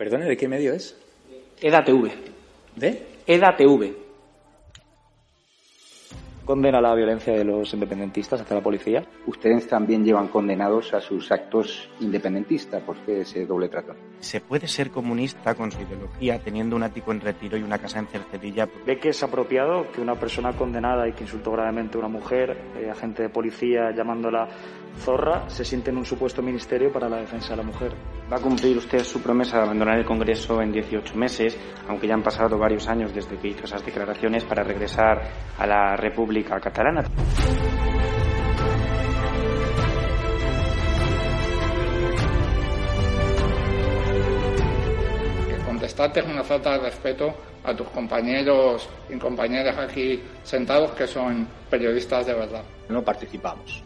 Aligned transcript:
Perdone, 0.00 0.24
¿de 0.24 0.38
qué 0.38 0.48
medio 0.48 0.72
es? 0.72 0.96
EDATV. 1.60 2.10
¿De? 2.74 3.02
EDATV. 3.26 3.94
Condena 6.50 6.80
la 6.80 6.96
violencia 6.96 7.32
de 7.32 7.44
los 7.44 7.72
independentistas 7.74 8.40
hacia 8.40 8.56
la 8.56 8.60
policía. 8.60 9.04
Ustedes 9.24 9.68
también 9.68 10.04
llevan 10.04 10.26
condenados 10.26 10.92
a 10.94 11.00
sus 11.00 11.30
actos 11.30 11.88
independentistas. 12.00 12.82
¿Por 12.82 12.96
qué 13.04 13.20
ese 13.20 13.46
doble 13.46 13.68
trato? 13.68 13.94
¿Se 14.18 14.40
puede 14.40 14.66
ser 14.66 14.90
comunista 14.90 15.54
con 15.54 15.70
su 15.70 15.80
ideología 15.80 16.40
teniendo 16.40 16.74
un 16.74 16.82
ático 16.82 17.12
en 17.12 17.20
retiro 17.20 17.56
y 17.56 17.62
una 17.62 17.78
casa 17.78 18.00
en 18.00 18.08
Cercedilla? 18.08 18.68
¿Ve 18.84 18.98
que 18.98 19.10
es 19.10 19.22
apropiado 19.22 19.92
que 19.92 20.00
una 20.00 20.16
persona 20.16 20.52
condenada 20.54 21.06
y 21.06 21.12
que 21.12 21.22
insultó 21.22 21.52
gravemente 21.52 21.96
a 21.96 22.00
una 22.00 22.08
mujer, 22.08 22.60
eh, 22.76 22.90
agente 22.90 23.22
de 23.22 23.28
policía 23.28 23.92
llamándola 23.96 24.48
zorra, 24.98 25.48
se 25.48 25.64
siente 25.64 25.90
en 25.90 25.98
un 25.98 26.04
supuesto 26.04 26.42
ministerio 26.42 26.92
para 26.92 27.08
la 27.08 27.18
defensa 27.18 27.50
de 27.50 27.58
la 27.58 27.62
mujer? 27.62 27.94
Va 28.30 28.38
a 28.38 28.40
cumplir 28.40 28.76
usted 28.76 29.04
su 29.04 29.22
promesa 29.22 29.58
de 29.58 29.62
abandonar 29.62 29.98
el 29.98 30.04
Congreso 30.04 30.60
en 30.60 30.72
18 30.72 31.14
meses, 31.14 31.56
aunque 31.88 32.08
ya 32.08 32.14
han 32.14 32.24
pasado 32.24 32.58
varios 32.58 32.88
años 32.88 33.14
desde 33.14 33.36
que 33.38 33.48
hizo 33.48 33.64
esas 33.64 33.84
declaraciones 33.84 34.44
para 34.44 34.64
regresar 34.64 35.22
a 35.56 35.66
la 35.66 35.96
República 35.96 36.39
Catalana. 36.44 37.04
Contestarte 45.66 46.20
es 46.20 46.26
una 46.26 46.44
falta 46.44 46.72
de 46.72 46.78
respeto 46.78 47.34
a 47.64 47.74
tus 47.74 47.88
compañeros 47.88 48.88
y 49.08 49.18
compañeras 49.18 49.78
aquí 49.78 50.22
sentados 50.42 50.92
que 50.92 51.06
son 51.06 51.46
periodistas 51.70 52.26
de 52.26 52.34
verdad. 52.34 52.62
No 52.88 53.02
participamos 53.02 53.82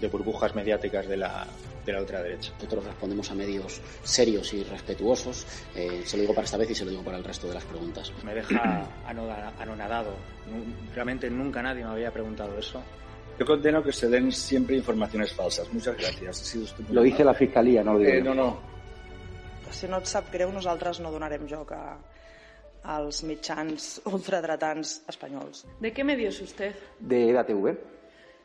de 0.00 0.08
burbujas 0.08 0.54
mediáticas 0.54 1.06
de 1.06 1.16
la, 1.18 1.46
de 1.86 1.92
la 1.92 2.00
ultraderecha. 2.00 2.52
Nosotros 2.54 2.84
respondemos 2.84 3.30
a 3.30 3.34
medios 3.34 3.80
serios 4.02 4.52
y 4.52 4.64
respetuosos. 4.64 5.46
Eh, 5.74 6.02
se 6.04 6.16
lo 6.16 6.22
digo 6.22 6.34
para 6.34 6.44
esta 6.44 6.58
vez 6.58 6.70
y 6.70 6.74
se 6.74 6.84
lo 6.84 6.90
digo 6.90 7.02
para 7.02 7.16
el 7.16 7.24
resto 7.24 7.46
de 7.46 7.54
las 7.54 7.64
preguntas. 7.64 8.12
Me 8.24 8.34
deja 8.34 8.86
anonadado. 9.58 10.14
Realmente 10.94 11.30
nunca 11.30 11.62
nadie 11.62 11.84
me 11.84 11.90
había 11.90 12.10
preguntado 12.10 12.58
eso. 12.58 12.82
Yo 13.38 13.46
condeno 13.46 13.82
que 13.82 13.92
se 13.92 14.08
den 14.08 14.32
siempre 14.32 14.76
informaciones 14.76 15.32
falsas. 15.32 15.72
Muchas 15.72 15.96
gracias. 15.96 16.56
Lo 16.90 17.02
dice 17.02 17.22
la 17.22 17.34
Fiscalía, 17.34 17.84
no 17.84 17.94
lo 17.94 17.98
digo 17.98 18.12
eh, 18.12 18.22
No, 18.22 18.34
no. 18.34 18.76
Si 19.70 19.88
no 19.88 19.98
et 19.98 20.06
sap 20.06 20.30
greu, 20.32 20.48
nosaltres 20.54 21.00
no 21.02 21.10
donarem 21.10 21.42
joc 21.50 21.72
a, 21.74 21.98
als 22.86 23.24
mitjans 23.26 24.00
ultradretans 24.06 25.02
espanyols. 25.10 25.66
¿De 25.80 25.92
qué 25.92 26.04
medio 26.04 26.28
es 26.30 26.40
usted? 26.40 26.74
De 27.00 27.30
EDATV. 27.30 27.76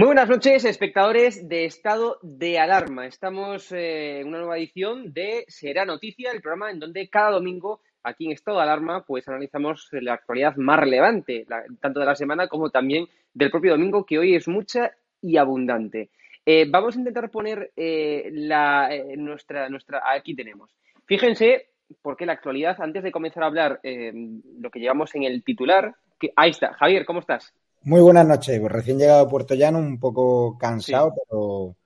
Muy 0.00 0.06
buenas 0.06 0.30
noches, 0.30 0.64
espectadores 0.64 1.46
de 1.46 1.66
Estado 1.66 2.18
de 2.22 2.58
Alarma. 2.58 3.04
Estamos 3.04 3.70
eh, 3.70 4.20
en 4.20 4.28
una 4.28 4.38
nueva 4.38 4.56
edición 4.56 5.12
de 5.12 5.44
Será 5.46 5.84
Noticia, 5.84 6.30
el 6.32 6.40
programa 6.40 6.70
en 6.70 6.78
donde 6.78 7.10
cada 7.10 7.32
domingo, 7.32 7.82
aquí 8.02 8.24
en 8.24 8.32
Estado 8.32 8.56
de 8.56 8.62
Alarma, 8.62 9.04
pues 9.04 9.28
analizamos 9.28 9.90
la 9.92 10.14
actualidad 10.14 10.56
más 10.56 10.80
relevante, 10.80 11.44
la- 11.50 11.64
tanto 11.82 12.00
de 12.00 12.06
la 12.06 12.16
semana 12.16 12.48
como 12.48 12.70
también 12.70 13.08
del 13.34 13.50
propio 13.50 13.72
domingo, 13.72 14.06
que 14.06 14.18
hoy 14.18 14.34
es 14.34 14.48
mucha 14.48 14.90
y 15.20 15.36
abundante. 15.36 16.08
Eh, 16.46 16.64
vamos 16.66 16.96
a 16.96 16.98
intentar 16.98 17.30
poner 17.30 17.70
eh, 17.76 18.30
la, 18.32 18.88
eh, 18.90 19.18
nuestra, 19.18 19.68
nuestra. 19.68 20.00
Aquí 20.14 20.34
tenemos. 20.34 20.74
Fíjense, 21.04 21.72
porque 22.00 22.24
la 22.24 22.32
actualidad, 22.32 22.80
antes 22.80 23.02
de 23.02 23.12
comenzar 23.12 23.42
a 23.42 23.48
hablar 23.48 23.80
eh, 23.82 24.14
lo 24.60 24.70
que 24.70 24.80
llevamos 24.80 25.14
en 25.14 25.24
el 25.24 25.44
titular, 25.44 25.94
que, 26.18 26.32
ahí 26.36 26.52
está. 26.52 26.72
Javier, 26.72 27.04
¿cómo 27.04 27.20
estás? 27.20 27.52
Muy 27.82 28.00
buenas 28.00 28.26
noches. 28.26 28.60
Pues 28.60 28.72
recién 28.72 28.98
llegado 28.98 29.20
a 29.20 29.28
Puerto 29.28 29.54
Llano, 29.54 29.78
un 29.78 29.98
poco 29.98 30.58
cansado, 30.58 31.14
pero, 31.14 31.76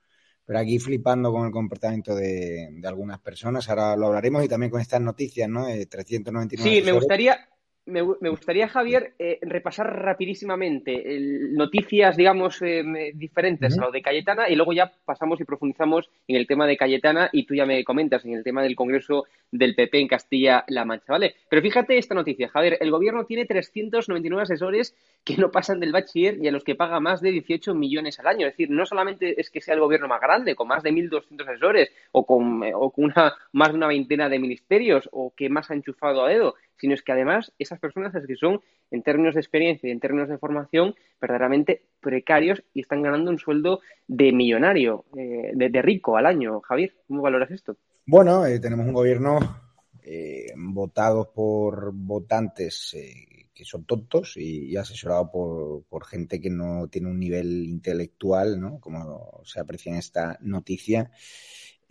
pero 0.45 0.59
aquí 0.59 0.79
flipando 0.79 1.31
con 1.33 1.47
el 1.47 1.53
comportamiento 1.53 2.15
de, 2.15 2.69
de 2.73 2.89
algunas 2.89 3.21
personas. 3.21 3.69
Ahora 3.69 3.97
lo 3.97 4.07
hablaremos 4.07 4.45
y 4.45 4.49
también 4.49 4.71
con 4.71 4.81
estas 4.81 5.01
noticias, 5.01 5.49
¿no? 5.49 5.69
Eh, 5.69 5.87
399 5.87 6.77
Sí, 6.77 6.85
me 6.85 6.93
gustaría, 6.93 7.49
me, 7.87 8.03
gu- 8.03 8.17
me 8.21 8.31
gustaría, 8.31 8.67
Javier, 8.69 9.13
eh, 9.19 9.39
repasar 9.43 9.87
rapidísimamente 10.03 11.15
el- 11.17 11.55
noticias, 11.55 12.17
digamos, 12.17 12.61
eh, 12.63 13.13
diferentes 13.15 13.75
a 13.79 13.87
lo 13.87 13.91
de 13.93 14.03
Cayetana 14.03 14.49
y 14.49 14.57
luego 14.57 14.73
ya 14.73 14.91
pasamos 15.05 15.41
y 15.41 15.45
profundizamos 15.45 16.09
en 16.27 16.37
el 16.37 16.47
tema 16.47 16.67
de 16.67 16.77
Cayetana 16.77 17.29
y 17.33 17.45
tú 17.45 17.55
ya 17.55 17.67
me 17.67 17.85
comentas 17.85 18.25
en 18.25 18.33
el 18.35 18.43
tema 18.43 18.63
del 18.63 18.75
Congreso 18.75 19.25
del 19.53 19.75
PP 19.75 20.01
en 20.01 20.09
Castilla-La 20.09 20.85
Mancha, 20.85 21.13
¿vale? 21.13 21.35
Pero 21.49 21.63
fíjate 21.63 21.99
esta 21.99 22.15
noticia, 22.15 22.49
Javier, 22.49 22.79
el 22.81 22.91
gobierno 22.91 23.25
tiene 23.27 23.45
399 23.47 24.43
asesores 24.43 24.97
que 25.25 25.37
no 25.37 25.51
pasan 25.51 25.79
del 25.81 25.93
bachiller 25.93 26.39
y 26.43 26.49
a 26.49 26.53
los 26.53 26.65
que 26.65 26.75
paga 26.75 27.01
más 27.01 27.21
de 27.21 27.31
18 27.33 27.75
millones 27.75 28.19
al 28.19 28.27
año. 28.27 28.47
Es 28.47 28.55
decir, 28.55 28.71
no 28.71 28.85
solamente 28.87 29.41
es 29.41 29.51
que 29.51 29.61
sea 29.61 29.75
el 29.75 29.81
gobierno 29.81 30.09
más 30.09 30.21
grande, 30.21 30.55
con 30.55 30.69
más 30.69 30.83
de 30.83 30.91
1.200 30.93 31.49
asesores 31.49 31.91
o 32.13 32.27
con, 32.27 32.65
eh, 32.65 32.73
o 32.75 32.91
con 32.91 33.05
una, 33.05 33.35
más 33.53 33.69
de 33.71 33.77
una 33.77 33.87
veintena 33.87 34.29
de 34.29 34.39
ministerios 34.39 35.09
o 35.13 35.33
que 35.37 35.49
más 35.49 35.71
ha 35.71 35.75
enchufado 35.75 36.25
a 36.25 36.29
dedo, 36.29 36.55
sino 36.77 36.95
es 36.95 37.03
que 37.03 37.13
además 37.13 37.53
esas 37.59 37.79
personas 37.79 38.15
es 38.15 38.27
que 38.27 38.37
son, 38.37 38.61
en 38.91 39.03
términos 39.03 39.35
de 39.35 39.41
experiencia 39.41 39.89
y 39.89 39.93
en 39.93 40.01
términos 40.01 40.29
de 40.29 40.39
formación, 40.39 40.95
verdaderamente 41.21 41.83
precarios 42.01 42.63
y 42.73 42.81
están 42.81 43.03
ganando 43.03 43.31
un 43.31 43.39
sueldo 43.39 43.81
de 44.07 44.33
millonario, 44.33 45.05
eh, 45.17 45.53
de, 45.55 45.83
rico 45.83 46.17
al 46.17 46.27
año. 46.27 46.61
Javier, 46.61 46.95
¿cómo 47.07 47.23
valoras 47.23 47.51
esto? 47.51 47.77
Bueno, 48.07 48.47
eh, 48.47 48.61
tenemos 48.61 48.87
un 48.87 48.93
gobierno 48.93 49.39
eh, 50.03 50.53
votado 50.57 51.33
por 51.33 51.93
votantes 51.95 52.95
eh, 52.95 53.49
que 53.55 53.65
son 53.65 53.87
tontos 53.87 54.37
y, 54.37 54.67
y 54.67 54.77
asesorado 54.77 55.31
por, 55.31 55.85
por 55.85 56.05
gente 56.05 56.41
que 56.41 56.51
no 56.51 56.89
tiene 56.89 57.09
un 57.09 57.19
nivel 57.19 57.65
intelectual, 57.67 58.61
¿no? 58.61 58.81
Como 58.81 59.41
se 59.45 59.61
aprecia 59.61 59.93
en 59.93 59.99
esta 59.99 60.37
noticia, 60.43 61.11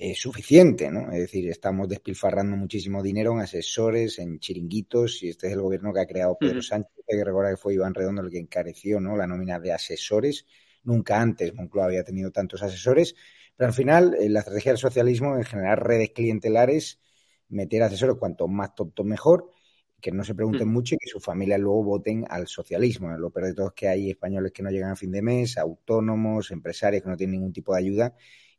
eh, 0.06 0.16
suficiente, 0.16 0.92
¿no? 0.92 1.14
Es 1.14 1.20
decir, 1.20 1.50
estamos 1.50 1.88
despilfarrando 1.88 2.58
muchísimo 2.58 3.02
dinero 3.02 3.32
en 3.32 3.40
asesores, 3.40 4.20
en 4.20 4.38
chiringuitos, 4.38 5.24
y 5.24 5.30
este 5.30 5.48
es 5.48 5.54
el 5.54 5.62
gobierno 5.62 5.94
que 5.94 6.02
ha 6.02 6.06
creado 6.06 6.38
Pedro. 6.38 6.62
Sánchez, 6.62 6.92
hay 7.10 7.20
que 7.20 7.24
recordar 7.24 7.52
que 7.54 7.58
fue 7.58 7.76
Iván 7.76 7.94
Redondo 7.94 8.22
el 8.22 8.30
que 8.30 8.38
encareció, 8.38 9.00
¿no? 9.00 9.16
La 9.16 9.28
nómina 9.28 9.62
de 9.62 9.72
asesores. 9.72 10.46
Nunca 10.84 11.22
antes 11.22 11.54
Moncloa 11.54 11.86
había 11.86 12.04
tenido 12.04 12.32
tantos 12.32 12.62
asesores, 12.62 13.16
pero 13.56 13.70
al 13.70 13.74
final 13.74 14.14
eh, 14.20 14.28
la 14.28 14.40
estrategia 14.40 14.74
del 14.74 14.80
socialismo 14.80 15.38
es 15.38 15.48
generar 15.48 15.82
redes 15.82 16.10
clientelares, 16.10 17.00
meter 17.48 17.84
asesores 17.84 18.18
cuanto 18.18 18.50
más 18.50 18.76
tontos 18.76 19.06
mejor, 19.06 19.52
que 20.02 20.12
no 20.12 20.26
se 20.26 20.36
pregunten 20.36 20.68
mucho 20.68 20.96
y 20.96 20.98
que 20.98 21.08
sus 21.08 21.24
familias 21.24 21.62
luego 21.62 21.82
voten 21.82 22.26
al 22.30 22.48
socialismo. 22.48 23.10
Lo 23.18 23.32
peor 23.32 23.46
de 23.46 23.54
todo 23.54 23.68
es 23.68 23.74
que 23.74 23.88
hay 23.88 24.10
españoles 24.10 24.52
que 24.52 24.64
no 24.64 24.70
llegan 24.70 24.92
a 24.92 24.98
fin 24.98 25.14
de 25.14 25.22
mes, 25.22 25.58
autónomos, 25.58 26.52
empresarios 26.52 27.04
que 27.04 27.10
no 27.10 27.16
tienen 27.16 27.36
ningún 27.36 27.54
tipo 27.54 27.74
de 27.74 27.80
ayuda 27.80 28.14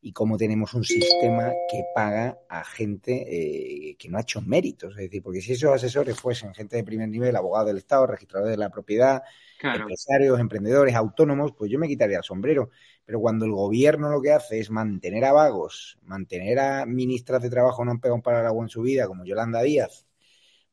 y 0.07 0.13
cómo 0.13 0.37
tenemos 0.37 0.75
un 0.75 0.85
sistema 0.85 1.51
que 1.71 1.83
paga 1.95 2.39
a 2.51 2.63
gente 2.63 3.25
eh, 3.27 3.97
que 3.97 4.11
no 4.11 4.19
ha 4.19 4.21
hecho 4.21 4.43
méritos. 4.43 4.91
Es 4.93 4.99
decir, 5.05 5.23
porque 5.23 5.41
si 5.41 5.53
esos 5.53 5.73
asesores 5.73 6.21
fuesen 6.21 6.55
gente 6.55 6.77
de 6.77 6.85
primer 6.85 7.09
nivel, 7.09 7.35
abogados 7.35 7.69
del 7.69 7.79
Estado, 7.79 8.07
registradores 8.07 8.53
de 8.53 8.59
la 8.59 8.69
propiedad, 8.69 9.23
Claro. 9.57 9.81
empresarios, 9.81 10.39
emprendedores, 10.39 10.95
autónomos, 10.95 11.53
pues 11.57 11.71
yo 11.71 11.79
me 11.79 11.89
quitaría 11.89 12.19
el 12.19 12.23
sombrero. 12.23 12.69
Pero 13.07 13.19
cuando 13.19 13.47
el 13.47 13.53
gobierno 13.53 14.11
lo 14.11 14.21
que 14.21 14.33
hace 14.33 14.59
es 14.59 14.71
mantener 14.71 15.25
a 15.25 15.33
vagos, 15.33 15.97
mantener 16.03 16.59
a 16.59 16.85
ministras 16.85 17.41
de 17.41 17.49
trabajo 17.49 17.83
no 17.83 17.93
han 17.93 18.01
pegado 18.01 18.17
un 18.17 18.23
palo 18.23 18.39
al 18.39 18.47
agua 18.47 18.63
en 18.65 18.69
su 18.69 18.83
vida, 18.83 19.07
como 19.07 19.25
Yolanda 19.25 19.63
Díaz, 19.63 20.05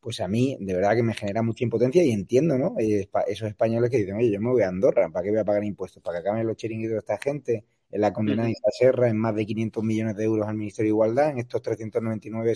pues 0.01 0.19
a 0.19 0.27
mí 0.27 0.57
de 0.59 0.73
verdad 0.75 0.95
que 0.95 1.03
me 1.03 1.13
genera 1.13 1.41
mucha 1.41 1.63
impotencia 1.63 2.03
y 2.03 2.11
entiendo, 2.11 2.57
¿no? 2.57 2.75
Eh, 2.79 3.09
esos 3.27 3.47
españoles 3.47 3.89
que 3.89 3.97
dicen, 3.97 4.17
oye, 4.17 4.31
yo 4.31 4.41
me 4.41 4.49
voy 4.49 4.63
a 4.63 4.67
Andorra, 4.67 5.09
¿para 5.09 5.23
qué 5.23 5.29
voy 5.31 5.39
a 5.39 5.45
pagar 5.45 5.63
impuestos? 5.63 6.03
¿Para 6.03 6.21
que 6.21 6.27
acaben 6.27 6.47
los 6.47 6.57
chiringuitos 6.57 6.93
de 6.93 6.99
esta 6.99 7.17
gente? 7.17 7.65
En 7.91 8.01
la 8.01 8.13
condenada 8.13 8.47
Ujú. 8.47 8.53
Isa 8.53 8.69
Serra, 8.71 9.09
en 9.09 9.17
más 9.17 9.35
de 9.35 9.45
500 9.45 9.83
millones 9.83 10.15
de 10.15 10.23
euros 10.23 10.47
al 10.47 10.55
Ministerio 10.55 10.87
de 10.87 10.95
Igualdad, 10.95 11.29
en 11.31 11.39
estos 11.39 11.61
399 11.61 12.53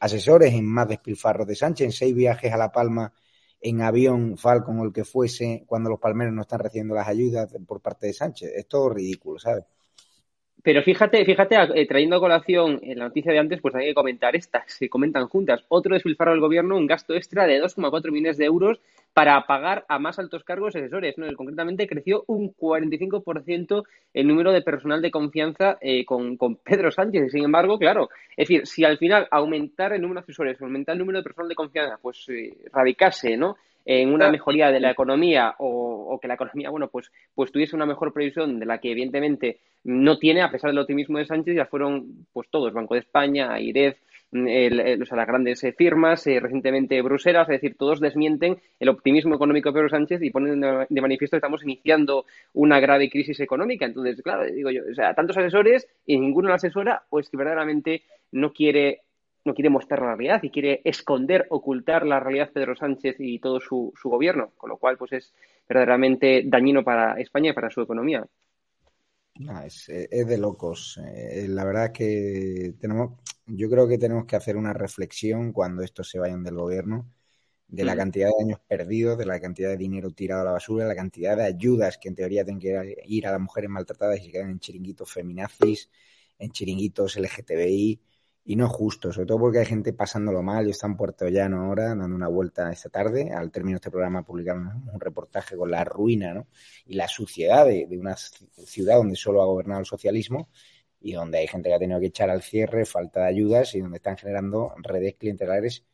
asesores, 0.00 0.52
en 0.52 0.64
más 0.66 0.88
despilfarros 0.88 1.46
de 1.46 1.54
Sánchez, 1.54 1.84
en 1.86 1.92
seis 1.92 2.14
viajes 2.14 2.52
a 2.52 2.56
La 2.56 2.72
Palma 2.72 3.12
en 3.60 3.80
avión, 3.80 4.36
Falcon 4.36 4.80
o 4.80 4.84
el 4.84 4.92
que 4.92 5.04
fuese, 5.04 5.64
cuando 5.66 5.88
los 5.88 6.00
palmeros 6.00 6.34
no 6.34 6.42
están 6.42 6.58
recibiendo 6.58 6.94
las 6.94 7.06
ayudas 7.06 7.52
por 7.66 7.80
parte 7.80 8.08
de 8.08 8.12
Sánchez. 8.12 8.50
Es 8.56 8.66
todo 8.66 8.88
ridículo, 8.90 9.38
¿sabes? 9.38 9.64
Pero 10.62 10.82
fíjate, 10.82 11.24
fíjate, 11.24 11.56
eh, 11.74 11.86
trayendo 11.86 12.16
a 12.16 12.20
colación 12.20 12.78
en 12.82 13.00
la 13.00 13.06
noticia 13.06 13.32
de 13.32 13.40
antes, 13.40 13.60
pues 13.60 13.74
hay 13.74 13.86
que 13.88 13.94
comentar 13.94 14.36
estas, 14.36 14.72
se 14.72 14.88
comentan 14.88 15.26
juntas. 15.26 15.64
Otro 15.68 15.94
despilfarro 15.94 16.30
del 16.30 16.40
gobierno, 16.40 16.76
un 16.76 16.86
gasto 16.86 17.14
extra 17.14 17.46
de 17.46 17.60
2,4 17.60 18.12
millones 18.12 18.36
de 18.36 18.44
euros 18.44 18.80
para 19.12 19.44
pagar 19.46 19.84
a 19.88 19.98
más 19.98 20.20
altos 20.20 20.44
cargos 20.44 20.76
asesores. 20.76 21.18
¿no? 21.18 21.26
Concretamente 21.36 21.88
creció 21.88 22.22
un 22.28 22.54
45% 22.54 23.82
el 24.14 24.28
número 24.28 24.52
de 24.52 24.62
personal 24.62 25.02
de 25.02 25.10
confianza 25.10 25.78
eh, 25.80 26.04
con, 26.04 26.38
Pedro 26.64 26.92
Sánchez. 26.92 27.32
Sin 27.32 27.44
embargo, 27.44 27.76
claro, 27.78 28.08
es 28.36 28.48
decir, 28.48 28.66
si 28.66 28.84
al 28.84 28.98
final 28.98 29.26
aumentar 29.32 29.92
el 29.92 30.00
número 30.00 30.20
de 30.20 30.24
asesores, 30.24 30.62
aumentar 30.62 30.92
el 30.92 31.00
número 31.00 31.18
de 31.18 31.24
personal 31.24 31.48
de 31.48 31.54
confianza, 31.56 31.98
pues 32.00 32.24
eh, 32.28 32.56
radicase, 32.72 33.36
¿no? 33.36 33.56
En 33.84 34.12
una 34.12 34.30
mejoría 34.30 34.70
de 34.70 34.80
la 34.80 34.90
economía 34.90 35.54
o, 35.58 36.18
que 36.20 36.28
la 36.28 36.34
economía, 36.34 36.70
bueno, 36.70 36.88
pues, 36.88 37.10
pues 37.34 37.50
tuviese 37.50 37.74
una 37.74 37.86
mejor 37.86 38.12
previsión 38.12 38.60
de 38.60 38.66
la 38.66 38.78
que 38.78 38.92
evidentemente 38.92 39.60
no 39.84 40.18
tiene, 40.18 40.42
a 40.42 40.50
pesar 40.50 40.70
del 40.70 40.78
optimismo 40.78 41.18
de 41.18 41.26
Sánchez, 41.26 41.56
ya 41.56 41.66
fueron 41.66 42.26
pues 42.32 42.48
todos, 42.50 42.72
Banco 42.72 42.94
de 42.94 43.00
España, 43.00 43.52
AIREF, 43.52 43.96
o 44.32 45.04
sea, 45.04 45.16
las 45.16 45.26
grandes 45.26 45.62
eh, 45.62 45.72
firmas, 45.72 46.26
eh, 46.26 46.40
recientemente 46.40 47.02
Bruselas, 47.02 47.48
es 47.48 47.60
decir, 47.60 47.76
todos 47.76 48.00
desmienten 48.00 48.58
el 48.80 48.88
optimismo 48.88 49.34
económico 49.34 49.68
de 49.68 49.74
Pedro 49.74 49.88
Sánchez 49.90 50.22
y 50.22 50.30
ponen 50.30 50.60
de 50.88 51.00
manifiesto 51.00 51.34
que 51.34 51.38
estamos 51.38 51.62
iniciando 51.64 52.24
una 52.54 52.80
grave 52.80 53.10
crisis 53.10 53.40
económica. 53.40 53.84
Entonces, 53.84 54.22
claro, 54.22 54.44
digo 54.44 54.70
yo, 54.70 54.82
o 54.90 54.94
sea, 54.94 55.12
tantos 55.14 55.36
asesores 55.36 55.86
y 56.06 56.18
ninguno 56.18 56.48
la 56.48 56.54
asesora, 56.54 57.02
pues 57.10 57.28
que 57.28 57.36
verdaderamente 57.36 58.04
no 58.30 58.54
quiere 58.54 59.02
no 59.44 59.54
quiere 59.54 59.70
mostrar 59.70 60.00
la 60.00 60.14
realidad 60.14 60.42
y 60.42 60.50
quiere 60.50 60.80
esconder, 60.84 61.46
ocultar 61.50 62.06
la 62.06 62.20
realidad 62.20 62.50
Pedro 62.52 62.76
Sánchez 62.76 63.16
y 63.18 63.38
todo 63.38 63.60
su, 63.60 63.92
su 64.00 64.08
gobierno, 64.08 64.52
con 64.56 64.70
lo 64.70 64.76
cual 64.76 64.96
pues 64.96 65.12
es 65.12 65.34
verdaderamente 65.68 66.42
dañino 66.46 66.84
para 66.84 67.20
España 67.20 67.50
y 67.50 67.54
para 67.54 67.70
su 67.70 67.80
economía. 67.80 68.26
es, 69.64 69.86
de 69.86 70.38
locos. 70.38 71.00
Eh, 71.04 71.46
la 71.48 71.64
verdad 71.64 71.86
es 71.86 71.92
que 71.92 72.74
tenemos, 72.80 73.18
yo 73.46 73.68
creo 73.68 73.88
que 73.88 73.98
tenemos 73.98 74.26
que 74.26 74.36
hacer 74.36 74.56
una 74.56 74.72
reflexión 74.72 75.52
cuando 75.52 75.82
estos 75.82 76.08
se 76.08 76.18
vayan 76.18 76.44
del 76.44 76.54
gobierno, 76.54 77.10
de 77.66 77.84
la 77.84 77.94
mm. 77.94 77.98
cantidad 77.98 78.28
de 78.28 78.44
años 78.44 78.60
perdidos, 78.68 79.18
de 79.18 79.26
la 79.26 79.40
cantidad 79.40 79.70
de 79.70 79.76
dinero 79.76 80.10
tirado 80.10 80.42
a 80.42 80.44
la 80.44 80.52
basura, 80.52 80.86
la 80.86 80.94
cantidad 80.94 81.36
de 81.36 81.44
ayudas 81.44 81.98
que 81.98 82.08
en 82.08 82.14
teoría 82.14 82.44
tienen 82.44 82.60
que 82.60 83.02
ir 83.06 83.26
a 83.26 83.32
las 83.32 83.40
mujeres 83.40 83.70
maltratadas 83.70 84.20
y 84.20 84.26
se 84.26 84.30
quedan 84.30 84.50
en 84.50 84.60
chiringuitos 84.60 85.10
feminazis, 85.10 85.90
en 86.38 86.50
chiringuitos 86.52 87.16
LGTBI 87.16 88.00
y 88.44 88.56
no 88.56 88.68
justo, 88.68 89.12
sobre 89.12 89.26
todo 89.26 89.38
porque 89.38 89.60
hay 89.60 89.66
gente 89.66 89.92
pasándolo 89.92 90.42
mal. 90.42 90.64
Yo 90.64 90.72
está 90.72 90.86
en 90.86 90.96
Puerto 90.96 91.28
Llano 91.28 91.64
ahora, 91.64 91.94
dando 91.94 92.14
una 92.16 92.28
vuelta 92.28 92.72
esta 92.72 92.88
tarde. 92.88 93.32
Al 93.32 93.52
término 93.52 93.76
de 93.76 93.76
este 93.76 93.90
programa 93.90 94.24
publicaron 94.24 94.88
un 94.92 95.00
reportaje 95.00 95.56
con 95.56 95.70
la 95.70 95.84
ruina 95.84 96.34
¿no? 96.34 96.46
y 96.86 96.94
la 96.94 97.06
suciedad 97.08 97.66
de, 97.66 97.86
una 97.98 98.16
ciudad 98.16 98.96
donde 98.96 99.16
solo 99.16 99.42
ha 99.42 99.46
gobernado 99.46 99.80
el 99.80 99.86
socialismo 99.86 100.48
y 101.00 101.12
donde 101.12 101.38
hay 101.38 101.46
gente 101.46 101.68
que 101.68 101.74
ha 101.74 101.78
tenido 101.78 102.00
que 102.00 102.06
echar 102.06 102.30
al 102.30 102.42
cierre, 102.42 102.84
falta 102.84 103.20
de 103.20 103.28
ayudas 103.28 103.74
y 103.74 103.80
donde 103.80 103.98
están 103.98 104.16
generando 104.16 104.74
redes 104.78 105.14
clientelares 105.16 105.84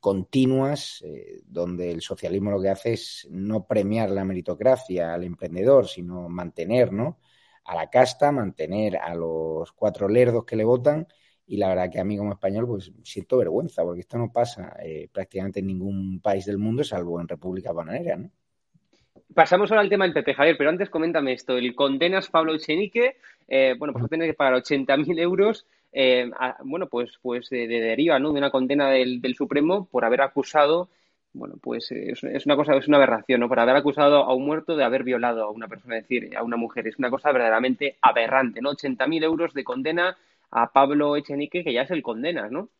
continuas, 0.00 1.02
eh, 1.06 1.40
donde 1.46 1.90
el 1.90 2.02
socialismo 2.02 2.50
lo 2.50 2.60
que 2.60 2.68
hace 2.68 2.92
es 2.92 3.26
no 3.30 3.66
premiar 3.66 4.10
la 4.10 4.24
meritocracia 4.24 5.14
al 5.14 5.24
emprendedor, 5.24 5.88
sino 5.88 6.28
mantener 6.28 6.92
¿no? 6.92 7.18
a 7.64 7.74
la 7.74 7.88
casta, 7.88 8.30
mantener 8.30 8.98
a 8.98 9.14
los 9.14 9.72
cuatro 9.72 10.08
lerdos 10.08 10.44
que 10.44 10.56
le 10.56 10.64
votan 10.64 11.08
y 11.46 11.56
la 11.56 11.68
verdad 11.68 11.90
que 11.90 12.00
a 12.00 12.04
mí 12.04 12.16
como 12.16 12.32
español 12.32 12.66
pues 12.66 12.90
siento 13.02 13.38
vergüenza 13.38 13.82
porque 13.82 14.00
esto 14.00 14.18
no 14.18 14.32
pasa 14.32 14.76
eh, 14.82 15.08
prácticamente 15.12 15.60
en 15.60 15.66
ningún 15.66 16.20
país 16.20 16.46
del 16.46 16.58
mundo 16.58 16.84
salvo 16.84 17.20
en 17.20 17.28
República 17.28 17.72
Bananera, 17.72 18.16
¿no? 18.16 18.30
Pasamos 19.32 19.70
ahora 19.70 19.80
al 19.80 19.88
tema 19.88 20.04
del 20.04 20.14
PP, 20.14 20.34
Javier, 20.34 20.56
pero 20.56 20.70
antes 20.70 20.90
coméntame 20.90 21.32
esto. 21.32 21.56
El 21.56 21.74
condenas 21.74 22.28
Pablo 22.28 22.54
Echenique, 22.54 23.16
eh, 23.48 23.74
bueno, 23.76 23.92
pues 23.92 24.08
tiene 24.08 24.26
que 24.26 24.34
pagar 24.34 24.62
80.000 24.62 25.18
euros, 25.18 25.66
eh, 25.92 26.30
bueno, 26.62 26.88
pues, 26.88 27.18
pues 27.20 27.50
de, 27.50 27.66
deriva, 27.66 28.18
¿no? 28.20 28.32
De 28.32 28.38
una 28.38 28.50
condena 28.50 28.90
del, 28.90 29.20
del, 29.20 29.34
Supremo 29.34 29.88
por 29.90 30.04
haber 30.04 30.20
acusado, 30.20 30.88
bueno, 31.32 31.56
pues 31.60 31.90
es, 31.90 32.22
es, 32.22 32.46
una 32.46 32.54
cosa, 32.54 32.76
es 32.76 32.86
una 32.86 32.98
aberración, 32.98 33.40
¿no? 33.40 33.48
Por 33.48 33.58
haber 33.58 33.74
acusado 33.74 34.22
a 34.22 34.34
un 34.34 34.44
muerto 34.44 34.76
de 34.76 34.84
haber 34.84 35.02
violado 35.02 35.44
a 35.44 35.50
una 35.50 35.66
persona, 35.66 35.96
es 35.96 36.04
decir, 36.04 36.36
a 36.36 36.44
una 36.44 36.56
mujer. 36.56 36.86
Es 36.86 36.98
una 36.98 37.10
cosa 37.10 37.32
verdaderamente 37.32 37.96
aberrante, 38.02 38.60
¿no? 38.60 38.70
80.000 38.70 39.24
euros 39.24 39.52
de 39.52 39.64
condena 39.64 40.16
a 40.54 40.72
Pablo 40.72 41.16
Echenique, 41.16 41.64
que 41.64 41.72
ya 41.72 41.82
es 41.82 41.90
el 41.90 42.00
condenas, 42.00 42.50
¿no? 42.50 42.70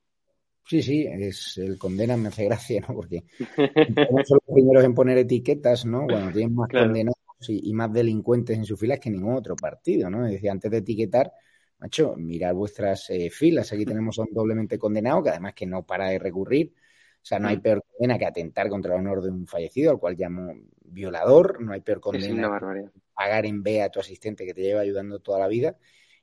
Sí, 0.65 0.81
sí, 0.81 1.06
es 1.06 1.59
el 1.59 1.76
condenas 1.76 2.19
me 2.19 2.29
hace 2.29 2.44
gracia, 2.44 2.81
¿no? 2.88 2.94
Porque 2.94 3.25
son 4.25 4.38
los 4.47 4.55
primeros 4.55 4.85
en 4.85 4.94
poner 4.94 5.19
etiquetas, 5.19 5.85
¿no? 5.85 6.05
Bueno, 6.05 6.31
tienen 6.32 6.55
más 6.55 6.69
condenados 6.71 7.19
y, 7.49 7.75
más 7.75 7.93
delincuentes 7.93 8.56
en 8.56 8.65
sus 8.65 8.79
filas 8.79 9.00
que 9.00 9.11
ningún 9.11 9.35
otro 9.35 9.56
partido, 9.56 10.09
¿no? 10.09 10.25
Es 10.25 10.35
decir, 10.35 10.50
antes 10.50 10.71
de 10.71 10.79
etiquetar, 10.79 11.32
macho, 11.79 12.15
mirar 12.17 12.55
vuestras 12.55 13.11
eh, 13.11 13.29
filas. 13.29 13.73
Aquí 13.73 13.85
tenemos 13.85 14.19
a 14.20 14.23
un 14.23 14.32
doblemente 14.32 14.79
condenado 14.79 15.25
que 15.25 15.31
además 15.31 15.53
que 15.55 15.67
no 15.67 15.85
para 15.85 16.09
de 16.09 16.20
recurrir. 16.20 16.73
O 16.77 17.27
sea, 17.27 17.41
no 17.41 17.49
hay 17.49 17.56
mm. 17.56 17.61
peor 17.61 17.85
condena 17.91 18.19
que 18.19 18.27
atentar 18.27 18.69
contra 18.69 18.94
el 18.94 19.00
honor 19.00 19.20
de 19.20 19.31
un 19.31 19.47
fallecido, 19.49 19.91
al 19.91 19.99
cual 19.99 20.15
llamo 20.17 20.55
violador. 20.85 21.61
No 21.61 21.73
hay 21.73 21.81
peor 21.81 22.00
condena 22.00 22.61
que 22.61 23.00
pagar 23.12 23.47
en 23.47 23.65
B 23.65 23.82
a 23.82 23.91
tu 23.91 23.99
asistente 23.99 24.47
que 24.47 24.55
te 24.55 24.62
lleva 24.62 24.81
ayudando 24.81 25.19
toda 25.19 25.41
la 25.41 25.49
vida 25.49 25.77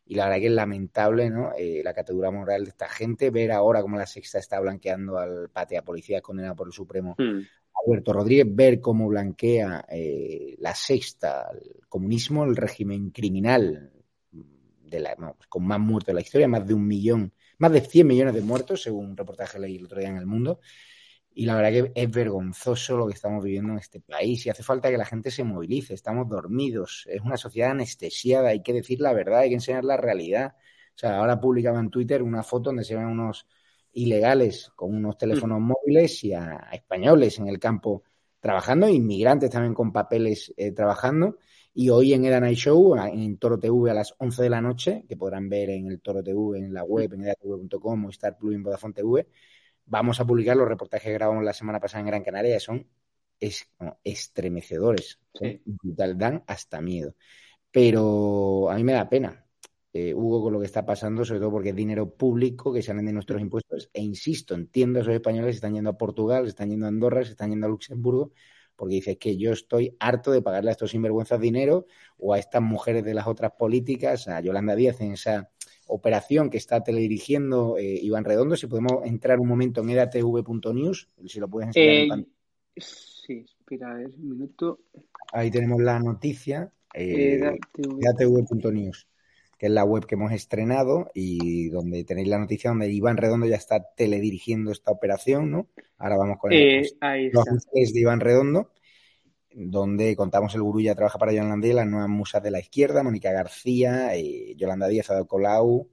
y 0.06 0.16
la 0.16 0.26
verdad 0.26 0.40
que 0.40 0.48
es 0.48 0.52
lamentable 0.52 1.30
¿no? 1.30 1.52
Eh, 1.58 1.82
la 1.84 1.94
categoría 1.94 2.32
moral 2.32 2.64
de 2.64 2.70
esta 2.70 2.90
gente, 2.90 3.30
ver 3.30 3.52
ahora 3.52 3.82
cómo 3.82 3.98
la 3.98 4.06
sexta 4.06 4.40
está 4.40 4.60
blanqueando 4.60 5.18
al 5.18 5.50
patea 5.50 5.84
policía 5.84 6.22
condenado 6.22 6.56
por 6.56 6.68
el 6.68 6.74
Supremo 6.74 7.16
hmm. 7.18 7.40
Alberto 7.86 8.14
Rodríguez, 8.14 8.48
ver 8.50 8.80
cómo 8.80 9.08
blanquea 9.08 9.86
eh, 9.90 10.56
la 10.60 10.76
sexta, 10.76 11.50
el 11.54 11.88
comunismo, 11.88 12.44
el 12.44 12.56
régimen 12.56 13.12
criminal 13.12 13.92
de 14.32 15.00
la, 15.00 15.16
con 15.48 15.66
más 15.66 15.80
muertos 15.80 16.08
de 16.08 16.14
la 16.14 16.22
historia, 16.22 16.48
más 16.48 16.68
de 16.68 16.74
un 16.74 16.86
millón, 16.86 17.34
más 17.58 17.72
de 17.72 17.82
100 17.82 18.06
millones 18.06 18.34
de 18.34 18.42
muertos, 18.42 18.84
según 18.84 19.12
un 19.12 19.18
reportaje 19.18 19.58
leí 19.58 19.78
el 19.78 19.86
otro 19.86 20.00
día 20.00 20.10
en 20.10 20.18
El 20.18 20.26
Mundo, 20.26 20.60
y 21.34 21.46
la 21.46 21.56
verdad 21.56 21.72
que 21.72 21.92
es 21.96 22.12
vergonzoso 22.12 22.98
lo 22.98 23.08
que 23.08 23.14
estamos 23.14 23.44
viviendo 23.44 23.72
en 23.74 23.80
este 23.80 24.02
país 24.02 24.46
y 24.46 24.50
hace 24.50 24.64
falta 24.64 24.90
que 24.90 24.98
la 24.98 25.06
gente 25.06 25.32
se 25.32 25.44
movilice. 25.44 25.94
Estamos 25.94 26.28
dormidos. 26.28 27.06
Es 27.10 27.22
una 27.22 27.38
sociedad 27.38 27.72
anestesiada. 27.72 28.50
Hay 28.50 28.62
que 28.62 28.74
decir 28.74 29.00
la 29.00 29.14
verdad, 29.14 29.40
hay 29.40 29.50
que 29.50 29.56
enseñar 29.56 29.86
la 29.86 29.98
realidad. 29.98 30.56
O 30.94 30.98
sea, 30.98 31.18
ahora 31.18 31.40
publicaba 31.40 31.80
en 31.80 31.90
Twitter 31.90 32.22
una 32.22 32.44
foto 32.44 32.70
donde 32.70 32.84
se 32.84 32.96
ven 32.96 33.06
unos 33.06 33.48
ilegales 33.94 34.72
con 34.76 34.94
unos 34.94 35.18
teléfonos 35.18 35.60
mm. 35.60 35.64
móviles 35.64 36.24
y 36.24 36.34
a, 36.34 36.70
españoles 36.74 37.40
en 37.40 37.48
el 37.48 37.60
campo 37.60 38.04
trabajando, 38.40 38.90
inmigrantes 38.90 39.50
también 39.50 39.74
con 39.74 39.92
papeles 39.94 40.54
eh, 40.58 40.72
trabajando. 40.72 41.38
Y 41.74 41.90
hoy 41.90 42.14
en 42.14 42.26
Eda 42.26 42.42
Night 42.42 42.58
Show, 42.58 42.96
en 42.98 43.38
Toro 43.38 43.58
TV 43.58 43.92
a 43.92 43.94
las 43.94 44.14
11 44.18 44.44
de 44.44 44.50
la 44.50 44.60
noche, 44.60 45.06
que 45.08 45.16
podrán 45.16 45.48
ver 45.48 45.70
en 45.70 45.88
el 45.88 46.02
Toro 46.02 46.22
TV, 46.22 46.60
en 46.60 46.74
la 46.74 46.84
web, 46.84 47.14
en 47.14 47.24
edatv.com 47.24 48.06
o 48.06 48.10
Star 48.10 48.38
Plus 48.38 48.56
en 48.56 48.64
Vodafone 48.64 48.94
TV, 48.94 49.28
vamos 49.92 50.22
a 50.22 50.26
publicar 50.26 50.56
los 50.56 50.70
reportajes 50.70 51.08
que 51.08 51.14
grabamos 51.14 51.44
la 51.44 51.54
semana 51.54 51.82
pasada 51.82 52.00
en 52.00 52.08
Gran 52.08 52.24
Canaria, 52.24 52.60
son 52.62 52.88
es, 53.40 53.70
estremecedores, 54.06 55.20
dan 55.84 56.44
hasta 56.48 56.80
miedo. 56.80 57.16
Pero 57.72 58.70
a 58.70 58.76
mí 58.76 58.86
me 58.86 58.94
da 58.94 59.10
pena, 59.10 59.46
eh, 59.92 60.14
Hugo, 60.14 60.44
con 60.44 60.54
lo 60.54 60.60
que 60.62 60.66
está 60.66 60.86
pasando, 60.86 61.26
sobre 61.26 61.42
todo 61.42 61.52
porque 61.52 61.70
es 61.70 61.76
dinero 61.76 62.10
público 62.10 62.72
que 62.72 62.82
salen 62.82 63.06
de 63.06 63.12
nuestros 63.12 63.42
impuestos. 63.42 63.90
E 63.94 64.02
insisto, 64.02 64.56
entiendo 64.56 65.00
a 65.00 65.02
esos 65.02 65.14
españoles 65.14 65.52
que 65.52 65.58
están 65.58 65.74
yendo 65.74 65.90
a 65.90 65.98
Portugal, 65.98 66.46
se 66.46 66.50
están 66.52 66.70
yendo 66.70 66.86
a 66.86 66.90
Andorra, 66.90 67.26
se 67.26 67.32
están 67.32 67.50
yendo 67.50 67.68
a 67.68 67.70
Luxemburgo, 67.70 68.32
porque 68.78 68.96
dice 68.96 69.18
que 69.18 69.36
yo 69.36 69.52
estoy 69.52 69.98
harto 70.00 70.32
de 70.32 70.42
pagarle 70.42 70.70
a 70.70 70.72
estos 70.72 70.92
sinvergüenzas 70.92 71.42
dinero 71.42 71.86
o 72.18 72.34
a 72.34 72.40
estas 72.40 72.62
mujeres 72.62 73.04
de 73.04 73.14
las 73.14 73.28
otras 73.28 73.52
políticas, 73.60 74.30
a 74.30 74.40
Yolanda 74.40 74.74
Díaz 74.76 75.02
en 75.02 75.12
esa 75.12 75.52
operación 75.92 76.50
que 76.50 76.58
está 76.58 76.82
teledirigiendo 76.82 77.78
eh, 77.78 78.00
Iván 78.02 78.24
Redondo. 78.24 78.56
Si 78.56 78.68
podemos 78.68 79.06
entrar 79.06 79.40
un 79.40 79.48
momento 79.48 79.82
en 79.82 79.90
edatv.news, 79.90 81.10
si 81.26 81.40
lo 81.40 81.50
puedes 81.50 81.68
enseñar. 81.68 82.20
Eh, 82.20 82.26
sí, 82.78 83.46
espera 83.60 83.96
un 83.96 84.30
minuto. 84.30 84.80
Ahí 85.34 85.52
tenemos 85.52 85.82
la 85.82 86.00
noticia. 86.00 86.72
Eh, 86.94 87.58
edatv.news, 87.78 89.08
que 89.58 89.66
es 89.66 89.72
la 89.72 89.86
web 89.86 90.06
que 90.06 90.16
hemos 90.16 90.32
estrenado 90.32 91.10
y 91.14 91.70
donde 91.70 92.04
tenéis 92.04 92.28
la 92.28 92.40
noticia 92.40 92.70
donde 92.70 92.92
Iván 92.92 93.18
Redondo 93.18 93.46
ya 93.46 93.56
está 93.56 93.82
teledirigiendo 93.96 94.72
esta 94.72 94.92
operación, 94.92 95.52
¿no? 95.52 95.68
Ahora 95.98 96.18
vamos 96.18 96.38
con 96.40 96.52
el, 96.52 96.86
eh, 96.86 97.32
los 97.32 97.46
de 97.94 98.00
Iván 98.00 98.20
Redondo 98.20 98.72
donde 99.54 100.16
contamos 100.16 100.56
el 100.56 100.62
gurú 100.62 100.82
ya 100.82 100.96
trabaja 100.96 101.20
para 101.20 101.34
Yolanda 101.34 101.66
Díaz, 101.66 101.76
las 101.76 101.88
nuevas 101.88 102.10
musas 102.10 102.44
de 102.44 102.52
la 102.52 102.60
izquierda, 102.60 103.04
Mónica 103.04 103.32
García, 103.32 104.16
eh, 104.16 104.56
Yolanda 104.56 104.88
Díaz, 104.88 105.10
Ado 105.10 105.28
Colau, 105.28 105.90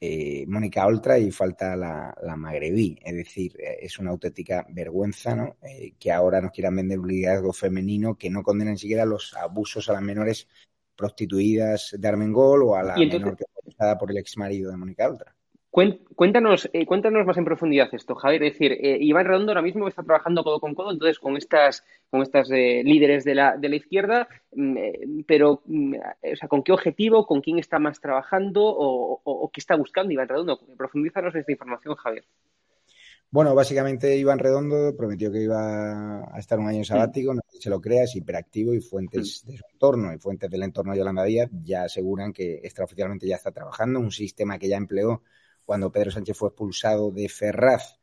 eh, 0.00 0.44
Mónica 0.46 0.86
Oltra 0.86 1.18
y 1.18 1.30
falta 1.30 1.76
la, 1.76 2.14
la, 2.22 2.36
magrebí. 2.36 2.98
Es 3.02 3.14
decir, 3.14 3.56
eh, 3.60 3.78
es 3.82 3.98
una 3.98 4.10
auténtica 4.10 4.66
vergüenza 4.70 5.34
¿no? 5.34 5.56
que 5.98 6.12
ahora 6.12 6.40
nos 6.40 6.52
quieran 6.52 6.76
vender 6.76 6.98
un 6.98 7.08
liderazgo 7.08 7.52
femenino 7.52 8.16
que 8.16 8.30
no 8.30 8.42
condena 8.42 8.70
ni 8.70 8.78
siquiera 8.78 9.04
los 9.04 9.34
abusos 9.34 9.88
a 9.88 9.94
las 9.94 10.02
menores 10.02 10.48
prostituidas 10.94 11.94
de 11.98 12.08
Armengol 12.08 12.62
o 12.64 12.76
a 12.76 12.82
la 12.82 12.96
menor 12.96 13.36
que 13.36 13.44
fue 13.76 13.98
por 13.98 14.10
el 14.10 14.18
ex 14.18 14.36
marido 14.36 14.70
de 14.70 14.76
Mónica 14.76 15.08
Oltra. 15.08 15.37
Cuéntanos, 16.14 16.68
eh, 16.72 16.84
cuéntanos 16.86 17.24
más 17.26 17.36
en 17.36 17.44
profundidad 17.44 17.88
esto, 17.92 18.16
Javier. 18.16 18.42
Es 18.42 18.52
decir, 18.54 18.72
eh, 18.72 18.98
Iván 19.00 19.26
Redondo 19.26 19.52
ahora 19.52 19.62
mismo 19.62 19.86
está 19.86 20.02
trabajando 20.02 20.42
codo 20.42 20.58
con 20.58 20.74
codo, 20.74 20.90
entonces 20.90 21.18
con 21.20 21.36
estas, 21.36 21.84
con 22.10 22.22
estas 22.22 22.50
eh, 22.50 22.82
líderes 22.84 23.22
de 23.24 23.34
la, 23.36 23.56
de 23.56 23.68
la 23.68 23.76
izquierda, 23.76 24.28
mm, 24.52 25.20
pero, 25.26 25.62
mm, 25.66 25.94
o 25.94 26.36
sea, 26.36 26.48
¿con 26.48 26.64
qué 26.64 26.72
objetivo? 26.72 27.26
¿Con 27.26 27.40
quién 27.40 27.58
está 27.58 27.78
más 27.78 28.00
trabajando? 28.00 28.64
¿O, 28.64 29.20
o 29.22 29.50
qué 29.50 29.60
está 29.60 29.76
buscando 29.76 30.12
Iván 30.12 30.28
Redondo? 30.28 30.58
Profundízanos 30.76 31.34
esta 31.36 31.52
información, 31.52 31.94
Javier. 31.94 32.24
Bueno, 33.30 33.54
básicamente 33.54 34.16
Iván 34.16 34.38
Redondo 34.38 34.96
prometió 34.96 35.30
que 35.30 35.42
iba 35.42 36.24
a 36.34 36.38
estar 36.38 36.58
un 36.58 36.66
año 36.66 36.82
sabático, 36.82 37.34
no 37.34 37.42
se 37.46 37.68
lo 37.68 37.78
crea, 37.78 38.04
es 38.04 38.16
hiperactivo 38.16 38.72
y 38.72 38.80
fuentes 38.80 39.44
de 39.46 39.58
su 39.58 39.64
entorno 39.70 40.14
y 40.14 40.18
fuentes 40.18 40.50
del 40.50 40.62
entorno 40.62 40.92
de 40.92 40.98
Yolanda 40.98 41.24
Díaz 41.24 41.50
ya 41.62 41.82
aseguran 41.82 42.32
que 42.32 42.54
extraoficialmente 42.64 43.28
ya 43.28 43.36
está 43.36 43.52
trabajando, 43.52 44.00
un 44.00 44.10
sistema 44.10 44.58
que 44.58 44.68
ya 44.68 44.78
empleó 44.78 45.22
cuando 45.68 45.92
Pedro 45.92 46.10
Sánchez 46.10 46.34
fue 46.34 46.48
expulsado 46.48 47.10
de 47.10 47.28
Ferraz 47.28 47.98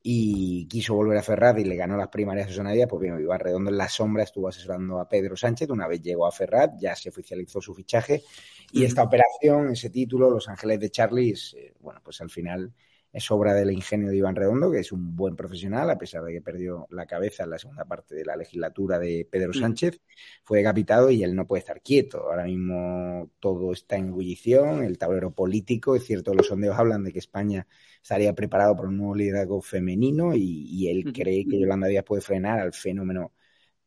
y 0.00 0.68
quiso 0.68 0.94
volver 0.94 1.18
a 1.18 1.22
Ferraz 1.24 1.58
y 1.58 1.64
le 1.64 1.74
ganó 1.74 1.96
las 1.96 2.10
primarias 2.10 2.46
a 2.46 2.50
Susana 2.50 2.70
Díaz, 2.70 2.86
pues 2.88 3.02
bien, 3.02 3.18
Iván 3.20 3.40
Redondo 3.40 3.72
en 3.72 3.76
la 3.76 3.88
sombra 3.88 4.22
estuvo 4.22 4.46
asesorando 4.46 5.00
a 5.00 5.08
Pedro 5.08 5.36
Sánchez, 5.36 5.68
una 5.70 5.88
vez 5.88 6.00
llegó 6.00 6.28
a 6.28 6.30
Ferraz 6.30 6.70
ya 6.78 6.94
se 6.94 7.08
oficializó 7.08 7.60
su 7.60 7.74
fichaje. 7.74 8.22
Y 8.70 8.84
esta 8.84 9.02
operación, 9.02 9.72
ese 9.72 9.90
título, 9.90 10.30
Los 10.30 10.48
Ángeles 10.48 10.78
de 10.78 10.90
Charlie, 10.90 11.34
eh, 11.56 11.74
bueno, 11.80 12.00
pues 12.04 12.20
al 12.20 12.30
final 12.30 12.72
es 13.12 13.30
obra 13.30 13.54
del 13.54 13.70
ingenio 13.70 14.10
de 14.10 14.16
Iván 14.16 14.36
Redondo, 14.36 14.70
que 14.70 14.80
es 14.80 14.92
un 14.92 15.16
buen 15.16 15.34
profesional, 15.34 15.88
a 15.90 15.98
pesar 15.98 16.22
de 16.24 16.32
que 16.32 16.42
perdió 16.42 16.86
la 16.90 17.06
cabeza 17.06 17.44
en 17.44 17.50
la 17.50 17.58
segunda 17.58 17.84
parte 17.84 18.14
de 18.14 18.24
la 18.24 18.36
legislatura 18.36 18.98
de 18.98 19.26
Pedro 19.30 19.50
mm. 19.50 19.60
Sánchez. 19.60 20.00
Fue 20.44 20.58
decapitado 20.58 21.10
y 21.10 21.22
él 21.22 21.34
no 21.34 21.46
puede 21.46 21.60
estar 21.60 21.80
quieto. 21.82 22.18
Ahora 22.28 22.44
mismo 22.44 23.30
todo 23.40 23.72
está 23.72 23.96
en 23.96 24.08
ebullición, 24.08 24.84
el 24.84 24.98
tablero 24.98 25.32
político. 25.32 25.96
Es 25.96 26.04
cierto, 26.04 26.34
los 26.34 26.48
sondeos 26.48 26.78
hablan 26.78 27.04
de 27.04 27.12
que 27.12 27.18
España 27.18 27.66
estaría 28.02 28.34
preparado 28.34 28.76
para 28.76 28.88
un 28.88 28.98
nuevo 28.98 29.14
liderazgo 29.14 29.62
femenino 29.62 30.34
y, 30.34 30.88
él 30.88 31.12
cree 31.12 31.46
que 31.46 31.58
Yolanda 31.60 31.88
Díaz 31.88 32.04
puede 32.04 32.22
frenar 32.22 32.60
al 32.60 32.72
fenómeno 32.72 33.32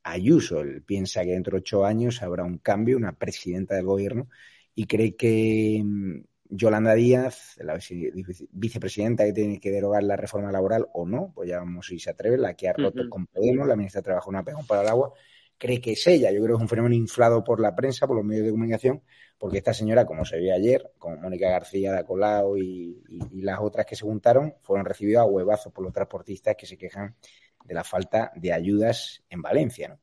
Ayuso. 0.03 0.61
Él 0.61 0.83
piensa 0.83 1.23
que 1.23 1.31
dentro 1.31 1.51
de 1.57 1.59
ocho 1.59 1.85
años 1.85 2.21
habrá 2.23 2.43
un 2.43 2.57
cambio, 2.57 2.97
una 2.97 3.13
presidenta 3.17 3.75
del 3.75 3.85
gobierno 3.85 4.29
y 4.75 4.85
cree 4.85 5.15
que 5.15 5.81
mm, 5.83 6.21
Yolanda 6.53 6.93
Díaz, 6.93 7.55
la 7.61 7.79
vicepresidenta 8.51 9.23
que 9.23 9.31
tiene 9.31 9.59
que 9.59 9.71
derogar 9.71 10.03
la 10.03 10.17
reforma 10.17 10.51
laboral 10.51 10.87
o 10.93 11.05
no, 11.05 11.31
pues 11.33 11.49
ya 11.49 11.59
vamos 11.59 11.87
si 11.87 11.97
se 11.97 12.09
atreve, 12.09 12.37
la 12.37 12.55
que 12.55 12.67
ha 12.67 12.73
roto 12.73 13.09
con 13.09 13.25
Podemos, 13.27 13.65
la 13.65 13.77
ministra 13.77 14.01
de 14.01 14.05
Trabajo 14.05 14.29
una 14.29 14.43
pegón 14.43 14.67
para 14.67 14.81
el 14.81 14.89
agua, 14.89 15.13
cree 15.57 15.79
que 15.79 15.93
es 15.93 16.05
ella. 16.07 16.29
Yo 16.29 16.43
creo 16.43 16.57
que 16.57 16.59
es 16.59 16.61
un 16.61 16.67
fenómeno 16.67 16.93
inflado 16.93 17.41
por 17.41 17.61
la 17.61 17.73
prensa, 17.73 18.05
por 18.05 18.17
los 18.17 18.25
medios 18.25 18.45
de 18.45 18.51
comunicación, 18.51 19.01
porque 19.37 19.59
esta 19.59 19.73
señora, 19.73 20.05
como 20.05 20.25
se 20.25 20.39
vio 20.39 20.53
ayer, 20.53 20.91
con 20.97 21.21
Mónica 21.21 21.49
García 21.49 21.93
de 21.93 21.99
Acolao 21.99 22.57
y, 22.57 23.01
y, 23.07 23.41
las 23.41 23.59
otras 23.61 23.85
que 23.85 23.95
se 23.95 24.03
juntaron, 24.03 24.55
fueron 24.59 24.85
recibidos 24.85 25.21
a 25.21 25.25
huevazos 25.25 25.71
por 25.71 25.85
los 25.85 25.93
transportistas 25.93 26.57
que 26.57 26.65
se 26.65 26.77
quejan 26.77 27.15
de 27.63 27.73
la 27.73 27.85
falta 27.85 28.33
de 28.35 28.51
ayudas 28.51 29.23
en 29.29 29.41
Valencia. 29.41 29.87
¿no? 29.87 29.99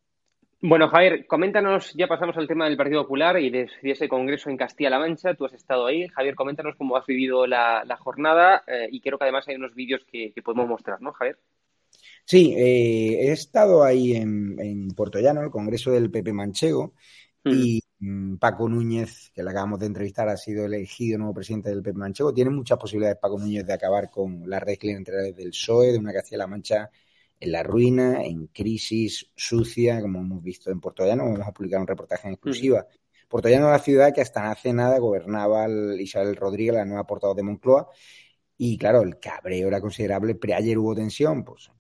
Bueno, 0.60 0.88
Javier, 0.88 1.24
coméntanos, 1.28 1.92
ya 1.94 2.08
pasamos 2.08 2.36
al 2.36 2.48
tema 2.48 2.64
del 2.64 2.76
Partido 2.76 3.02
Popular 3.02 3.38
y 3.38 3.48
de, 3.48 3.70
ese 3.82 4.08
congreso 4.08 4.50
en 4.50 4.56
Castilla-La 4.56 4.98
Mancha. 4.98 5.34
Tú 5.34 5.44
has 5.44 5.52
estado 5.52 5.86
ahí. 5.86 6.08
Javier, 6.08 6.34
coméntanos 6.34 6.74
cómo 6.76 6.96
has 6.96 7.06
vivido 7.06 7.46
la, 7.46 7.96
jornada 8.00 8.64
eh, 8.66 8.88
y 8.90 9.00
creo 9.00 9.18
que 9.18 9.24
además 9.24 9.46
hay 9.46 9.54
unos 9.54 9.72
vídeos 9.76 10.04
que, 10.10 10.32
podemos 10.44 10.68
mostrar, 10.68 11.00
¿no, 11.00 11.12
Javier? 11.12 11.38
Sí, 12.24 12.54
eh, 12.56 13.28
he 13.28 13.32
estado 13.32 13.84
ahí 13.84 14.16
en, 14.16 14.58
en 14.58 14.88
Puerto 14.88 15.20
Llano, 15.20 15.42
el 15.42 15.50
congreso 15.50 15.92
del 15.92 16.10
PP 16.10 16.32
Manchego, 16.32 16.92
mm. 17.44 17.50
y 17.52 17.80
mm, 18.00 18.36
Paco 18.38 18.68
Núñez, 18.68 19.30
que 19.32 19.44
le 19.44 19.50
acabamos 19.50 19.78
de 19.78 19.86
entrevistar, 19.86 20.28
ha 20.28 20.36
sido 20.36 20.66
elegido 20.66 21.18
nuevo 21.18 21.34
presidente 21.34 21.70
del 21.70 21.82
PP 21.82 21.96
Manchego. 21.96 22.34
Tiene 22.34 22.50
muchas 22.50 22.78
posibilidades 22.78 23.18
Paco 23.20 23.38
Núñez 23.38 23.64
de 23.64 23.74
acabar 23.74 24.10
con 24.10 24.42
la 24.50 24.58
red 24.58 24.76
clientelar 24.76 25.32
del 25.32 25.50
PSOE, 25.50 25.92
de 25.92 25.98
una 25.98 26.12
Castilla-La 26.12 26.48
Mancha 26.48 26.90
en 27.40 27.52
la 27.52 27.62
ruina, 27.62 28.24
en 28.24 28.48
crisis, 28.48 29.30
sucia, 29.36 30.00
como 30.00 30.20
hemos 30.20 30.42
visto 30.42 30.70
en 30.70 30.80
Puerto 30.80 31.04
Llano, 31.04 31.24
vamos 31.24 31.46
a 31.46 31.52
publicar 31.52 31.80
un 31.80 31.86
reportaje 31.86 32.28
en 32.28 32.34
exclusiva. 32.34 32.86
Puerto 33.28 33.48
Llano 33.48 33.66
es 33.66 33.72
la 33.72 33.78
ciudad 33.78 34.14
que 34.14 34.20
hasta 34.20 34.50
hace 34.50 34.72
nada 34.72 34.98
gobernaba 34.98 35.66
Isabel 35.98 36.36
Rodríguez, 36.36 36.74
la 36.74 36.84
nueva 36.84 37.06
portavoz 37.06 37.36
de 37.36 37.42
Moncloa, 37.42 37.88
y 38.56 38.76
claro, 38.76 39.02
el 39.02 39.18
cabreo 39.20 39.68
era 39.68 39.80
considerable, 39.80 40.34
pero 40.34 40.56
ayer 40.56 40.78
hubo 40.78 40.94
tensión, 40.94 41.44
pues 41.44 41.70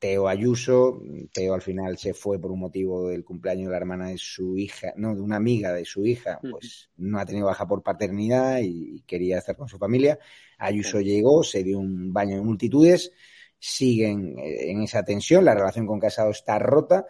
Teo 0.00 0.28
Ayuso, 0.28 1.02
Teo 1.32 1.52
al 1.52 1.60
final 1.60 1.98
se 1.98 2.14
fue 2.14 2.40
por 2.40 2.50
un 2.50 2.60
motivo 2.60 3.08
del 3.08 3.22
cumpleaños 3.22 3.66
de 3.66 3.72
la 3.72 3.76
hermana 3.76 4.08
de 4.08 4.16
su 4.16 4.56
hija, 4.56 4.94
no, 4.96 5.14
de 5.14 5.20
una 5.20 5.36
amiga 5.36 5.74
de 5.74 5.84
su 5.84 6.06
hija, 6.06 6.40
pues 6.50 6.88
no 6.96 7.20
ha 7.20 7.26
tenido 7.26 7.46
baja 7.46 7.68
por 7.68 7.82
paternidad 7.82 8.60
y 8.62 9.02
quería 9.06 9.38
estar 9.38 9.56
con 9.56 9.68
su 9.68 9.78
familia. 9.78 10.18
Ayuso 10.58 11.00
llegó, 11.00 11.44
se 11.44 11.62
dio 11.62 11.78
un 11.78 12.14
baño 12.14 12.36
de 12.36 12.42
multitudes, 12.42 13.12
siguen 13.60 14.38
eh, 14.38 14.70
en 14.70 14.82
esa 14.82 15.04
tensión, 15.04 15.44
la 15.44 15.54
relación 15.54 15.86
con 15.86 16.00
Casado 16.00 16.30
está 16.30 16.58
rota 16.58 17.06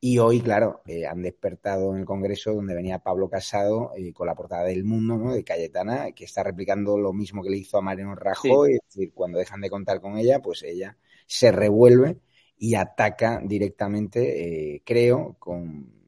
y 0.00 0.18
hoy, 0.18 0.40
claro, 0.40 0.82
eh, 0.84 1.06
han 1.06 1.22
despertado 1.22 1.92
en 1.92 2.00
el 2.00 2.04
Congreso 2.04 2.52
donde 2.52 2.74
venía 2.74 2.98
Pablo 2.98 3.30
Casado 3.30 3.92
eh, 3.96 4.12
con 4.12 4.26
la 4.26 4.34
portada 4.34 4.64
del 4.64 4.82
Mundo, 4.82 5.16
¿no? 5.16 5.32
De 5.32 5.44
Cayetana, 5.44 6.10
que 6.10 6.24
está 6.24 6.42
replicando 6.42 6.98
lo 6.98 7.12
mismo 7.12 7.40
que 7.42 7.50
le 7.50 7.58
hizo 7.58 7.78
a 7.78 7.82
Mariano 7.82 8.16
Rajoy, 8.16 8.74
es 8.74 8.80
decir, 8.84 9.12
cuando 9.14 9.38
dejan 9.38 9.60
de 9.60 9.70
contar 9.70 10.00
con 10.00 10.18
ella, 10.18 10.40
pues 10.42 10.64
ella 10.64 10.98
se 11.24 11.52
revuelve 11.52 12.18
y 12.58 12.74
ataca 12.74 13.40
directamente, 13.44 14.82
creo, 14.84 15.36
con 15.38 16.02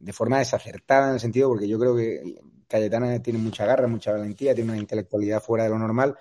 de 0.00 0.12
forma 0.12 0.38
desacertada 0.38 1.08
en 1.08 1.14
el 1.14 1.20
sentido, 1.20 1.48
porque 1.48 1.68
yo 1.68 1.78
creo 1.78 1.94
que 1.94 2.22
Cayetana 2.66 3.20
tiene 3.22 3.38
mucha 3.38 3.66
garra, 3.66 3.86
mucha 3.86 4.12
valentía, 4.12 4.54
tiene 4.54 4.72
una 4.72 4.80
intelectualidad 4.80 5.42
fuera 5.42 5.64
de 5.64 5.70
lo 5.70 5.78
normal, 5.78 6.16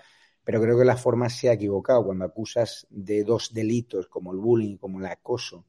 pero 0.50 0.64
creo 0.64 0.80
que 0.80 0.84
la 0.84 0.98
forma 0.98 1.30
se 1.30 1.48
ha 1.48 1.54
equivocado. 1.54 2.04
Cuando 2.04 2.26
acusas 2.26 2.88
de 2.90 3.24
dos 3.24 3.54
delitos 3.54 4.08
como 4.08 4.32
el 4.32 4.40
bullying, 4.40 4.78
como 4.78 4.98
el 4.98 5.06
acoso, 5.06 5.68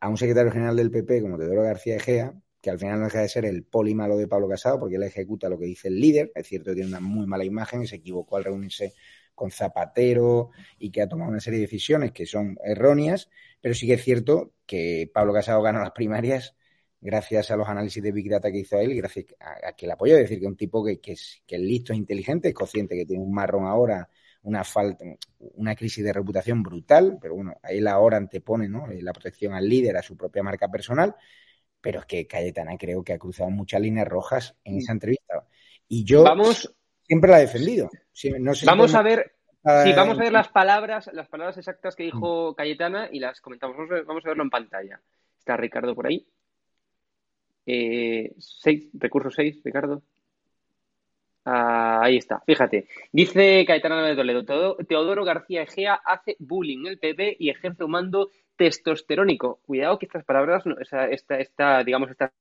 a 0.00 0.08
un 0.08 0.16
secretario 0.16 0.50
general 0.50 0.76
del 0.76 0.90
PP 0.90 1.20
como 1.20 1.36
Teodoro 1.36 1.62
García 1.62 1.96
Egea, 1.96 2.34
que 2.58 2.70
al 2.70 2.78
final 2.78 3.00
no 3.00 3.04
deja 3.04 3.20
de 3.20 3.28
ser 3.28 3.44
el 3.44 3.64
poli 3.64 3.94
malo 3.94 4.16
de 4.16 4.26
Pablo 4.26 4.48
Casado, 4.48 4.80
porque 4.80 4.96
él 4.96 5.02
ejecuta 5.02 5.50
lo 5.50 5.58
que 5.58 5.66
dice 5.66 5.88
el 5.88 6.00
líder, 6.00 6.32
es 6.34 6.46
cierto 6.46 6.70
que 6.70 6.76
tiene 6.76 6.88
una 6.88 7.00
muy 7.00 7.26
mala 7.26 7.44
imagen 7.44 7.82
y 7.82 7.86
se 7.86 7.96
equivocó 7.96 8.38
al 8.38 8.44
reunirse 8.44 8.94
con 9.34 9.50
Zapatero 9.50 10.52
y 10.78 10.90
que 10.90 11.02
ha 11.02 11.06
tomado 11.06 11.30
una 11.30 11.40
serie 11.40 11.58
de 11.58 11.66
decisiones 11.66 12.12
que 12.12 12.24
son 12.24 12.56
erróneas, 12.64 13.28
pero 13.60 13.74
sí 13.74 13.86
que 13.86 13.92
es 13.92 14.02
cierto 14.02 14.54
que 14.64 15.10
Pablo 15.12 15.34
Casado 15.34 15.60
ganó 15.60 15.80
las 15.80 15.90
primarias 15.90 16.56
gracias 17.04 17.50
a 17.50 17.56
los 17.56 17.68
análisis 17.68 18.02
de 18.02 18.12
Big 18.12 18.30
Data 18.30 18.50
que 18.50 18.60
hizo 18.60 18.78
él 18.78 18.92
y 18.92 18.96
gracias 18.96 19.26
a, 19.38 19.72
que 19.74 19.86
le 19.86 19.92
apoyó. 19.92 20.14
Es 20.14 20.22
decir, 20.22 20.40
que 20.40 20.46
un 20.46 20.56
tipo 20.56 20.82
que, 20.82 21.00
que, 21.00 21.12
es, 21.12 21.42
que 21.46 21.56
es 21.56 21.60
listo, 21.60 21.92
es 21.92 21.98
inteligente, 21.98 22.48
es 22.48 22.54
consciente 22.54 22.96
que 22.96 23.04
tiene 23.04 23.22
un 23.22 23.32
marrón 23.32 23.66
ahora, 23.66 24.08
una 24.42 24.64
falta, 24.64 25.04
una 25.38 25.76
crisis 25.76 26.02
de 26.02 26.14
reputación 26.14 26.62
brutal, 26.62 27.18
pero 27.20 27.34
bueno, 27.34 27.54
ahí 27.62 27.80
la 27.80 27.92
ahora 27.92 28.16
antepone 28.16 28.70
¿no? 28.70 28.90
Eh, 28.90 29.02
la 29.02 29.12
protección 29.12 29.52
al 29.52 29.68
líder, 29.68 29.98
a 29.98 30.02
su 30.02 30.16
propia 30.16 30.42
marca 30.42 30.70
personal, 30.70 31.14
pero 31.78 32.00
es 32.00 32.06
que 32.06 32.26
Cayetana 32.26 32.78
creo 32.78 33.04
que 33.04 33.12
ha 33.12 33.18
cruzado 33.18 33.50
muchas 33.50 33.82
líneas 33.82 34.08
rojas 34.08 34.56
en 34.64 34.78
esa 34.78 34.92
entrevista. 34.92 35.46
Y 35.86 36.04
yo 36.04 36.22
vamos, 36.22 36.74
siempre 37.02 37.30
la 37.30 37.38
he 37.38 37.42
defendido. 37.42 37.90
vamos 38.64 38.94
a 38.94 39.02
ver. 39.02 39.32
Sí, 39.82 39.92
vamos 39.94 40.18
a 40.18 40.22
ver 40.22 40.32
las 40.32 40.48
palabras, 40.48 41.10
las 41.12 41.28
palabras 41.28 41.56
exactas 41.58 41.96
que 41.96 42.04
dijo 42.04 42.52
mm. 42.52 42.54
Cayetana 42.54 43.08
y 43.10 43.18
las 43.18 43.40
comentamos. 43.42 43.76
vamos 44.06 44.24
a 44.24 44.28
verlo 44.28 44.42
en 44.42 44.50
pantalla. 44.50 45.00
Está 45.38 45.58
Ricardo 45.58 45.94
por 45.94 46.06
ahí. 46.06 46.26
Eh, 47.66 48.32
seis, 48.38 48.88
recurso 48.94 49.30
6, 49.30 49.60
Ricardo. 49.64 50.02
Ah, 51.46 52.00
ahí 52.02 52.16
está, 52.16 52.40
fíjate. 52.46 52.88
Dice 53.12 53.64
Caetano 53.66 54.02
de 54.02 54.16
Toledo, 54.16 54.76
Teodoro 54.88 55.24
García 55.24 55.62
Egea 55.62 55.94
hace 55.94 56.36
bullying 56.38 56.80
en 56.80 56.86
el 56.86 56.98
PP 56.98 57.36
y 57.38 57.50
ejerce 57.50 57.84
un 57.84 57.90
mando 57.90 58.30
testosterónico. 58.56 59.60
Cuidado 59.66 59.98
que 59.98 60.06
estas 60.06 60.24
palabras, 60.24 60.64
esta, 61.10 61.38
esta, 61.38 61.84
digamos, 61.84 62.10
esta 62.10 62.32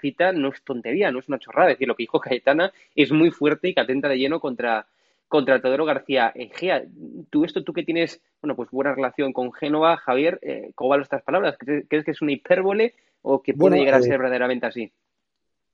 cita 0.00 0.32
no 0.32 0.48
es 0.48 0.62
tontería, 0.62 1.10
no 1.10 1.20
es 1.20 1.28
una 1.28 1.38
chorrada. 1.38 1.70
Es 1.70 1.76
decir, 1.76 1.88
lo 1.88 1.96
que 1.96 2.02
dijo 2.02 2.20
Caetana 2.20 2.72
es 2.94 3.12
muy 3.12 3.30
fuerte 3.30 3.68
y 3.68 3.74
que 3.74 3.80
atenta 3.80 4.08
de 4.08 4.18
lleno 4.18 4.40
contra, 4.40 4.86
contra 5.26 5.60
Teodoro 5.60 5.86
García 5.86 6.30
Egea. 6.34 6.84
Tú 7.30 7.44
esto, 7.44 7.64
tú 7.64 7.72
que 7.72 7.82
tienes, 7.82 8.22
bueno, 8.42 8.56
pues 8.56 8.70
buena 8.70 8.94
relación 8.94 9.32
con 9.32 9.52
Génova, 9.52 9.96
Javier, 9.96 10.38
eh, 10.42 10.72
¿cómo 10.74 10.90
van 10.90 11.00
estas 11.00 11.22
palabras? 11.22 11.56
¿Crees 11.58 12.04
que 12.04 12.10
es 12.10 12.20
una 12.20 12.32
hipérbole 12.32 12.94
o 13.22 13.42
que 13.42 13.54
puede 13.54 13.78
llegar 13.78 13.94
a 13.94 14.02
ser 14.02 14.14
eh, 14.14 14.18
verdaderamente 14.18 14.66
así? 14.66 14.92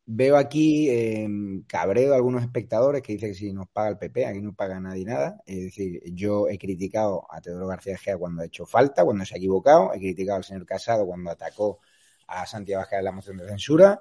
Veo 0.09 0.37
aquí 0.37 0.89
eh, 0.89 1.29
cabreo 1.67 2.11
de 2.11 2.17
algunos 2.17 2.43
espectadores 2.43 3.03
que 3.03 3.15
dicen 3.15 3.31
que 3.31 3.35
si 3.35 3.53
nos 3.53 3.69
paga 3.69 3.89
el 3.89 3.99
PP, 3.99 4.27
aquí 4.27 4.41
no 4.41 4.55
paga 4.55 4.79
nadie 4.79 5.05
nada. 5.05 5.43
Es 5.47 5.63
decir, 5.65 6.01
yo 6.13 6.49
he 6.49 6.59
criticado 6.59 7.27
a 7.29 7.41
Teodoro 7.41 7.67
García 7.67 7.99
Gea 7.99 8.17
cuando 8.17 8.43
ha 8.43 8.47
hecho 8.47 8.67
falta, 8.67 9.05
cuando 9.05 9.25
se 9.25 9.35
ha 9.35 9.39
equivocado, 9.39 9.93
he 9.93 9.99
criticado 9.99 10.39
al 10.39 10.45
señor 10.45 10.65
Casado 10.65 11.07
cuando 11.07 11.31
atacó 11.31 11.81
a 12.29 12.47
Santiago 12.47 12.81
Vázquez 12.83 12.99
en 13.01 13.05
la 13.05 13.13
moción 13.13 13.37
de 13.37 13.49
censura, 13.49 14.01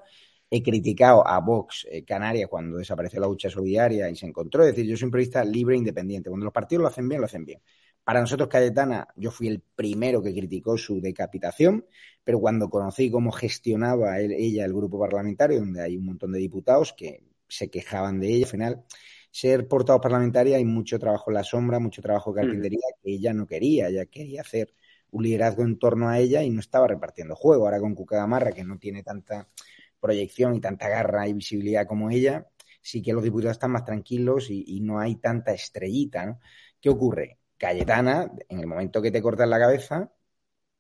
he 0.50 0.62
criticado 0.62 1.28
a 1.28 1.40
Vox 1.40 1.88
eh, 1.90 2.04
Canarias 2.06 2.50
cuando 2.50 2.78
desapareció 2.78 3.20
la 3.20 3.28
lucha 3.28 3.50
solidaria 3.50 4.10
y 4.10 4.16
se 4.16 4.28
encontró. 4.28 4.64
Es 4.64 4.76
decir, 4.76 4.86
yo 4.86 4.96
soy 4.96 5.08
un 5.08 5.12
periodista 5.12 5.44
libre 5.44 5.76
e 5.76 5.80
independiente. 5.80 6.30
Cuando 6.30 6.46
los 6.46 6.54
partidos 6.54 6.84
lo 6.84 6.88
hacen 6.88 7.10
bien, 7.10 7.22
lo 7.22 7.26
hacen 7.26 7.46
bien. 7.46 7.62
Para 8.06 8.22
nosotros, 8.22 8.50
Cayetana, 8.50 9.08
yo 9.16 9.32
fui 9.32 9.48
el 9.48 9.62
primero 9.76 10.22
que 10.22 10.32
criticó 10.32 10.78
su 10.78 11.02
decapitación, 11.02 11.86
pero 12.24 12.40
cuando 12.40 12.70
conocí 12.70 13.10
cómo 13.10 13.32
gestionaba 13.32 14.20
ella 14.20 14.64
el 14.66 14.74
grupo 14.74 15.00
parlamentario, 15.00 15.60
donde 15.60 15.82
hay 15.82 15.98
un 15.98 16.06
montón 16.06 16.32
de 16.32 16.40
diputados 16.40 16.94
que 16.94 17.24
se 17.48 17.70
quejaban 17.72 18.20
de 18.20 18.28
ella, 18.28 18.46
al 18.46 18.52
final 18.52 18.86
ser 19.32 19.68
portavoz 19.68 20.02
parlamentaria 20.04 20.58
hay 20.58 20.66
mucho 20.66 21.00
trabajo 21.00 21.32
en 21.32 21.36
la 21.36 21.44
sombra, 21.44 21.80
mucho 21.80 22.02
trabajo 22.04 22.32
de 22.32 22.42
carpintería 22.42 22.80
que 23.04 23.12
ella 23.12 23.34
no 23.34 23.48
quería, 23.48 23.88
ella 23.88 24.06
quería 24.06 24.42
hacer 24.42 24.74
un 25.10 25.24
liderazgo 25.24 25.64
en 25.64 25.80
torno 25.80 26.08
a 26.08 26.20
ella 26.20 26.44
y 26.44 26.52
no 26.52 26.60
estaba 26.60 26.88
repartiendo 26.88 27.36
juego. 27.36 27.66
Ahora 27.66 27.80
con 27.80 27.96
Cuca 27.96 28.18
Gamarra, 28.18 28.52
que 28.52 28.64
no 28.64 28.78
tiene 28.78 29.02
tanta 29.04 29.50
proyección 30.00 30.56
y 30.56 30.62
tanta 30.62 30.90
garra 30.90 31.28
y 31.28 31.34
visibilidad 31.34 31.88
como 31.88 32.12
ella, 32.12 32.48
sí 32.82 33.02
que 33.02 33.14
los 33.14 33.24
diputados 33.24 33.54
están 33.58 33.72
más 33.72 33.84
tranquilos 33.84 34.52
y, 34.52 34.64
y 34.68 34.82
no 34.82 35.00
hay 35.00 35.16
tanta 35.16 35.54
estrellita, 35.54 36.26
¿no? 36.28 36.40
¿Qué 36.80 36.90
ocurre? 36.90 37.40
Cayetana, 37.58 38.32
en 38.50 38.60
el 38.60 38.68
momento 38.68 39.02
que 39.02 39.12
te 39.12 39.22
cortas 39.22 39.48
la 39.48 39.60
cabeza, 39.60 40.12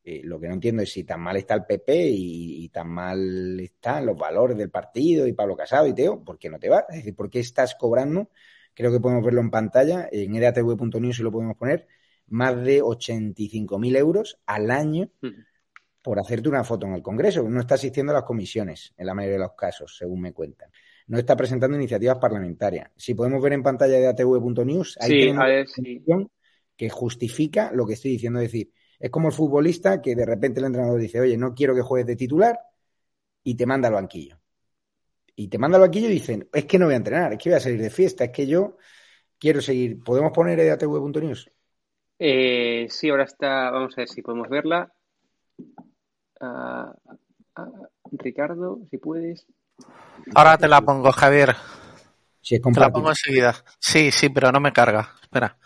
eh, 0.03 0.21
lo 0.23 0.39
que 0.39 0.47
no 0.47 0.53
entiendo 0.53 0.83
es 0.83 0.91
si 0.91 1.03
tan 1.03 1.21
mal 1.21 1.37
está 1.37 1.55
el 1.55 1.65
PP 1.65 2.09
y, 2.09 2.65
y, 2.65 2.69
tan 2.69 2.89
mal 2.89 3.59
están 3.59 4.05
los 4.05 4.17
valores 4.17 4.57
del 4.57 4.69
partido 4.69 5.25
y 5.25 5.33
Pablo 5.33 5.55
Casado 5.55 5.87
y 5.87 5.95
Teo, 5.95 6.23
¿por 6.23 6.37
qué 6.37 6.49
no 6.49 6.59
te 6.59 6.69
vas? 6.69 6.85
Es 6.89 6.97
decir, 6.97 7.15
¿por 7.15 7.29
qué 7.29 7.39
estás 7.39 7.75
cobrando? 7.75 8.29
Creo 8.75 8.91
que 8.91 8.99
podemos 8.99 9.23
verlo 9.23 9.41
en 9.41 9.49
pantalla, 9.49 10.07
en 10.11 10.35
edatv.news 10.35 11.15
si 11.15 11.23
lo 11.23 11.31
podemos 11.31 11.57
poner, 11.57 11.87
más 12.27 12.61
de 12.63 12.81
85.000 12.83 13.97
euros 13.97 14.37
al 14.45 14.69
año 14.69 15.09
por 16.01 16.19
hacerte 16.19 16.49
una 16.49 16.63
foto 16.63 16.85
en 16.85 16.93
el 16.93 17.01
Congreso. 17.01 17.41
No 17.49 17.61
está 17.61 17.75
asistiendo 17.75 18.11
a 18.11 18.15
las 18.15 18.25
comisiones, 18.25 18.93
en 18.97 19.07
la 19.07 19.13
mayoría 19.15 19.37
de 19.37 19.43
los 19.45 19.53
casos, 19.53 19.97
según 19.97 20.21
me 20.21 20.33
cuentan. 20.33 20.69
No 21.07 21.17
está 21.17 21.35
presentando 21.35 21.77
iniciativas 21.77 22.17
parlamentarias. 22.19 22.91
Si 22.95 23.15
podemos 23.15 23.41
ver 23.41 23.53
en 23.53 23.63
pantalla 23.63 23.95
de 23.95 24.07
atv.news, 24.07 24.97
ahí 25.01 25.09
Sí, 25.09 25.19
tenemos 25.19 25.43
a 25.43 25.47
ver, 25.47 25.65
una 25.65 25.87
sí. 25.87 26.03
Que 26.75 26.89
justifica 26.89 27.71
lo 27.73 27.85
que 27.85 27.93
estoy 27.93 28.11
diciendo. 28.11 28.39
Es 28.39 28.51
decir, 28.51 28.71
es 28.99 29.09
como 29.09 29.27
el 29.27 29.33
futbolista 29.33 30.01
que 30.01 30.15
de 30.15 30.25
repente 30.25 30.59
el 30.59 30.67
entrenador 30.67 30.99
dice, 30.99 31.19
oye, 31.19 31.37
no 31.37 31.53
quiero 31.53 31.75
que 31.75 31.81
juegues 31.81 32.07
de 32.07 32.15
titular 32.15 32.59
y 33.43 33.55
te 33.55 33.65
manda 33.65 33.87
al 33.87 33.93
banquillo. 33.93 34.39
Y 35.35 35.47
te 35.49 35.57
manda 35.57 35.77
al 35.77 35.83
banquillo 35.83 36.07
y 36.07 36.13
dicen, 36.13 36.47
es 36.53 36.65
que 36.65 36.79
no 36.79 36.85
voy 36.85 36.93
a 36.93 36.97
entrenar, 36.97 37.33
es 37.33 37.39
que 37.39 37.49
voy 37.49 37.57
a 37.57 37.61
salir 37.61 37.81
de 37.81 37.89
fiesta, 37.89 38.25
es 38.25 38.31
que 38.31 38.47
yo 38.47 38.77
quiero 39.37 39.61
seguir. 39.61 40.01
¿Podemos 40.03 40.31
poner 40.31 40.59
edatv.news? 40.59 41.49
Eh, 42.17 42.87
sí, 42.89 43.09
ahora 43.09 43.25
está, 43.25 43.69
vamos 43.71 43.93
a 43.97 44.01
ver 44.01 44.07
si 44.07 44.21
podemos 44.21 44.47
verla. 44.49 44.93
Ah, 46.39 46.93
ah, 47.55 47.71
Ricardo, 48.11 48.79
si 48.89 48.97
puedes. 48.97 49.45
Ahora 50.33 50.57
te 50.57 50.67
la 50.67 50.81
pongo, 50.81 51.11
Javier. 51.11 51.55
Si 52.41 52.55
es 52.55 52.61
Te 52.61 52.79
la 52.79 52.91
pongo 52.91 53.09
enseguida. 53.09 53.55
Sí, 53.79 54.11
sí, 54.11 54.29
pero 54.29 54.51
no 54.51 54.59
me 54.59 54.71
carga. 54.71 55.15
Espera. 55.21 55.57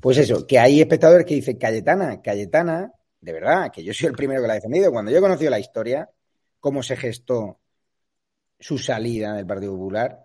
Pues 0.00 0.18
eso, 0.18 0.46
que 0.46 0.58
hay 0.58 0.80
espectadores 0.80 1.26
que 1.26 1.34
dicen, 1.34 1.58
Cayetana, 1.58 2.22
Cayetana, 2.22 2.92
de 3.20 3.32
verdad, 3.32 3.70
que 3.72 3.82
yo 3.82 3.92
soy 3.92 4.08
el 4.08 4.14
primero 4.14 4.40
que 4.40 4.46
la 4.46 4.52
ha 4.54 4.56
defendido. 4.56 4.92
Cuando 4.92 5.10
yo 5.10 5.18
he 5.18 5.20
conocido 5.20 5.50
la 5.50 5.58
historia, 5.58 6.08
cómo 6.60 6.82
se 6.82 6.96
gestó 6.96 7.60
su 8.60 8.78
salida 8.78 9.34
del 9.34 9.46
Partido 9.46 9.72
Popular, 9.72 10.24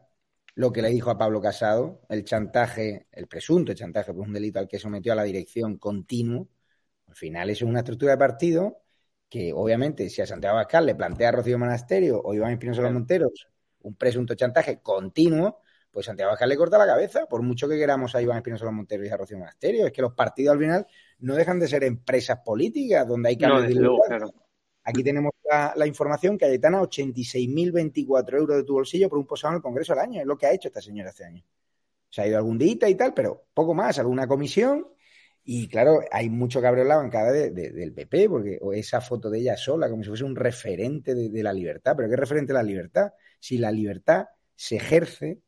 lo 0.56 0.72
que 0.72 0.82
le 0.82 0.90
dijo 0.90 1.10
a 1.10 1.18
Pablo 1.18 1.42
Casado, 1.42 2.02
el 2.10 2.24
chantaje, 2.24 3.08
el 3.12 3.28
presunto 3.28 3.74
chantaje 3.74 4.14
por 4.14 4.28
un 4.28 4.34
delito 4.34 4.60
al 4.60 4.68
que 4.68 4.80
sometió 4.80 5.14
a 5.14 5.16
la 5.16 5.24
dirección 5.24 5.78
continuo, 5.78 6.50
al 7.08 7.16
final 7.16 7.50
eso 7.50 7.66
es 7.66 7.70
una 7.70 7.80
estructura 7.80 8.14
de 8.14 8.18
partido 8.18 8.82
que 9.30 9.52
obviamente 9.54 10.10
si 10.10 10.22
a 10.22 10.28
Santiago 10.28 10.58
Abascal 10.58 10.86
le 10.86 10.96
plantea 10.96 11.30
a 11.30 11.32
Rocío 11.32 11.58
Monasterio 11.58 12.22
o 12.24 12.34
Iván 12.36 12.54
Espinosa 12.54 12.84
Los 12.84 12.94
Monteros 12.94 13.48
un 13.84 13.96
presunto 13.96 14.36
chantaje 14.36 14.80
continuo, 14.82 15.62
pues 15.94 16.08
Santiago 16.08 16.30
Abascal 16.32 16.50
le 16.50 16.58
corta 16.58 16.78
la 16.80 16.88
cabeza, 16.88 17.28
por 17.28 17.44
mucho 17.44 17.70
que 17.70 17.78
queramos 17.78 18.16
a 18.16 18.22
Iván 18.22 18.38
Espinosa 18.38 18.66
Los 18.66 18.74
Monteros 18.74 19.08
y 19.08 19.10
a 19.12 19.16
Rocío 19.18 19.38
Monasterio. 19.38 19.86
Es 19.88 19.94
que 19.94 20.02
los 20.02 20.14
partidos 20.14 20.54
al 20.54 20.60
final 20.60 20.88
no 21.20 21.36
dejan 21.36 21.60
de 21.60 21.68
ser 21.68 21.84
empresas 21.84 22.40
políticas 22.44 23.08
donde 23.08 23.30
hay 23.30 23.36
No, 23.38 23.42
cambios 23.42 23.62
desde 23.68 23.76
de 23.76 23.82
luego, 23.82 24.04
claro. 24.08 24.34
Aquí 24.86 25.04
tenemos 25.04 25.32
la, 25.50 25.74
la 25.78 25.88
información 25.88 26.38
que 26.38 26.46
Cayetana 26.48 26.82
86.024 26.82 28.38
euros 28.38 28.58
de 28.58 28.64
tu 28.64 28.74
bolsillo 28.74 29.08
por 29.10 29.20
un 29.20 29.26
posado 29.28 29.54
en 29.54 29.58
el 29.58 29.62
Congreso 29.62 29.94
al 29.94 30.00
año. 30.00 30.20
Es 30.20 30.28
lo 30.28 30.38
que 30.38 30.48
ha 30.48 30.52
hecho 30.52 30.68
esta 30.68 30.82
señora 30.82 31.10
este 31.12 31.26
año. 31.26 31.44
Se 32.10 32.22
ha 32.22 32.28
ido 32.28 32.38
algún 32.38 32.58
día 32.58 32.90
y 32.90 32.96
tal, 32.96 33.14
pero 33.14 33.46
poco 33.54 33.74
más, 33.74 33.98
alguna 34.00 34.28
comisión. 34.28 34.88
Y 35.46 35.68
claro, 35.68 36.00
hay 36.12 36.30
mucho 36.30 36.62
cabreo 36.62 36.84
en 36.84 36.90
la 36.90 36.98
bancada 36.98 37.32
de- 37.32 37.52
de- 37.52 37.72
del 37.72 37.94
PP, 37.94 38.30
porque 38.30 38.60
o 38.62 38.74
esa 38.74 39.02
foto 39.02 39.30
de 39.30 39.40
ella 39.40 39.58
sola, 39.58 39.90
como 39.90 40.02
si 40.04 40.10
fuese 40.10 40.24
un 40.24 40.36
referente 40.36 41.14
de, 41.16 41.30
de 41.30 41.44
la 41.44 41.54
libertad. 41.54 41.96
¿Pero 41.96 42.10
qué 42.10 42.16
referente 42.16 42.54
de 42.54 42.60
la 42.60 42.64
libertad? 42.64 43.12
Si 43.40 43.58
la 43.58 43.72
libertad 43.72 44.28
se 44.56 44.78
ejerce 44.78 45.42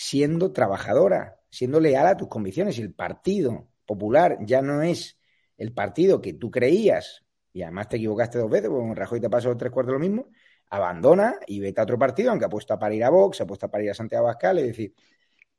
siendo 0.00 0.50
trabajadora, 0.50 1.36
siendo 1.50 1.78
leal 1.78 2.06
a 2.06 2.16
tus 2.16 2.26
convicciones. 2.26 2.78
El 2.78 2.94
Partido 2.94 3.68
Popular 3.84 4.38
ya 4.40 4.62
no 4.62 4.80
es 4.80 5.18
el 5.58 5.74
partido 5.74 6.22
que 6.22 6.32
tú 6.32 6.50
creías, 6.50 7.26
y 7.52 7.60
además 7.60 7.90
te 7.90 7.96
equivocaste 7.98 8.38
dos 8.38 8.50
veces, 8.50 8.70
porque 8.70 8.86
con 8.86 8.96
Rajoy 8.96 9.20
te 9.20 9.28
pasó 9.28 9.54
tres 9.58 9.70
cuartos 9.70 9.92
lo 9.92 9.98
mismo, 9.98 10.28
abandona 10.70 11.34
y 11.46 11.60
vete 11.60 11.82
a 11.82 11.84
otro 11.84 11.98
partido, 11.98 12.30
aunque 12.30 12.46
apuesta 12.46 12.78
para 12.78 12.94
ir 12.94 13.04
a 13.04 13.10
Vox, 13.10 13.42
apuesta 13.42 13.68
para 13.68 13.84
ir 13.84 13.90
a 13.90 13.94
Santiago 13.94 14.24
Abascal, 14.24 14.60
es 14.60 14.68
decir, 14.68 14.94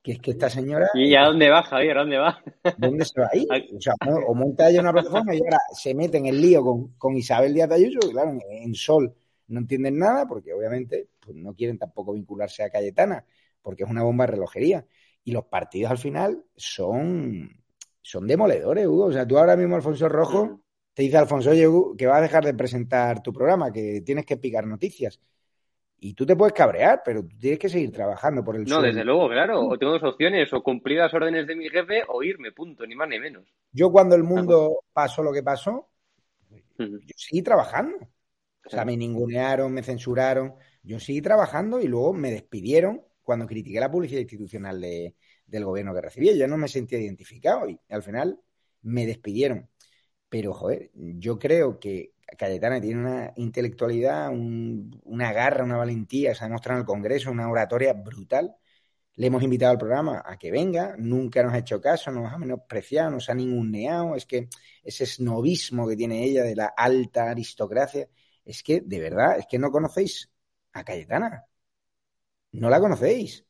que 0.02 0.14
es 0.14 0.20
que 0.20 0.32
esta 0.32 0.50
señora, 0.50 0.90
¿Y 0.96 1.14
a 1.14 1.26
dónde 1.26 1.48
va, 1.52 1.62
Javier? 1.62 2.00
¿A 2.00 2.02
dónde 2.02 2.18
va? 2.18 2.44
¿dónde 2.78 3.06
se 3.06 3.22
va 3.22 3.30
a 3.32 3.38
ir? 3.38 3.48
O 3.78 3.80
sea, 3.80 3.94
o 4.28 4.34
monta 4.34 4.72
ella 4.72 4.82
una 4.82 4.92
plataforma 4.92 5.36
y 5.36 5.40
ahora 5.40 5.60
se 5.72 5.94
mete 5.94 6.18
en 6.18 6.26
el 6.26 6.42
lío 6.42 6.64
con, 6.64 6.94
con 6.98 7.16
Isabel 7.16 7.54
Díaz 7.54 7.70
de 7.70 7.76
Ayuso, 7.76 8.00
que 8.00 8.10
claro, 8.10 8.32
en, 8.32 8.42
en 8.50 8.74
Sol 8.74 9.14
no 9.50 9.60
entienden 9.60 10.00
nada, 10.00 10.26
porque 10.28 10.52
obviamente 10.52 11.10
pues, 11.20 11.38
no 11.38 11.54
quieren 11.54 11.78
tampoco 11.78 12.14
vincularse 12.14 12.64
a 12.64 12.72
Cayetana, 12.72 13.24
porque 13.62 13.84
es 13.84 13.90
una 13.90 14.04
bomba 14.04 14.26
de 14.26 14.34
relojería. 14.34 14.86
Y 15.24 15.32
los 15.32 15.46
partidos 15.46 15.92
al 15.92 15.98
final 15.98 16.44
son, 16.56 17.50
son 18.02 18.28
demoledores, 18.28 18.88
Hugo. 18.88 19.06
O 19.06 19.12
sea, 19.12 19.28
tú 19.28 19.38
ahora 19.38 19.56
mismo, 19.56 19.76
Alfonso 19.76 20.10
Rojo, 20.10 20.62
te 20.94 21.04
dice 21.04 21.18
Alfonso, 21.18 21.52
oye, 21.52 21.68
Hugo, 21.68 21.96
que 21.96 22.08
vas 22.08 22.18
a 22.18 22.22
dejar 22.22 22.44
de 22.44 22.54
presentar 22.54 23.22
tu 23.22 23.32
programa, 23.32 23.72
que 23.72 24.02
tienes 24.02 24.26
que 24.26 24.38
picar 24.38 24.66
noticias. 24.66 25.20
Y 26.04 26.16
tú 26.16 26.26
te 26.26 26.36
puedes 26.36 26.54
cabrear, 26.54 27.04
pero 27.06 27.22
tú 27.22 27.38
tienes 27.38 27.60
que 27.60 27.70
seguir 27.70 27.92
trabajando 27.92 28.44
por 28.44 28.56
el 28.56 28.66
No, 28.66 28.82
desde 28.82 29.06
luego, 29.06 29.30
claro. 29.30 29.68
O 29.68 29.78
tengo 29.78 29.94
dos 29.94 30.04
opciones, 30.04 30.52
o 30.52 30.64
cumplir 30.64 30.98
las 30.98 31.14
órdenes 31.14 31.46
de 31.46 31.56
mi 31.56 31.70
jefe 31.70 32.02
o 32.08 32.24
irme, 32.24 32.52
punto, 32.52 32.88
ni 32.88 32.96
más 32.96 33.08
ni 33.08 33.20
menos. 33.20 33.44
Yo 33.72 33.92
cuando 33.92 34.16
el 34.16 34.24
mundo 34.24 34.80
pasó 34.92 35.22
lo 35.22 35.32
que 35.32 35.44
pasó, 35.44 35.90
yo 36.78 36.88
seguí 37.16 37.44
trabajando. 37.44 37.98
O 38.66 38.70
sea, 38.70 38.84
me 38.84 38.98
ningunearon, 38.98 39.72
me 39.72 39.84
censuraron. 39.84 40.56
Yo 40.82 41.00
seguí 41.00 41.22
trabajando 41.22 41.80
y 41.80 41.88
luego 41.88 42.14
me 42.14 42.32
despidieron 42.32 43.04
cuando 43.32 43.48
critiqué 43.48 43.80
la 43.80 43.90
publicidad 43.92 44.22
institucional 44.22 44.82
de- 44.82 45.16
del 45.46 45.66
gobierno 45.66 45.94
que 45.94 46.02
recibía. 46.02 46.36
Yo 46.36 46.48
no 46.48 46.58
me 46.58 46.68
sentía 46.68 47.00
identificado 47.00 47.70
y 47.70 47.80
al 47.90 48.04
final 48.04 48.40
me 48.82 49.06
despidieron. 49.06 49.70
Pero, 50.30 50.54
joder, 50.54 50.92
yo 50.96 51.40
creo 51.40 51.80
que 51.80 52.14
Cayetana 52.38 52.82
tiene 52.82 53.02
una 53.02 53.34
intelectualidad, 53.38 54.30
un- 54.32 55.00
una 55.06 55.34
garra, 55.34 55.64
una 55.66 55.78
valentía, 55.78 56.36
se 56.36 56.44
ha 56.44 56.48
demostrado 56.48 56.80
en 56.80 56.82
el 56.84 56.88
Congreso, 56.88 57.32
una 57.32 57.50
oratoria 57.50 57.94
brutal. 57.94 58.56
Le 59.16 59.28
hemos 59.28 59.44
invitado 59.44 59.72
al 59.74 59.78
programa 59.78 60.24
a 60.26 60.38
que 60.38 60.52
venga, 60.52 60.96
nunca 60.98 61.44
nos 61.44 61.54
ha 61.54 61.60
hecho 61.60 61.82
caso, 61.82 62.12
nos 62.12 62.32
ha 62.34 62.38
menospreciado, 62.38 63.12
nos 63.12 63.30
ha 63.30 63.36
ninguneado. 63.36 64.16
Es 64.16 64.26
que 64.26 64.50
ese 64.84 65.06
snobismo 65.06 65.88
que 65.88 65.96
tiene 65.98 66.24
ella 66.24 66.44
de 66.44 66.56
la 66.56 66.68
alta 66.68 67.30
aristocracia, 67.30 68.10
es 68.46 68.64
que, 68.64 68.82
de 68.82 69.00
verdad, 69.00 69.38
es 69.40 69.46
que 69.48 69.60
no 69.60 69.72
conocéis 69.72 70.32
a 70.74 70.84
Cayetana. 70.84 71.46
No 72.54 72.70
la 72.70 72.80
conocéis. 72.80 73.46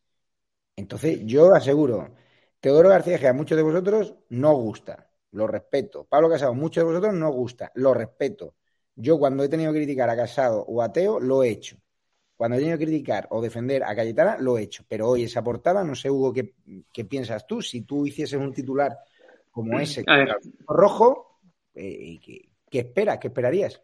Entonces, 0.76 1.22
yo 1.26 1.54
aseguro, 1.54 2.16
Teodoro 2.60 2.90
García 2.90 3.20
que 3.20 3.28
a 3.28 3.34
muchos 3.34 3.56
de 3.56 3.64
vosotros 3.64 4.16
no 4.30 4.54
gusta, 4.54 5.10
lo 5.32 5.48
respeto. 5.48 6.06
Pablo 6.06 6.30
Casado, 6.30 6.54
muchos 6.54 6.84
de 6.84 6.90
vosotros 6.90 7.14
no 7.14 7.32
gusta, 7.32 7.72
lo 7.76 7.94
respeto. 7.94 8.56
Yo 8.96 9.18
cuando 9.18 9.44
he 9.44 9.50
tenido 9.50 9.72
que 9.72 9.80
criticar 9.80 10.10
a 10.10 10.16
Casado 10.16 10.64
o 10.68 10.82
a 10.82 10.92
Teo, 10.92 11.20
lo 11.20 11.44
he 11.44 11.50
hecho. 11.50 11.78
Cuando 12.36 12.58
he 12.58 12.60
tenido 12.60 12.78
que 12.78 12.86
criticar 12.86 13.28
o 13.30 13.42
defender 13.42 13.84
a 13.84 13.96
Cayetana, 13.96 14.38
lo 14.38 14.58
he 14.58 14.64
hecho. 14.64 14.84
Pero 14.88 15.10
hoy 15.10 15.24
esa 15.24 15.44
portada, 15.44 15.84
no 15.84 15.96
sé, 15.96 16.10
Hugo, 16.10 16.34
qué, 16.34 16.56
qué 16.92 17.06
piensas 17.06 17.46
tú. 17.46 17.62
Si 17.62 17.82
tú 17.82 18.06
hicieses 18.06 18.40
un 18.40 18.54
titular 18.54 18.98
como 19.52 19.80
ese, 19.80 20.04
rojo, 20.68 21.40
eh, 21.76 22.20
¿qué, 22.24 22.50
qué 22.70 22.80
esperas? 22.80 23.20
¿Qué 23.20 23.28
esperarías? 23.28 23.82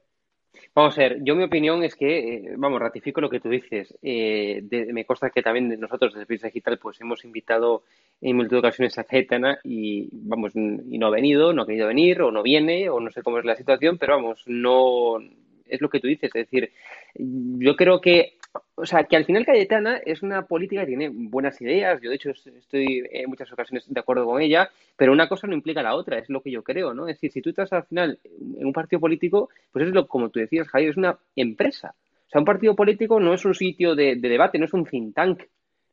Vamos 0.76 0.98
a 0.98 1.02
ver, 1.02 1.24
yo 1.24 1.36
mi 1.36 1.44
opinión 1.44 1.84
es 1.84 1.96
que, 1.96 2.36
eh, 2.36 2.54
vamos, 2.58 2.80
ratifico 2.80 3.20
lo 3.22 3.30
que 3.30 3.40
tú 3.40 3.50
dices. 3.50 3.98
Eh, 4.02 4.62
de- 4.64 4.94
me 4.94 5.06
consta 5.06 5.30
que 5.30 5.42
también 5.42 5.80
nosotros 5.80 6.14
desde 6.14 6.26
Prensa 6.26 6.48
Digital 6.48 6.78
pues 6.80 7.02
hemos 7.02 7.24
invitado 7.26 7.84
en 8.22 8.36
multitud 8.36 8.58
de 8.58 8.60
ocasiones 8.60 8.98
a 8.98 9.04
Cayetana 9.04 9.60
y, 9.64 10.10
vamos, 10.12 10.54
y 10.56 10.98
no 10.98 11.08
ha 11.08 11.12
venido, 11.12 11.54
no 11.54 11.64
ha 11.64 11.66
querido 11.68 11.88
venir 11.88 12.22
o 12.22 12.32
no 12.32 12.44
viene 12.44 12.90
o 12.90 13.00
no 13.00 13.12
sé 13.12 13.24
cómo 13.24 13.40
es 13.40 13.46
la 13.46 13.56
situación, 13.56 13.98
pero 13.98 14.16
vamos, 14.16 14.44
no 14.48 15.18
es 15.66 15.82
lo 15.82 15.90
que 15.90 16.00
tú 16.00 16.08
dices. 16.08 16.30
Es 16.34 16.50
decir, 16.50 16.72
yo 17.16 17.76
creo 17.76 18.00
que, 18.02 18.37
o 18.80 18.86
sea, 18.86 19.04
que 19.06 19.16
al 19.18 19.26
final 19.26 19.46
Cayetana 19.46 19.98
es 20.06 20.22
una 20.22 20.46
política 20.46 20.82
que 20.82 20.88
tiene 20.88 21.10
buenas 21.12 21.60
ideas. 21.62 22.00
Yo, 22.02 22.10
de 22.10 22.16
hecho, 22.16 22.30
es- 22.32 22.46
estoy 22.48 23.04
en 23.12 23.30
muchas 23.30 23.52
ocasiones 23.52 23.86
de 23.92 24.00
acuerdo 24.00 24.26
con 24.26 24.42
ella, 24.42 24.70
pero 24.96 25.12
una 25.12 25.28
cosa 25.28 25.48
no 25.48 25.54
implica 25.56 25.82
la 25.84 25.96
otra, 25.96 26.20
es 26.20 26.30
lo 26.30 26.42
que 26.42 26.52
yo 26.52 26.64
creo, 26.64 26.94
¿no? 26.94 27.08
Es 27.08 27.16
decir, 27.16 27.32
si 27.32 27.42
tú 27.42 27.50
estás 27.50 27.74
al 27.74 27.86
final 27.86 28.20
en 28.58 28.66
un 28.66 28.74
partido 28.74 29.00
político, 29.00 29.50
pues 29.72 29.88
es 29.88 29.94
lo, 29.94 30.08
como 30.08 30.30
tú 30.30 30.40
decías, 30.40 30.68
Javier, 30.68 30.92
es 30.92 30.98
una 30.98 31.18
empresa. 31.36 31.96
O 32.28 32.30
sea, 32.30 32.40
un 32.40 32.46
partido 32.46 32.76
político 32.76 33.20
no 33.20 33.34
es 33.34 33.46
un 33.46 33.56
sitio 33.56 33.96
de, 33.96 34.16
de 34.16 34.30
debate, 34.30 34.60
no 34.60 34.66
es 34.66 34.74
un 34.74 34.86
think 34.86 35.16
tank, 35.16 35.44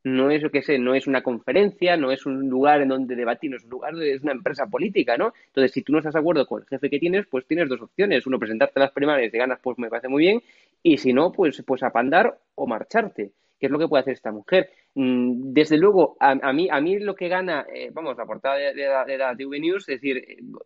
no 0.05 0.31
es, 0.31 0.43
lo 0.43 0.51
que 0.51 0.63
sé, 0.63 0.79
no 0.79 0.95
es 0.95 1.07
una 1.07 1.23
conferencia, 1.23 1.97
no 1.97 2.13
es 2.13 2.27
un 2.27 2.49
lugar 2.49 2.83
en 2.83 2.89
donde 2.89 3.17
debatir, 3.17 3.51
no 3.51 3.57
es 3.57 3.65
un 3.65 3.71
lugar, 3.71 3.95
es 4.03 4.23
una 4.23 4.33
empresa 4.33 4.67
política, 4.67 5.17
¿no? 5.17 5.33
Entonces, 5.47 5.73
si 5.73 5.83
tú 5.83 5.93
no 5.93 5.99
estás 5.99 6.13
de 6.13 6.21
acuerdo 6.21 6.47
con 6.47 6.61
el 6.61 6.69
jefe 6.69 6.91
que 6.91 6.99
tienes, 6.99 7.27
pues 7.27 7.47
tienes 7.47 7.69
dos 7.71 7.81
opciones. 7.81 8.27
Uno, 8.27 8.39
presentarte 8.39 8.79
a 8.79 8.85
las 8.85 8.93
primarias 8.93 9.33
y 9.33 9.39
ganas, 9.39 9.59
pues 9.63 9.79
me 9.79 9.89
parece 9.89 10.09
muy 10.09 10.23
bien, 10.23 10.43
y 10.83 10.99
si 10.99 11.13
no, 11.15 11.33
pues, 11.33 11.63
pues 11.67 11.83
apandar 11.83 12.39
o 12.55 12.67
marcharte. 12.67 13.33
qué 13.59 13.67
es 13.67 13.73
lo 13.73 13.79
que 13.79 13.89
puede 13.89 14.03
hacer 14.03 14.13
esta 14.15 14.31
mujer. 14.31 14.69
Mm, 14.95 15.53
desde 15.55 15.79
luego, 15.79 16.17
a, 16.21 16.33
a 16.33 16.53
mí, 16.53 16.69
a 16.71 16.81
mí 16.83 16.99
lo 16.99 17.15
que 17.15 17.29
gana, 17.29 17.67
eh, 17.75 17.91
vamos, 17.93 18.17
la 18.19 18.27
portada 18.27 18.57
de, 18.57 18.75
de, 18.75 18.89
de 19.07 19.19
la 19.19 19.35
TV 19.35 19.59
News, 19.59 19.89
es 19.89 20.01
decir, 20.01 20.23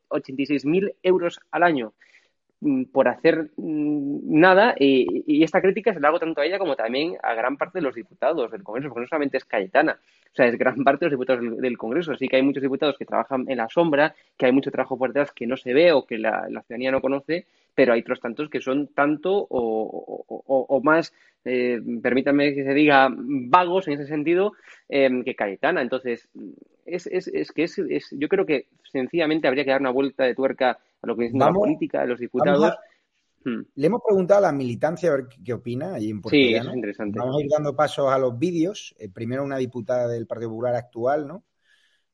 86.000 0.09 0.94
euros 1.03 1.40
al 1.53 1.62
año 1.62 1.94
por 2.92 3.08
hacer 3.08 3.50
mm, 3.56 4.40
nada 4.40 4.74
y, 4.78 5.42
esta 5.44 5.60
crítica 5.60 5.94
se 5.94 6.00
la 6.00 6.08
hago 6.08 6.18
tanto 6.18 6.40
a 6.40 6.46
ella 6.46 6.58
como 6.58 6.74
también 6.74 7.16
a 7.22 7.34
gran 7.34 7.56
parte 7.56 7.78
de 7.78 7.82
los 7.82 7.94
diputados 7.94 8.50
del 8.50 8.62
Congreso, 8.62 8.88
porque 8.88 9.02
no 9.02 9.06
solamente 9.06 9.36
es 9.36 9.44
Cayetana, 9.44 9.98
o 10.32 10.34
sea, 10.34 10.46
es 10.46 10.58
gran 10.58 10.82
parte 10.84 11.04
de 11.04 11.10
los 11.10 11.18
diputados 11.18 11.60
del, 11.60 11.78
Congreso. 11.78 12.16
Sí 12.16 12.28
que 12.28 12.36
hay 12.36 12.42
muchos 12.42 12.62
diputados 12.62 12.96
que 12.98 13.04
trabajan 13.04 13.44
en 13.48 13.58
la 13.58 13.68
sombra, 13.68 14.14
que 14.36 14.46
hay 14.46 14.52
mucho 14.52 14.70
trabajo 14.70 14.98
por 14.98 15.10
detrás 15.10 15.32
que 15.32 15.46
no 15.46 15.56
se 15.56 15.72
ve 15.72 15.92
o 15.92 16.04
que 16.04 16.18
la, 16.18 16.46
ciudadanía 16.48 16.90
no 16.90 17.00
conoce, 17.00 17.46
pero 17.74 17.92
hay 17.92 18.00
otros 18.00 18.20
tantos 18.20 18.50
que 18.50 18.60
son 18.60 18.88
tanto 18.88 19.46
o, 19.48 20.80
más, 20.82 21.14
eh, 21.44 21.80
permítanme 22.02 22.54
que 22.54 22.64
se 22.64 22.74
diga, 22.74 23.08
vagos 23.10 23.88
en 23.88 23.94
ese 23.94 24.06
sentido 24.06 24.52
eh, 24.88 25.22
que 25.24 25.34
Cayetana. 25.34 25.80
Entonces, 25.80 26.28
es, 26.84 27.06
es, 27.06 27.28
es 27.28 27.52
que 27.52 27.64
es, 27.64 27.78
es- 27.78 28.14
yo 28.18 28.28
creo 28.28 28.46
que 28.46 28.66
sencillamente 28.90 29.46
habría 29.48 29.64
que 29.64 29.70
dar 29.70 29.80
una 29.80 29.90
vuelta 29.90 30.24
de 30.24 30.34
tuerca 30.34 30.78
a 31.02 31.06
lo 31.06 31.16
que 31.16 31.26
es 31.26 31.32
la 31.34 31.52
política 31.52 32.00
de 32.02 32.06
los 32.08 32.18
diputados. 32.20 32.64
a- 32.64 32.78
Hmm. 33.44 33.62
Le 33.76 33.87
hemos 33.87 34.02
preguntado 34.04 34.38
a 34.38 34.50
la 34.50 34.52
militancia 34.52 35.11
a 35.11 35.12
ver 35.14 35.28
qué, 35.28 35.37
qué 35.44 35.52
opina 35.52 35.94
allí 35.94 36.11
en 36.11 36.20
Puerto 36.20 36.34
Sí, 36.37 36.54
eso 36.54 36.70
es 36.70 36.74
interesante. 36.74 37.20
Vamos 37.20 37.37
a 37.37 37.40
ir 37.40 37.48
dando 37.48 37.74
pasos 37.74 38.12
a 38.12 38.18
los 38.18 38.37
vídeos. 38.37 38.96
Eh, 38.98 39.08
primero 39.08 39.44
una 39.44 39.56
diputada 39.58 40.08
del 40.08 40.26
Partido 40.26 40.50
Popular 40.50 40.74
actual, 40.74 41.28
¿no? 41.28 41.44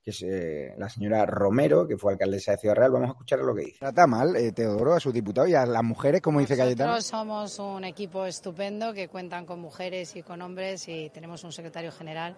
Que 0.02 0.10
es 0.10 0.22
eh, 0.22 0.74
la 0.76 0.90
señora 0.90 1.24
Romero, 1.24 1.88
que 1.88 1.96
fue 1.96 2.12
alcaldesa 2.12 2.52
de 2.52 2.58
Ciudad 2.58 2.74
Real. 2.76 2.92
Vamos 2.92 3.08
a 3.08 3.12
escuchar 3.12 3.38
lo 3.38 3.54
que 3.54 3.62
dice. 3.62 3.78
Trata 3.78 4.06
mal, 4.06 4.36
eh, 4.36 4.52
Teodoro, 4.52 4.92
a 4.92 5.00
sus 5.00 5.14
diputados 5.14 5.48
y 5.48 5.54
a 5.54 5.64
las 5.64 5.82
mujeres, 5.82 6.20
como 6.20 6.40
dice 6.40 6.58
Cayetano. 6.58 6.92
Nosotros 6.92 7.06
somos 7.06 7.58
un 7.58 7.84
equipo 7.84 8.26
estupendo 8.26 8.92
que 8.92 9.08
cuentan 9.08 9.46
con 9.46 9.60
mujeres 9.60 10.14
y 10.16 10.22
con 10.22 10.42
hombres 10.42 10.86
y 10.88 11.08
tenemos 11.08 11.42
un 11.42 11.52
secretario 11.52 11.90
general 11.90 12.36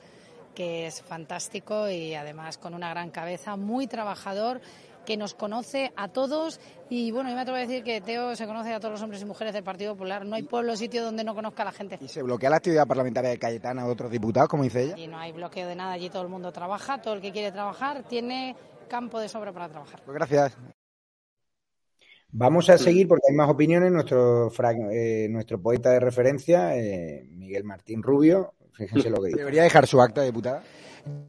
que 0.54 0.87
es 0.87 1.02
fantástico 1.02 1.90
y 1.90 2.14
además 2.14 2.56
con 2.56 2.72
una 2.72 2.88
gran 2.88 3.11
cabeza, 3.11 3.56
muy 3.56 3.88
trabajador, 3.88 4.61
que 5.06 5.16
nos 5.16 5.32
conoce 5.32 5.92
a 5.96 6.08
todos 6.08 6.60
y 6.90 7.10
bueno, 7.10 7.30
yo 7.30 7.34
me 7.34 7.40
atrevo 7.40 7.56
a 7.56 7.60
decir 7.60 7.82
que 7.82 8.02
Teo 8.02 8.36
se 8.36 8.46
conoce 8.46 8.74
a 8.74 8.80
todos 8.80 8.92
los 8.92 9.02
hombres 9.02 9.22
y 9.22 9.24
mujeres 9.24 9.54
del 9.54 9.64
Partido 9.64 9.94
Popular. 9.94 10.26
No 10.26 10.36
hay 10.36 10.42
pueblo 10.42 10.74
o 10.74 10.76
sitio 10.76 11.02
donde 11.02 11.24
no 11.24 11.34
conozca 11.34 11.62
a 11.62 11.66
la 11.66 11.72
gente. 11.72 11.98
Y 12.02 12.08
se 12.08 12.22
bloquea 12.22 12.50
la 12.50 12.56
actividad 12.56 12.86
parlamentaria 12.86 13.30
de 13.30 13.38
Cayetana 13.38 13.82
a 13.82 13.86
otros 13.86 14.10
diputados, 14.10 14.50
como 14.50 14.64
dice 14.64 14.82
ella. 14.82 14.98
Y 14.98 15.06
no 15.06 15.18
hay 15.18 15.32
bloqueo 15.32 15.66
de 15.66 15.76
nada, 15.76 15.92
allí 15.92 16.10
todo 16.10 16.22
el 16.22 16.28
mundo 16.28 16.52
trabaja, 16.52 17.00
todo 17.00 17.14
el 17.14 17.22
que 17.22 17.32
quiere 17.32 17.52
trabajar 17.52 18.02
tiene 18.02 18.54
campo 18.88 19.18
de 19.18 19.28
sobra 19.28 19.52
para 19.52 19.68
trabajar. 19.68 20.02
Pues 20.04 20.14
gracias. 20.14 20.58
Vamos 22.30 22.68
a 22.68 22.76
seguir 22.76 23.08
porque 23.08 23.26
hay 23.30 23.34
más 23.34 23.48
opiniones. 23.48 23.90
Nuestro, 23.90 24.52
eh, 24.92 25.26
nuestro 25.30 25.60
poeta 25.60 25.90
de 25.90 26.00
referencia, 26.00 26.76
eh, 26.76 27.26
Miguel 27.30 27.64
Martín 27.64 28.02
Rubio, 28.02 28.52
fíjense 28.72 29.08
lo 29.08 29.22
que 29.22 29.28
dice. 29.28 29.38
Debería 29.38 29.62
dejar 29.62 29.86
su 29.86 30.02
acta 30.02 30.20
de 30.20 30.26
diputada. 30.26 30.62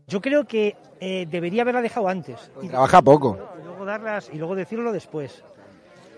Yo 0.08 0.22
creo 0.22 0.46
que 0.46 0.76
eh, 1.00 1.28
debería 1.30 1.62
haberla 1.62 1.82
dejado 1.82 2.08
antes. 2.08 2.52
Y, 2.62 2.68
Trabaja 2.68 3.02
poco. 3.02 3.38
Darlas 3.88 4.30
y 4.32 4.38
luego 4.38 4.54
decirlo 4.56 4.92
después. 4.92 5.44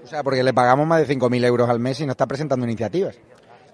O 0.04 0.08
sea, 0.08 0.24
porque 0.24 0.44
le 0.44 0.54
pagamos 0.54 0.86
más 0.86 1.00
de 1.08 1.16
5.000 1.16 1.46
euros 1.46 1.70
al 1.70 1.80
mes 1.80 2.00
y 2.02 2.06
no 2.06 2.12
está 2.12 2.26
presentando 2.28 2.66
iniciativas. 2.66 3.18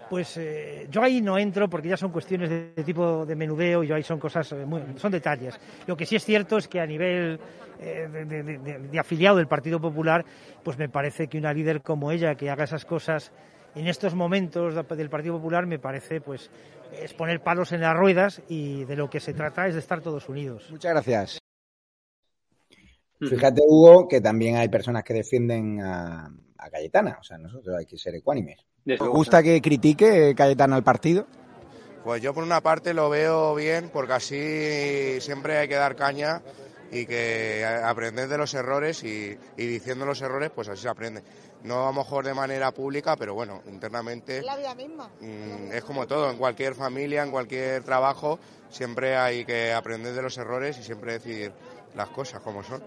Pues 0.09 0.37
eh, 0.37 0.87
yo 0.91 1.01
ahí 1.01 1.19
no 1.19 1.35
entro 1.39 1.67
porque 1.67 1.89
ya 1.89 1.97
son 1.97 2.11
cuestiones 2.11 2.47
de, 2.49 2.73
de 2.75 2.83
tipo 2.83 3.25
de 3.25 3.35
menudeo 3.35 3.83
y 3.83 3.87
yo 3.87 3.95
ahí 3.95 4.03
son 4.03 4.19
cosas, 4.19 4.51
eh, 4.51 4.63
muy- 4.65 4.83
son 4.97 5.11
detalles. 5.11 5.59
Lo 5.87 5.97
que 5.97 6.05
sí 6.05 6.15
es 6.15 6.23
cierto 6.23 6.57
es 6.57 6.67
que 6.67 6.79
a 6.79 6.85
nivel 6.85 7.39
eh, 7.79 8.07
de, 8.11 8.25
de- 8.43 8.57
de- 8.79 8.99
afiliado 8.99 9.37
del 9.37 9.47
Partido 9.47 9.79
Popular, 9.79 10.23
pues 10.63 10.77
me 10.77 10.89
parece 10.89 11.27
que 11.27 11.39
una 11.39 11.51
líder 11.53 11.81
como 11.81 12.11
ella 12.11 12.35
que 12.35 12.51
haga 12.51 12.65
esas 12.65 12.85
cosas 12.85 13.31
en 13.73 13.87
estos 13.87 14.13
momentos 14.13 14.75
de- 14.75 14.95
del 14.95 15.09
Partido 15.09 15.35
Popular 15.37 15.65
me 15.65 15.79
parece 15.79 16.21
pues 16.21 16.51
es 17.01 17.13
poner 17.15 17.41
palos 17.41 17.71
en 17.71 17.81
las 17.81 17.95
ruedas 17.95 18.41
y 18.47 18.83
de 18.85 18.95
lo 18.95 19.09
que 19.09 19.19
se 19.19 19.33
trata 19.33 19.67
es 19.67 19.73
de 19.73 19.79
estar 19.79 20.01
todos 20.01 20.29
unidos. 20.29 20.67
Muchas 20.69 20.91
gracias. 20.91 21.39
Fíjate, 23.19 23.61
Hugo, 23.65 24.07
que 24.07 24.21
también 24.21 24.57
hay 24.57 24.67
personas 24.69 25.03
que 25.03 25.13
defienden 25.13 25.81
a, 25.81 26.25
a 26.57 26.69
Cayetana. 26.69 27.17
O 27.19 27.23
sea, 27.23 27.37
nosotros 27.37 27.75
hay 27.77 27.85
que 27.85 27.97
ser 27.97 28.15
ecuánimes. 28.15 28.59
¿Os 28.99 29.09
gusta 29.09 29.41
que 29.41 29.61
critique 29.61 30.33
Cayetana 30.35 30.75
al 30.75 30.83
partido? 30.83 31.25
Pues 32.03 32.21
yo 32.21 32.33
por 32.33 32.43
una 32.43 32.61
parte 32.61 32.93
lo 32.93 33.09
veo 33.09 33.55
bien 33.55 33.89
porque 33.91 34.13
así 34.13 35.21
siempre 35.21 35.57
hay 35.57 35.67
que 35.67 35.73
dar 35.75 35.95
caña 35.95 36.41
y 36.91 37.07
que 37.07 37.65
aprender 37.65 38.27
de 38.27 38.37
los 38.37 38.53
errores 38.53 39.03
y, 39.03 39.35
y 39.57 39.65
diciendo 39.65 40.05
los 40.05 40.21
errores 40.21 40.51
pues 40.53 40.67
así 40.69 40.83
se 40.83 40.89
aprende. 40.89 41.23
No 41.63 41.83
a 41.83 41.87
lo 41.87 41.93
mejor 41.93 42.23
de 42.25 42.35
manera 42.35 42.71
pública, 42.71 43.15
pero 43.17 43.33
bueno, 43.33 43.63
internamente 43.67 44.43
La 44.43 44.55
vida 44.55 44.75
misma. 44.75 45.09
mm, 45.19 45.71
es 45.73 45.83
como 45.83 46.05
todo, 46.05 46.29
en 46.29 46.37
cualquier 46.37 46.75
familia, 46.75 47.23
en 47.23 47.31
cualquier 47.31 47.81
trabajo, 47.83 48.37
siempre 48.69 49.15
hay 49.15 49.43
que 49.45 49.73
aprender 49.73 50.13
de 50.13 50.21
los 50.21 50.37
errores 50.37 50.77
y 50.77 50.83
siempre 50.83 51.13
decir 51.13 51.51
las 51.95 52.09
cosas 52.09 52.39
como 52.41 52.61
son. 52.61 52.83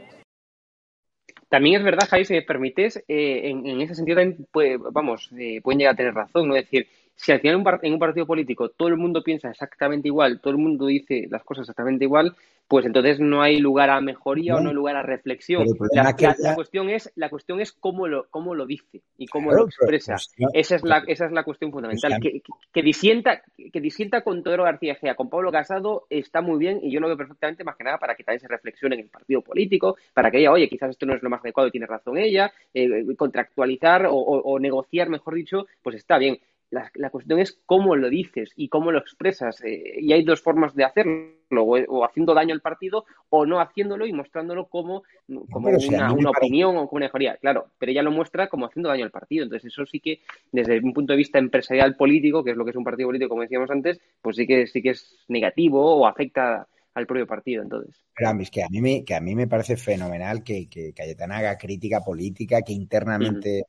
También 1.49 1.77
es 1.77 1.85
verdad, 1.85 2.07
Javi, 2.09 2.25
si 2.25 2.35
me 2.35 2.43
permites, 2.43 3.03
eh, 3.09 3.41
en, 3.45 3.81
ese 3.81 3.95
sentido 3.95 4.19
también, 4.19 4.47
pues, 4.53 4.79
vamos, 4.93 5.31
eh, 5.39 5.61
pueden 5.63 5.79
llegar 5.79 5.95
a 5.95 5.97
tener 5.97 6.15
razón, 6.15 6.49
¿no? 6.49 6.57
Es 6.57 6.65
decir, 6.65 6.89
si 7.21 7.33
al 7.33 7.41
final 7.41 7.55
en 7.55 7.59
un, 7.59 7.65
par- 7.65 7.81
en 7.83 7.93
un 7.95 7.99
partido 7.99 8.27
político 8.27 8.69
todo 8.71 8.87
el 8.89 8.97
mundo 8.97 9.23
piensa 9.25 9.51
exactamente 9.51 10.07
igual, 10.07 10.41
todo 10.41 10.53
el 10.53 10.59
mundo 10.59 10.87
dice 10.87 11.27
las 11.29 11.43
cosas 11.43 11.63
exactamente 11.63 12.05
igual, 12.05 12.37
pues 12.69 12.85
entonces 12.87 13.19
no 13.19 13.41
hay 13.43 13.59
lugar 13.59 13.89
a 13.91 14.01
mejoría 14.01 14.55
o 14.57 14.61
No. 14.61 14.69
hay 14.69 14.75
lugar 14.75 14.95
a 14.97 15.03
reflexión. 15.03 15.67
La, 15.91 16.55
cuestión 16.55 16.91
es, 16.91 17.11
la 17.17 17.29
cuestión 17.31 17.61
es 17.61 17.73
cómo 17.73 18.07
lo, 18.07 18.27
cómo 18.31 18.55
lo 18.55 18.67
dice 18.67 19.01
y 19.17 19.27
cómo 19.27 19.49
Claro, 19.49 19.63
lo 19.63 19.67
expresa. 19.69 20.13
pues 20.13 20.29
esa, 20.53 20.77
es 20.77 20.83
la, 20.85 21.03
esa 21.07 21.25
es 21.27 21.33
la 21.33 21.43
cuestión 21.45 21.73
fundamental. 21.73 22.19
Pues 22.21 22.43
que, 22.73 22.83
disienta, 22.83 23.43
que 23.73 23.81
disienta 23.81 24.21
con 24.23 24.43
Teodoro 24.43 24.65
García 24.65 24.95
Gea, 24.97 25.15
con 25.17 25.29
Pablo 25.31 25.51
Casado, 25.51 26.05
está 26.11 26.41
muy 26.43 26.59
bien 26.59 26.79
y 26.83 26.91
yo 26.93 27.01
lo 27.01 27.09
veo 27.09 27.17
perfectamente 27.17 27.65
más 27.65 27.75
que 27.77 27.85
nada 27.85 27.99
para 27.99 28.15
que 28.15 28.23
también 28.23 28.41
se 28.41 28.49
reflexione 28.49 28.95
en 28.97 29.01
el 29.03 29.09
partido 29.09 29.41
político, 29.41 29.97
para 30.15 30.31
que 30.31 30.39
ella, 30.41 30.53
oye, 30.53 30.69
quizás 30.69 30.91
esto 30.91 31.07
no 31.07 31.15
es 31.15 31.23
lo 31.23 31.31
más 31.31 31.41
adecuado 31.41 31.69
y 31.69 31.73
tiene 31.73 31.87
razón 31.87 32.19
ella, 32.19 32.53
eh, 32.75 33.05
contractualizar 33.17 34.07
o, 34.07 34.13
o- 34.15 34.43
o 34.43 34.59
negociar, 34.61 35.09
mejor 35.09 35.35
dicho, 35.35 35.67
pues 35.83 35.97
está 35.97 36.19
bien. 36.19 36.39
La, 36.71 36.91
la 36.95 37.11
cuestión 37.11 37.39
es 37.39 37.61
cómo 37.65 37.97
lo 37.97 38.11
dices 38.11 38.53
y 38.57 38.69
cómo 38.69 38.93
lo 38.93 38.99
expresas. 38.99 39.63
eh, 39.65 39.99
y 40.01 40.13
hay 40.13 40.23
dos 40.23 40.43
formas 40.43 40.75
de 40.75 40.85
hacerlo, 40.85 41.63
o, 41.63 41.79
o 41.89 42.05
haciendo 42.05 42.35
daño 42.35 42.55
al 42.55 42.61
partido 42.61 43.05
o 43.31 43.47
no 43.47 43.61
haciéndolo 43.61 44.07
y 44.07 44.13
mostrándolo 44.13 44.67
como, 44.67 45.03
si 45.27 45.95
una, 45.95 46.13
opinión 46.31 46.77
o 46.77 46.87
como 46.87 46.99
una 46.99 47.07
mejoría. 47.07 47.37
Claro, 47.37 47.71
pero 47.79 47.93
ella 47.93 48.03
lo 48.03 48.11
muestra 48.11 48.49
como 48.49 48.67
haciendo 48.67 48.89
daño 48.89 49.05
al 49.05 49.11
partido. 49.11 49.45
Entonces 49.45 49.73
eso 49.73 49.87
sí 49.87 50.01
que, 50.01 50.21
desde 50.53 50.79
un 50.81 50.93
punto 50.93 51.13
de 51.13 51.19
vista 51.19 51.39
empresarial 51.39 51.97
político, 51.97 52.45
que 52.45 52.51
es 52.51 52.57
lo 52.57 52.65
que 52.65 52.71
es 52.71 52.77
un 52.77 52.85
partido 52.85 53.09
político, 53.09 53.31
como 53.31 53.43
decíamos 53.43 53.71
antes, 53.71 54.01
pues 54.21 54.37
sí 54.37 54.47
que, 54.47 54.67
sí 54.67 54.83
que 54.83 54.91
es 54.91 55.25
negativo 55.29 55.97
o 55.97 56.07
afecta 56.07 56.67
al 56.95 57.07
propio 57.07 57.27
partido. 57.27 57.63
Entonces. 57.63 57.95
Pero 58.15 58.31
a 58.31 58.35
mí, 58.35 58.43
es 58.43 58.51
que 58.51 58.63
a 58.63 58.69
mí 58.69 58.81
me, 58.81 59.05
que 59.05 59.15
a 59.15 59.21
mí 59.21 59.35
me 59.35 59.47
parece 59.47 59.77
fenomenal 59.77 60.43
que, 60.43 60.69
que 60.69 60.93
Cayetana 60.93 61.39
haga 61.39 61.59
crítica 61.59 62.01
política, 62.01 62.63
que 62.63 62.73
internamente 62.73 63.65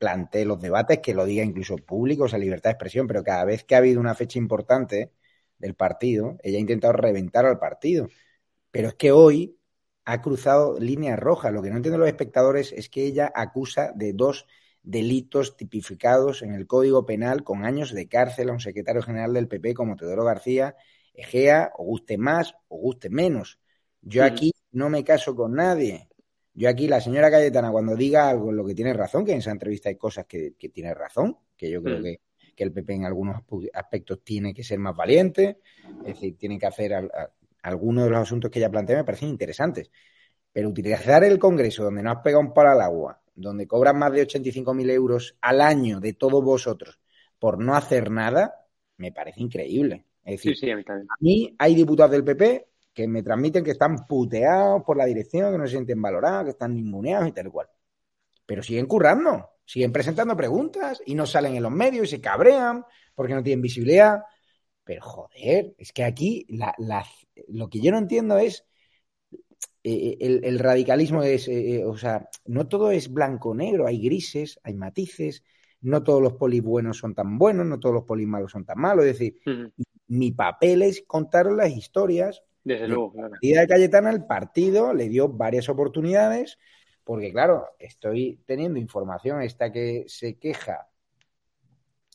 plantee 0.00 0.46
los 0.46 0.60
debates, 0.60 1.00
que 1.00 1.14
lo 1.14 1.26
diga 1.26 1.44
incluso 1.44 1.76
público, 1.76 2.24
o 2.24 2.28
sea, 2.28 2.38
libertad 2.38 2.70
de 2.70 2.74
expresión, 2.74 3.06
pero 3.06 3.22
cada 3.22 3.44
vez 3.44 3.64
que 3.64 3.74
ha 3.74 3.78
habido 3.78 4.00
una 4.00 4.14
fecha 4.14 4.38
importante 4.38 5.12
del 5.58 5.74
partido, 5.74 6.38
ella 6.42 6.56
ha 6.56 6.60
intentado 6.60 6.94
reventar 6.94 7.44
al 7.44 7.58
partido. 7.58 8.08
Pero 8.70 8.88
es 8.88 8.94
que 8.94 9.12
hoy 9.12 9.58
ha 10.06 10.22
cruzado 10.22 10.80
líneas 10.80 11.18
rojas. 11.18 11.52
Lo 11.52 11.62
que 11.62 11.70
no 11.70 11.76
entienden 11.76 12.00
los 12.00 12.08
espectadores 12.08 12.72
es 12.72 12.88
que 12.88 13.04
ella 13.04 13.30
acusa 13.34 13.92
de 13.94 14.14
dos 14.14 14.46
delitos 14.82 15.58
tipificados 15.58 16.40
en 16.42 16.54
el 16.54 16.66
Código 16.66 17.04
Penal 17.04 17.44
con 17.44 17.66
años 17.66 17.92
de 17.92 18.08
cárcel 18.08 18.48
a 18.48 18.52
un 18.52 18.60
secretario 18.60 19.02
general 19.02 19.34
del 19.34 19.48
PP 19.48 19.74
como 19.74 19.96
Teodoro 19.96 20.24
García 20.24 20.76
Egea, 21.12 21.72
o 21.76 21.84
guste 21.84 22.16
más 22.16 22.54
o 22.68 22.78
guste 22.78 23.10
menos. 23.10 23.58
Yo 24.00 24.24
aquí 24.24 24.52
no 24.72 24.88
me 24.88 25.04
caso 25.04 25.34
con 25.34 25.54
nadie. 25.54 26.08
Yo 26.54 26.68
aquí, 26.68 26.88
la 26.88 27.00
señora 27.00 27.30
Cayetana, 27.30 27.70
cuando 27.70 27.96
diga 27.96 28.28
algo 28.28 28.50
en 28.50 28.56
lo 28.56 28.64
que 28.66 28.74
tiene 28.74 28.92
razón, 28.92 29.24
que 29.24 29.32
en 29.32 29.38
esa 29.38 29.50
entrevista 29.52 29.88
hay 29.88 29.96
cosas 29.96 30.26
que, 30.26 30.54
que 30.58 30.68
tiene 30.68 30.94
razón, 30.94 31.38
que 31.56 31.70
yo 31.70 31.82
creo 31.82 32.00
Mm. 32.00 32.02
que, 32.02 32.20
que 32.56 32.64
el 32.64 32.72
PP 32.72 32.94
en 32.94 33.04
algunos 33.06 33.42
aspectos 33.72 34.22
tiene 34.24 34.52
que 34.54 34.64
ser 34.64 34.78
más 34.78 34.96
valiente, 34.96 35.58
es 36.00 36.14
decir, 36.14 36.36
tiene 36.36 36.58
que 36.58 36.66
hacer 36.66 36.94
al- 36.94 37.10
algunos 37.62 38.04
de 38.04 38.10
los 38.10 38.20
asuntos 38.20 38.50
que 38.50 38.58
ella 38.58 38.70
plantea 38.70 38.96
me 38.98 39.04
parecen 39.04 39.28
interesantes. 39.28 39.90
Pero 40.52 40.68
utilizar 40.68 41.24
el 41.24 41.38
Congreso, 41.38 41.84
donde 41.84 42.02
no 42.02 42.10
has 42.10 42.18
pegado 42.22 42.40
un 42.40 42.52
palo 42.54 42.70
al 42.70 42.80
agua, 42.80 43.22
donde 43.34 43.66
cobran 43.66 43.98
más 43.98 44.12
de 44.12 44.22
85.000 44.22 44.90
euros 44.90 45.36
al 45.40 45.60
año 45.60 46.00
de 46.00 46.14
todos 46.14 46.42
vosotros 46.44 46.98
por 47.38 47.58
no 47.58 47.76
hacer 47.76 48.10
nada, 48.10 48.66
me 48.98 49.12
parece 49.12 49.42
increíble. 49.42 50.06
Es 50.24 50.32
decir, 50.36 50.52
Sí, 50.52 50.54
sí, 50.56 50.70
a 50.70 50.76
mí 50.76 50.84
a 51.08 51.14
mí 51.20 51.54
hay 51.58 51.74
diputados 51.74 52.12
del 52.12 52.24
PP 52.24 52.68
que 52.92 53.06
me 53.08 53.22
transmiten 53.22 53.64
que 53.64 53.70
están 53.72 54.06
puteados 54.06 54.82
por 54.84 54.96
la 54.96 55.04
dirección, 55.06 55.52
que 55.52 55.58
no 55.58 55.66
se 55.66 55.72
sienten 55.72 56.00
valorados, 56.02 56.44
que 56.44 56.50
están 56.50 56.74
ninguneados 56.74 57.28
y 57.28 57.32
tal 57.32 57.50
cual. 57.50 57.68
Pero 58.46 58.62
siguen 58.62 58.86
currando, 58.86 59.50
siguen 59.64 59.92
presentando 59.92 60.36
preguntas 60.36 61.00
y 61.06 61.14
no 61.14 61.26
salen 61.26 61.54
en 61.56 61.62
los 61.62 61.72
medios 61.72 62.06
y 62.08 62.10
se 62.10 62.20
cabrean 62.20 62.84
porque 63.14 63.34
no 63.34 63.42
tienen 63.42 63.62
visibilidad. 63.62 64.22
Pero 64.84 65.02
joder, 65.02 65.74
es 65.78 65.92
que 65.92 66.04
aquí 66.04 66.46
la- 66.48 66.74
la- 66.78 67.06
lo 67.48 67.68
que 67.70 67.80
yo 67.80 67.92
no 67.92 67.98
entiendo 67.98 68.38
es 68.38 68.64
eh, 69.84 70.16
el, 70.20 70.44
el 70.44 70.58
radicalismo 70.58 71.22
es, 71.22 71.48
eh, 71.48 71.76
eh, 71.80 71.84
o 71.84 71.96
sea, 71.96 72.28
no 72.46 72.68
todo 72.68 72.90
es 72.90 73.12
blanco-negro, 73.12 73.86
hay 73.86 74.00
grises, 74.02 74.58
hay 74.62 74.74
matices. 74.74 75.42
no 75.82 76.02
todos 76.02 76.20
los 76.22 76.34
polis 76.34 76.62
buenos 76.62 76.98
son 76.98 77.14
tan 77.14 77.38
buenos, 77.38 77.66
no 77.66 77.78
todos 77.80 77.94
los 77.94 78.04
polis 78.04 78.26
malos 78.26 78.52
son 78.52 78.64
tan 78.66 78.78
malos. 78.78 79.06
Es 79.06 79.12
decir, 79.18 79.38
mi 80.08 80.32
papel 80.32 80.82
es 80.82 81.02
contaros 81.06 81.56
las 81.56 81.70
historias. 81.70 82.42
Desde 82.64 82.88
luego, 82.88 83.12
claro. 83.12 83.28
La 83.28 83.30
partida 83.32 83.60
de 83.60 83.66
Cayetana, 83.66 84.10
el 84.10 84.24
partido 84.26 84.92
le 84.92 85.08
dio 85.08 85.28
varias 85.28 85.68
oportunidades, 85.68 86.58
porque 87.04 87.32
claro, 87.32 87.66
estoy 87.78 88.42
teniendo 88.46 88.78
información 88.78 89.42
esta 89.42 89.72
que 89.72 90.04
se 90.08 90.38
queja, 90.38 90.88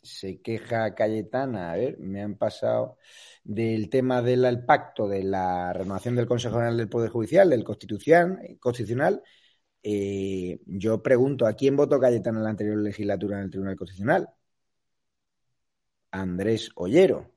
se 0.01 0.41
queja 0.41 0.93
Cayetana, 0.93 1.71
a 1.71 1.75
ver, 1.75 1.97
me 1.99 2.21
han 2.21 2.35
pasado 2.35 2.97
del 3.43 3.89
tema 3.89 4.21
del 4.21 4.45
el 4.45 4.65
pacto 4.65 5.07
de 5.07 5.23
la 5.23 5.73
renovación 5.73 6.15
del 6.15 6.27
Consejo 6.27 6.55
General 6.55 6.77
del 6.77 6.89
Poder 6.89 7.09
Judicial, 7.09 7.49
del 7.49 7.63
Constitución, 7.63 8.39
Constitucional. 8.59 9.23
Eh, 9.81 10.59
yo 10.65 11.01
pregunto, 11.01 11.45
¿a 11.45 11.53
quién 11.53 11.75
votó 11.75 11.99
Cayetana 11.99 12.39
en 12.39 12.43
la 12.43 12.49
anterior 12.51 12.77
legislatura 12.77 13.37
en 13.37 13.45
el 13.45 13.49
Tribunal 13.51 13.75
Constitucional? 13.75 14.29
Andrés 16.11 16.71
Ollero. 16.75 17.34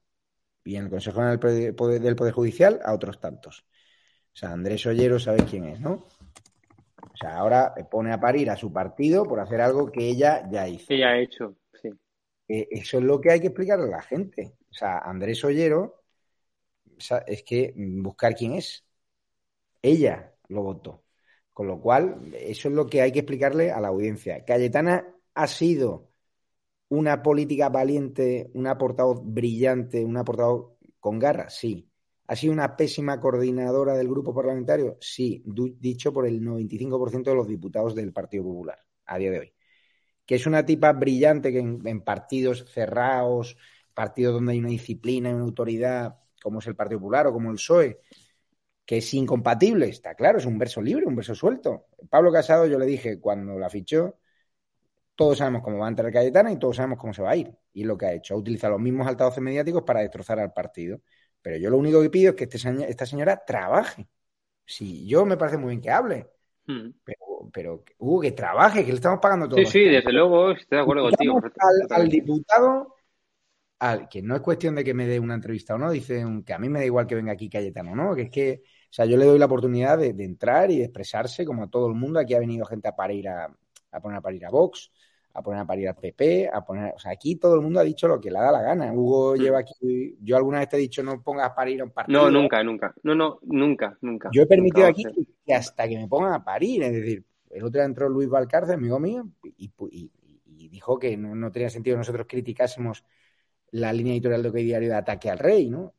Y 0.69 0.77
en 0.77 0.85
el 0.85 0.91
Consejo 0.91 1.25
del 1.25 1.39
Poder, 1.39 2.01
del 2.03 2.15
Poder 2.15 2.35
Judicial 2.35 2.79
a 2.85 2.93
otros 2.93 3.19
tantos. 3.19 3.65
O 4.35 4.37
sea, 4.37 4.53
Andrés 4.53 4.85
Ollero, 4.85 5.19
¿sabes 5.19 5.45
quién 5.45 5.65
es, 5.65 5.81
no? 5.81 6.07
O 7.01 7.17
sea, 7.19 7.39
ahora 7.39 7.75
pone 7.91 8.13
a 8.13 8.21
parir 8.21 8.51
a 8.51 8.57
su 8.57 8.71
partido 8.71 9.25
por 9.25 9.41
hacer 9.41 9.63
algo 9.63 9.91
que 9.91 10.07
ella 10.07 10.47
ya 10.51 10.69
hizo. 10.69 10.93
Ya 10.93 11.09
ha 11.09 11.19
hecho, 11.19 11.57
sí. 11.81 11.89
Eh, 12.47 12.69
eso 12.71 12.99
es 12.99 13.05
lo 13.05 13.19
que 13.19 13.31
hay 13.31 13.41
que 13.41 13.47
explicarle 13.47 13.87
a 13.87 13.97
la 13.97 14.03
gente. 14.03 14.57
O 14.71 14.75
sea, 14.75 14.99
Andrés 14.99 15.43
Ollero, 15.43 16.03
o 16.85 17.01
sea, 17.01 17.25
es 17.27 17.43
que 17.45 17.73
buscar 17.75 18.35
quién 18.35 18.53
es. 18.53 18.85
Ella 19.81 20.35
lo 20.49 20.65
votó. 20.65 21.05
Con 21.51 21.67
lo 21.67 21.81
cual, 21.81 22.31
eso 22.35 22.69
es 22.69 22.75
lo 22.75 22.87
que 22.87 23.01
hay 23.01 23.11
que 23.11 23.21
explicarle 23.21 23.71
a 23.71 23.81
la 23.81 23.89
audiencia. 23.89 24.45
Cayetana 24.45 25.17
ha 25.33 25.47
sido 25.47 26.11
una 26.89 27.23
política 27.23 27.69
valiente, 27.69 28.51
una 28.55 28.79
portavoz 28.79 29.21
brillante, 29.23 30.05
una 30.05 30.25
portavoz 30.25 30.73
con 31.01 31.19
garra, 31.19 31.51
sí. 31.51 31.91
¿Ha 32.27 32.37
sido 32.37 32.53
una 32.53 32.77
pésima 32.77 33.21
coordinadora 33.21 33.97
del 33.97 34.09
grupo 34.09 34.35
parlamentario? 34.35 34.99
Sí, 35.01 35.43
dicho 35.79 36.13
por 36.13 36.27
el 36.27 36.43
95% 36.43 37.31
de 37.31 37.37
los 37.37 37.49
diputados 37.49 37.95
del 37.95 38.13
Partido 38.13 38.45
Popular 38.45 38.79
a 39.07 39.19
día 39.19 39.31
de 39.31 39.39
hoy. 39.41 39.55
Que 40.27 40.35
es 40.35 40.47
una 40.47 40.65
tipa 40.67 40.93
brillante 40.93 41.53
que 41.53 41.61
en, 41.61 41.81
en 41.87 42.03
partidos 42.03 42.67
cerrados, 42.73 43.57
partidos 43.95 44.35
donde 44.35 44.53
hay 44.53 44.59
una 44.59 44.69
disciplina 44.69 45.31
y 45.31 45.35
una 45.35 45.45
autoridad, 45.45 46.19
como 46.43 46.59
es 46.61 46.67
el 46.67 46.77
Partido 46.77 47.01
Popular 47.01 47.27
o 47.29 47.33
como 47.33 47.51
el 47.51 47.57
PSOE, 47.57 48.01
que 48.85 48.99
es 48.99 49.15
incompatible, 49.15 49.89
está 49.89 50.15
claro, 50.15 50.39
es 50.39 50.47
un 50.47 50.59
verso 50.59 50.81
libre, 50.81 51.07
un 51.07 51.17
verso 51.17 51.35
suelto. 51.35 51.89
Pablo 52.09 52.33
Casado, 52.33 52.67
yo 52.67 52.79
le 52.79 52.87
dije 52.87 53.21
cuando 53.21 53.59
la 53.59 53.69
fichó, 53.69 54.19
todos 55.19 55.39
sabemos 55.39 55.63
cómo 55.63 55.79
va 55.79 55.87
a 55.87 55.89
entrar 55.89 56.13
Cayetana 56.13 56.53
y 56.53 56.61
todos 56.61 56.77
sabemos 56.77 56.97
cómo 56.99 57.13
se 57.13 57.23
va 57.23 57.31
a 57.31 57.37
ir. 57.37 57.53
Y 57.73 57.83
lo 57.83 57.99
que 57.99 58.07
ha 58.07 58.13
hecho, 58.13 58.35
ha 58.35 58.37
utilizado 58.37 58.75
los 58.75 58.81
mismos 58.81 59.09
altavoces 59.09 59.43
mediáticos 59.43 59.83
para 59.83 59.99
destrozar 60.01 60.39
al 60.39 60.53
partido. 60.53 61.01
Pero 61.43 61.57
yo 61.57 61.71
lo 61.71 61.77
único 61.77 62.01
que 62.01 62.09
pido 62.09 62.31
es 62.31 62.37
que 62.37 62.45
este 62.45 62.59
esta 62.89 63.05
señora 63.05 63.43
trabaje. 63.45 64.07
Si 64.65 65.09
yo 65.09 65.27
me 65.27 65.37
parece 65.37 65.57
muy 65.59 65.71
bien 65.71 65.81
que 65.81 65.91
hable, 65.91 66.29
Mm. 66.69 66.91
pero, 67.03 67.19
pero 67.51 67.85
que 68.21 68.33
trabaje, 68.33 68.85
que 68.85 68.91
le 68.91 68.97
estamos 68.97 69.21
pagando 69.21 69.49
todo. 69.49 69.59
Sí, 69.61 69.67
sí, 69.67 69.85
desde 69.85 70.13
luego, 70.13 70.51
estoy 70.53 70.77
de 70.77 70.83
acuerdo 70.83 71.05
contigo. 71.05 71.41
Al, 71.41 72.03
al 72.03 72.09
diputado, 72.11 72.95
al, 73.79 74.07
que 74.09 74.21
no 74.21 74.37
es 74.37 74.43
cuestión 74.43 74.75
de 74.75 74.85
que 74.85 74.93
me 74.93 75.07
dé 75.07 75.19
una 75.19 75.35
entrevista 75.35 75.75
o 75.75 75.79
no, 75.79 75.91
dice 75.91 76.25
que 76.45 76.53
a 76.53 76.59
mí 76.59 76.69
me 76.69 76.81
da 76.81 76.85
igual 76.85 77.07
que 77.07 77.15
venga 77.15 77.33
aquí 77.33 77.49
Cayetano, 77.49 77.97
¿no? 77.97 78.15
Que 78.15 78.23
es 78.23 78.31
que, 78.31 78.63
o 78.65 78.93
sea, 78.93 79.07
yo 79.07 79.17
le 79.17 79.25
doy 79.25 79.39
la 79.39 79.47
oportunidad 79.47 79.97
de, 79.97 80.13
de 80.13 80.25
entrar 80.25 80.71
y 80.71 80.77
de 80.79 80.85
expresarse 80.85 81.47
como 81.47 81.65
a 81.65 81.71
todo 81.71 81.87
el 81.89 81.95
mundo. 81.95 82.21
Aquí 82.21 82.35
ha 82.35 82.39
venido 82.41 82.67
gente 82.67 82.87
a 82.89 82.95
parir 82.95 83.29
a, 83.31 83.47
a 83.93 84.01
poner 84.01 84.19
a 84.19 84.21
parir 84.21 84.45
a 84.45 84.51
Vox, 84.51 84.93
a 85.39 85.43
poner 85.43 85.61
a 85.63 85.67
parir 85.67 85.89
al 85.89 85.97
PP, 85.97 86.49
a 86.53 86.65
poner, 86.65 86.95
o 86.95 86.99
sea, 86.99 87.13
aquí 87.13 87.37
todo 87.37 87.55
el 87.55 87.61
mundo 87.63 87.81
ha 87.81 87.85
dicho 87.85 88.09
lo 88.09 88.21
que 88.21 88.31
le 88.31 88.39
da 88.39 88.53
la 88.53 88.63
gana. 88.63 88.93
Hugo 88.93 89.37
lleva 89.37 89.61
aquí, 89.61 90.17
yo 90.23 90.37
alguna 90.37 90.59
vez 90.61 90.69
te 90.69 90.77
he 90.77 90.81
dicho 90.81 91.03
no 91.03 91.23
pongas 91.23 91.51
a 91.51 91.55
parir 91.55 91.81
a 91.81 91.85
un 91.85 91.91
partido. 91.91 92.21
No, 92.21 92.31
nunca, 92.31 92.63
nunca. 92.63 92.95
No, 93.03 93.15
no, 93.15 93.39
nunca, 93.43 93.99
nunca. 94.01 94.31
Yo 94.33 94.43
he 94.43 94.47
permitido 94.47 94.87
Nunca 94.87 95.09
aquí 95.09 95.27
que 95.47 95.55
hasta 95.55 95.89
que 95.89 95.97
me 95.97 96.09
pongan 96.09 96.33
a 96.35 96.45
parir, 96.45 96.83
es 96.83 96.93
decir, 96.93 97.25
el 97.51 97.65
otro 97.65 97.81
día 97.81 97.85
entró 97.87 98.09
Luis 98.09 98.29
Valcárcel, 98.29 98.75
amigo 98.77 98.99
mío, 98.99 99.29
y, 99.57 99.71
y- 99.91 100.11
y 100.45 100.69
dijo 100.69 100.99
que 100.99 101.17
no, 101.17 101.35
no 101.35 101.51
tenía 101.53 101.71
sentido 101.71 101.95
que 101.95 101.99
nosotros 101.99 102.27
criticásemos 102.29 103.05
la 103.73 103.93
línea 103.93 104.13
editorial 104.15 104.43
de 104.43 104.49
OK 104.51 104.55
Diario 104.57 104.89
de 104.91 104.95
ataque 104.97 105.31
al 105.31 105.39
rey, 105.39 105.71
¿no? 105.71 105.95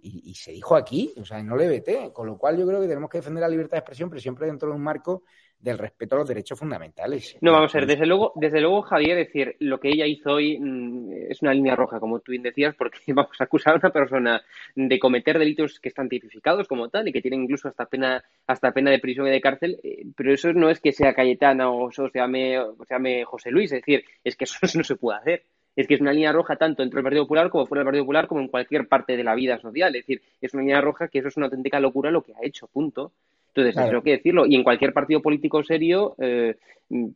Y, 0.00 0.30
y 0.30 0.34
se 0.34 0.52
dijo 0.52 0.76
aquí, 0.76 1.12
o 1.18 1.24
sea, 1.24 1.42
no 1.42 1.56
le 1.56 1.66
vete, 1.68 2.12
con 2.12 2.26
lo 2.26 2.38
cual 2.38 2.56
yo 2.58 2.66
creo 2.66 2.80
que 2.80 2.88
tenemos 2.88 3.10
que 3.10 3.18
defender 3.18 3.40
la 3.42 3.48
libertad 3.48 3.72
de 3.72 3.78
expresión, 3.78 4.08
pero 4.10 4.20
siempre 4.20 4.46
dentro 4.46 4.68
de 4.70 4.76
un 4.76 4.82
marco 4.82 5.24
del 5.58 5.78
respeto 5.78 6.14
a 6.14 6.18
los 6.18 6.28
derechos 6.28 6.58
fundamentales. 6.58 7.36
No, 7.40 7.52
vamos 7.52 7.74
a 7.74 7.78
ver, 7.78 7.86
desde 7.86 8.06
luego, 8.06 8.32
desde 8.36 8.60
luego, 8.60 8.82
Javier, 8.82 9.16
decir, 9.16 9.56
lo 9.60 9.80
que 9.80 9.88
ella 9.88 10.06
hizo 10.06 10.32
hoy 10.32 10.58
mm, 10.58 11.12
es 11.30 11.42
una 11.42 11.54
línea 11.54 11.74
roja, 11.74 11.98
como 11.98 12.20
tú 12.20 12.32
bien 12.32 12.42
decías, 12.42 12.74
porque 12.74 12.98
vamos 13.12 13.40
a 13.40 13.44
acusar 13.44 13.74
a 13.74 13.78
una 13.78 13.90
persona 13.90 14.42
de 14.74 14.98
cometer 14.98 15.38
delitos 15.38 15.80
que 15.80 15.88
están 15.88 16.08
tipificados 16.08 16.68
como 16.68 16.88
tal 16.88 17.08
y 17.08 17.12
que 17.12 17.22
tienen 17.22 17.42
incluso 17.42 17.68
hasta 17.68 17.86
pena, 17.86 18.22
hasta 18.46 18.72
pena 18.72 18.90
de 18.90 18.98
prisión 18.98 19.26
y 19.26 19.30
de 19.30 19.40
cárcel, 19.40 19.78
eh, 19.82 20.04
pero 20.16 20.32
eso 20.32 20.52
no 20.52 20.70
es 20.70 20.80
que 20.80 20.92
sea 20.92 21.14
Cayetana 21.14 21.70
o, 21.70 21.90
se 21.90 22.02
llame, 22.14 22.58
o 22.58 22.84
se 22.84 22.94
llame 22.94 23.24
José 23.24 23.50
Luis, 23.50 23.72
es 23.72 23.80
decir, 23.80 24.04
es 24.22 24.36
que 24.36 24.44
eso 24.44 24.56
no 24.78 24.84
se 24.84 24.96
puede 24.96 25.18
hacer. 25.18 25.42
Es 25.74 25.86
que 25.86 25.94
es 25.94 26.00
una 26.00 26.12
línea 26.12 26.32
roja 26.32 26.56
tanto 26.56 26.82
dentro 26.82 26.96
del 26.96 27.04
Partido 27.04 27.24
Popular 27.24 27.50
como 27.50 27.66
fuera 27.66 27.80
del 27.80 27.86
Partido 27.86 28.04
Popular 28.04 28.26
como 28.26 28.40
en 28.40 28.48
cualquier 28.48 28.88
parte 28.88 29.14
de 29.14 29.22
la 29.22 29.34
vida 29.34 29.58
social. 29.58 29.94
Es 29.94 30.06
decir, 30.06 30.22
es 30.40 30.54
una 30.54 30.62
línea 30.62 30.80
roja 30.80 31.08
que 31.08 31.18
eso 31.18 31.28
es 31.28 31.36
una 31.36 31.46
auténtica 31.46 31.78
locura 31.80 32.10
lo 32.10 32.22
que 32.22 32.32
ha 32.32 32.38
hecho, 32.40 32.66
punto. 32.66 33.12
Entonces, 33.56 33.74
Claro. 33.74 33.88
eso 33.88 33.96
hay 33.96 34.02
que 34.02 34.10
decirlo. 34.18 34.46
Y 34.46 34.54
en 34.54 34.62
cualquier 34.64 34.92
partido 34.92 35.22
político 35.22 35.62
serio, 35.64 36.14
eh, 36.18 36.56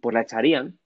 pues 0.00 0.14
la 0.14 0.22
echarían. 0.22 0.76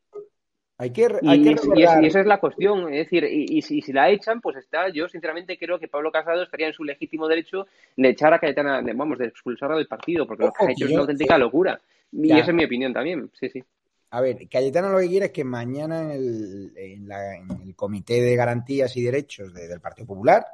Hay 0.76 0.90
que, 0.90 1.02
Y, 1.22 1.28
hay 1.28 1.42
que 1.42 1.50
y 1.50 1.52
es- 1.52 1.60
recordar- 1.62 2.02
y 2.02 2.06
esa 2.08 2.20
es 2.20 2.26
la 2.26 2.40
cuestión. 2.40 2.92
Es 2.92 3.04
decir, 3.08 3.22
y, 3.24 3.46
y 3.58 3.62
si, 3.62 3.78
y 3.78 3.82
si 3.82 3.92
la 3.92 4.10
echan, 4.10 4.40
pues 4.40 4.56
está. 4.56 4.88
Yo, 4.88 5.08
sinceramente, 5.08 5.56
creo 5.56 5.78
que 5.78 5.86
Pablo 5.86 6.10
Casado 6.10 6.42
estaría 6.42 6.66
en 6.66 6.72
su 6.72 6.82
legítimo 6.82 7.28
derecho 7.28 7.68
de 7.96 8.08
echar 8.08 8.34
a 8.34 8.40
Cayetana, 8.40 8.82
de- 8.82 8.92
vamos, 8.92 9.16
de 9.18 9.26
expulsarla 9.26 9.76
del 9.76 9.86
partido, 9.86 10.26
porque 10.26 10.44
lo 10.44 10.50
que 10.52 10.64
ha 10.64 10.70
hecho 10.72 10.78
que 10.78 10.84
es 10.86 10.90
una 10.90 11.02
auténtica 11.02 11.38
locura. 11.38 11.80
Y 12.10 12.28
Ya. 12.28 12.38
esa 12.38 12.50
es 12.50 12.54
mi 12.56 12.64
opinión 12.64 12.92
también. 12.92 13.30
Sí, 13.38 13.48
sí. 13.48 13.62
A 14.10 14.20
ver, 14.20 14.48
Cayetano 14.48 14.90
lo 14.90 14.98
que 14.98 15.08
quiere 15.08 15.26
es 15.26 15.32
que 15.32 15.44
mañana 15.44 16.02
en 16.02 16.10
el, 16.10 16.72
en 16.76 17.08
la- 17.08 17.36
en 17.36 17.48
el 17.62 17.76
Comité 17.76 18.20
de 18.20 18.34
Garantías 18.34 18.96
y 18.96 19.02
Derechos 19.02 19.54
de- 19.54 19.68
del 19.68 19.80
Partido 19.80 20.06
Popular 20.08 20.44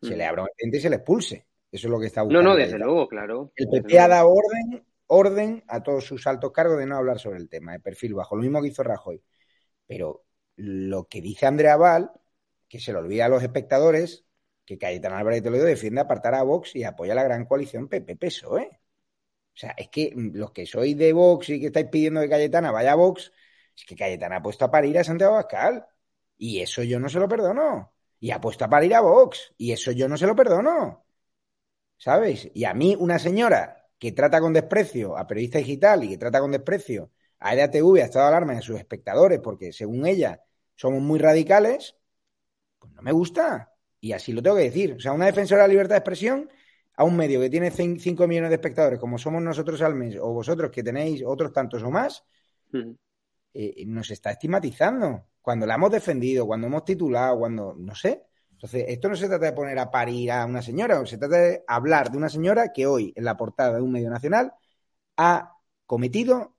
se 0.00 0.14
Mm. 0.14 0.18
le 0.18 0.24
abra 0.24 0.42
un 0.42 0.48
expediente 0.48 0.78
y 0.78 0.80
se 0.80 0.90
le 0.90 0.96
expulse. 0.96 1.44
Eso 1.72 1.88
es 1.88 1.90
lo 1.90 1.98
que 2.00 2.06
está 2.06 2.22
No, 2.22 2.26
buscando. 2.26 2.50
no, 2.50 2.56
desde 2.56 2.72
Cayetano. 2.72 2.92
luego, 2.92 3.08
claro. 3.08 3.52
El 3.56 3.68
PP 3.68 3.98
ha 3.98 4.08
dado 4.08 4.30
orden, 4.30 4.86
orden 5.08 5.64
a 5.68 5.82
todos 5.82 6.04
sus 6.04 6.26
altos 6.26 6.52
cargos 6.52 6.78
de 6.78 6.86
no 6.86 6.96
hablar 6.96 7.18
sobre 7.18 7.38
el 7.38 7.48
tema, 7.48 7.72
de 7.72 7.80
perfil 7.80 8.14
bajo, 8.14 8.36
lo 8.36 8.42
mismo 8.42 8.62
que 8.62 8.68
hizo 8.68 8.82
Rajoy. 8.82 9.22
Pero 9.86 10.24
lo 10.56 11.08
que 11.08 11.20
dice 11.22 11.46
Andrea 11.46 11.76
Val, 11.76 12.12
que 12.68 12.80
se 12.80 12.92
le 12.92 12.98
olvida 12.98 13.26
a 13.26 13.28
los 13.30 13.42
espectadores, 13.42 14.24
que 14.64 14.78
Cayetano 14.78 15.16
Álvarez 15.16 15.42
Toledo 15.42 15.64
defiende 15.64 16.00
apartar 16.02 16.34
a 16.34 16.42
Vox 16.44 16.76
y 16.76 16.84
apoya 16.84 17.14
la 17.14 17.24
gran 17.24 17.46
coalición 17.46 17.88
PP-PSOE. 17.88 18.70
O 19.54 19.58
sea, 19.58 19.72
es 19.76 19.88
que 19.88 20.12
mm, 20.14 20.36
los 20.36 20.52
que 20.52 20.66
sois 20.66 20.96
de 20.96 21.12
Vox 21.12 21.50
y 21.50 21.60
que 21.60 21.66
estáis 21.66 21.88
pidiendo 21.88 22.20
que 22.20 22.28
Cayetana 22.28 22.70
vaya 22.70 22.92
a 22.92 22.96
Vox, 22.96 23.32
es 23.76 23.84
que 23.84 23.96
Cayetana 23.96 24.36
ha 24.36 24.42
puesto 24.42 24.64
a 24.64 24.70
parir 24.70 24.98
a 24.98 25.04
Santiago 25.04 25.34
Abascal. 25.34 25.86
Y 26.38 26.60
eso 26.60 26.82
yo 26.82 26.98
no 27.00 27.08
se 27.08 27.18
lo 27.20 27.28
perdono. 27.28 27.92
Y 28.20 28.30
ha 28.30 28.40
puesto 28.40 28.64
a 28.64 28.68
parir 28.70 28.94
a 28.94 29.00
Vox. 29.00 29.54
Y 29.58 29.72
eso 29.72 29.92
yo 29.92 30.08
no 30.08 30.16
se 30.16 30.26
lo 30.26 30.34
perdono. 30.36 31.01
¿Sabes? 32.02 32.50
Y 32.52 32.64
a 32.64 32.74
mí, 32.74 32.96
una 32.98 33.20
señora 33.20 33.86
que 33.96 34.10
trata 34.10 34.40
con 34.40 34.52
desprecio 34.52 35.16
a 35.16 35.24
periodista 35.24 35.58
digital 35.58 36.02
y 36.02 36.08
que 36.08 36.18
trata 36.18 36.40
con 36.40 36.50
desprecio 36.50 37.12
a 37.38 37.54
EDATV, 37.54 37.98
a 38.00 38.04
Estado 38.06 38.24
de 38.24 38.28
Alarma 38.30 38.54
y 38.54 38.56
a 38.56 38.60
sus 38.62 38.76
espectadores, 38.76 39.38
porque 39.38 39.72
según 39.72 40.04
ella 40.06 40.42
somos 40.74 41.00
muy 41.00 41.20
radicales, 41.20 41.94
pues 42.80 42.92
no 42.92 43.02
me 43.02 43.12
gusta. 43.12 43.72
Y 44.00 44.10
así 44.14 44.32
lo 44.32 44.42
tengo 44.42 44.56
que 44.56 44.64
decir. 44.64 44.94
O 44.94 44.98
sea, 45.00 45.12
una 45.12 45.26
defensora 45.26 45.62
de 45.62 45.68
la 45.68 45.72
libertad 45.74 45.94
de 45.94 45.98
expresión 45.98 46.50
a 46.96 47.04
un 47.04 47.16
medio 47.16 47.38
que 47.40 47.48
tiene 47.50 47.70
5 47.70 48.26
millones 48.26 48.50
de 48.50 48.56
espectadores, 48.56 48.98
como 48.98 49.16
somos 49.16 49.40
nosotros 49.40 49.80
al 49.82 49.94
mes, 49.94 50.16
o 50.20 50.32
vosotros 50.32 50.72
que 50.72 50.82
tenéis 50.82 51.22
otros 51.24 51.52
tantos 51.52 51.84
o 51.84 51.90
más, 51.92 52.24
Mm. 52.72 52.94
eh, 53.54 53.84
nos 53.86 54.10
está 54.10 54.32
estigmatizando. 54.32 55.28
Cuando 55.40 55.66
la 55.66 55.74
hemos 55.76 55.92
defendido, 55.92 56.46
cuando 56.48 56.66
hemos 56.66 56.84
titulado, 56.84 57.38
cuando, 57.38 57.74
no 57.78 57.94
sé. 57.94 58.24
Entonces, 58.62 58.84
esto 58.90 59.08
no 59.08 59.16
se 59.16 59.26
trata 59.26 59.46
de 59.46 59.52
poner 59.54 59.76
a 59.80 59.90
parir 59.90 60.30
a 60.30 60.46
una 60.46 60.62
señora, 60.62 61.04
se 61.04 61.18
trata 61.18 61.36
de 61.36 61.64
hablar 61.66 62.12
de 62.12 62.16
una 62.16 62.28
señora 62.28 62.72
que 62.72 62.86
hoy, 62.86 63.12
en 63.16 63.24
la 63.24 63.36
portada 63.36 63.74
de 63.74 63.82
un 63.82 63.90
medio 63.90 64.08
nacional, 64.08 64.52
ha 65.16 65.56
cometido, 65.84 66.54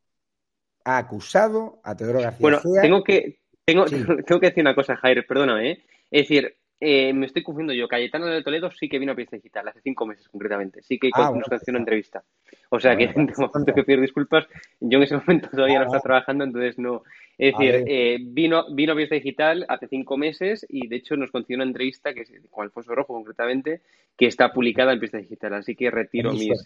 ha 0.84 0.98
acusado 0.98 1.80
a 1.82 1.96
Teodoro 1.96 2.20
García 2.20 2.42
Bueno, 2.42 2.60
tengo 2.82 3.06
que, 3.06 3.40
tengo, 3.64 3.88
Sí. 3.88 3.96
tengo 4.28 4.42
que 4.42 4.48
decir 4.48 4.64
una 4.64 4.76
cosa, 4.76 4.98
Jair, 4.98 5.26
perdóname, 5.26 5.72
¿eh? 5.72 5.86
Es 6.12 6.24
decir, 6.24 6.58
eh, 6.86 7.14
me 7.14 7.26
estoy 7.28 7.44
confundiendo 7.44 7.74
yo. 7.80 7.88
Cayetano 7.88 8.26
de 8.26 8.44
Toledo 8.44 8.70
sí 8.72 8.90
que 8.90 9.00
vino 9.00 9.14
a 9.14 9.16
Pista 9.16 9.38
Digital, 9.38 9.70
hace 9.70 9.80
cinco 9.82 10.06
meses 10.06 10.28
concretamente. 10.28 10.82
Sí 10.84 11.00
que 11.00 11.10
Ah, 11.14 11.30
bueno, 11.30 11.46
nos 11.50 11.68
una 11.68 11.80
entrevista. 11.80 12.24
O 12.70 12.80
sea 12.80 12.92
Ah, 12.92 12.98
que 12.98 13.08
bueno, 13.16 13.32
tengo, 13.34 13.50
tengo 13.50 13.66
que 13.66 13.84
pedir 13.84 14.02
disculpas. 14.02 14.46
Yo 14.82 14.98
en 14.98 15.04
ese 15.04 15.16
momento 15.16 15.50
todavía 15.50 15.76
no 15.80 15.84
Ah, 15.84 15.86
estaba 15.86 16.02
trabajando, 16.02 16.44
entonces 16.44 16.78
no. 16.78 17.04
Es 17.38 17.56
A 17.56 17.58
decir, 17.58 17.84
eh, 17.88 18.18
vino, 18.22 18.66
vino 18.74 18.94
a 18.94 18.96
Pista 18.96 19.16
Digital 19.16 19.66
hace 19.70 19.88
cinco 19.88 20.18
meses 20.18 20.66
y 20.70 20.88
de 20.88 20.98
hecho 20.98 21.16
nos 21.16 21.32
concedió 21.32 21.56
una 21.58 21.64
entrevista 21.66 22.14
que 22.14 22.22
es 22.22 22.32
con 22.52 22.66
Alfonso 22.66 22.94
Rojo 22.94 23.14
concretamente, 23.14 23.82
que 24.18 24.28
está 24.28 24.52
publicada 24.52 24.92
en 24.94 25.00
Pista 25.00 25.18
Digital. 25.18 25.54
Así 25.54 25.76
que 25.76 25.90
retiro 25.90 26.32
mis. 26.34 26.48
suerte. 26.48 26.64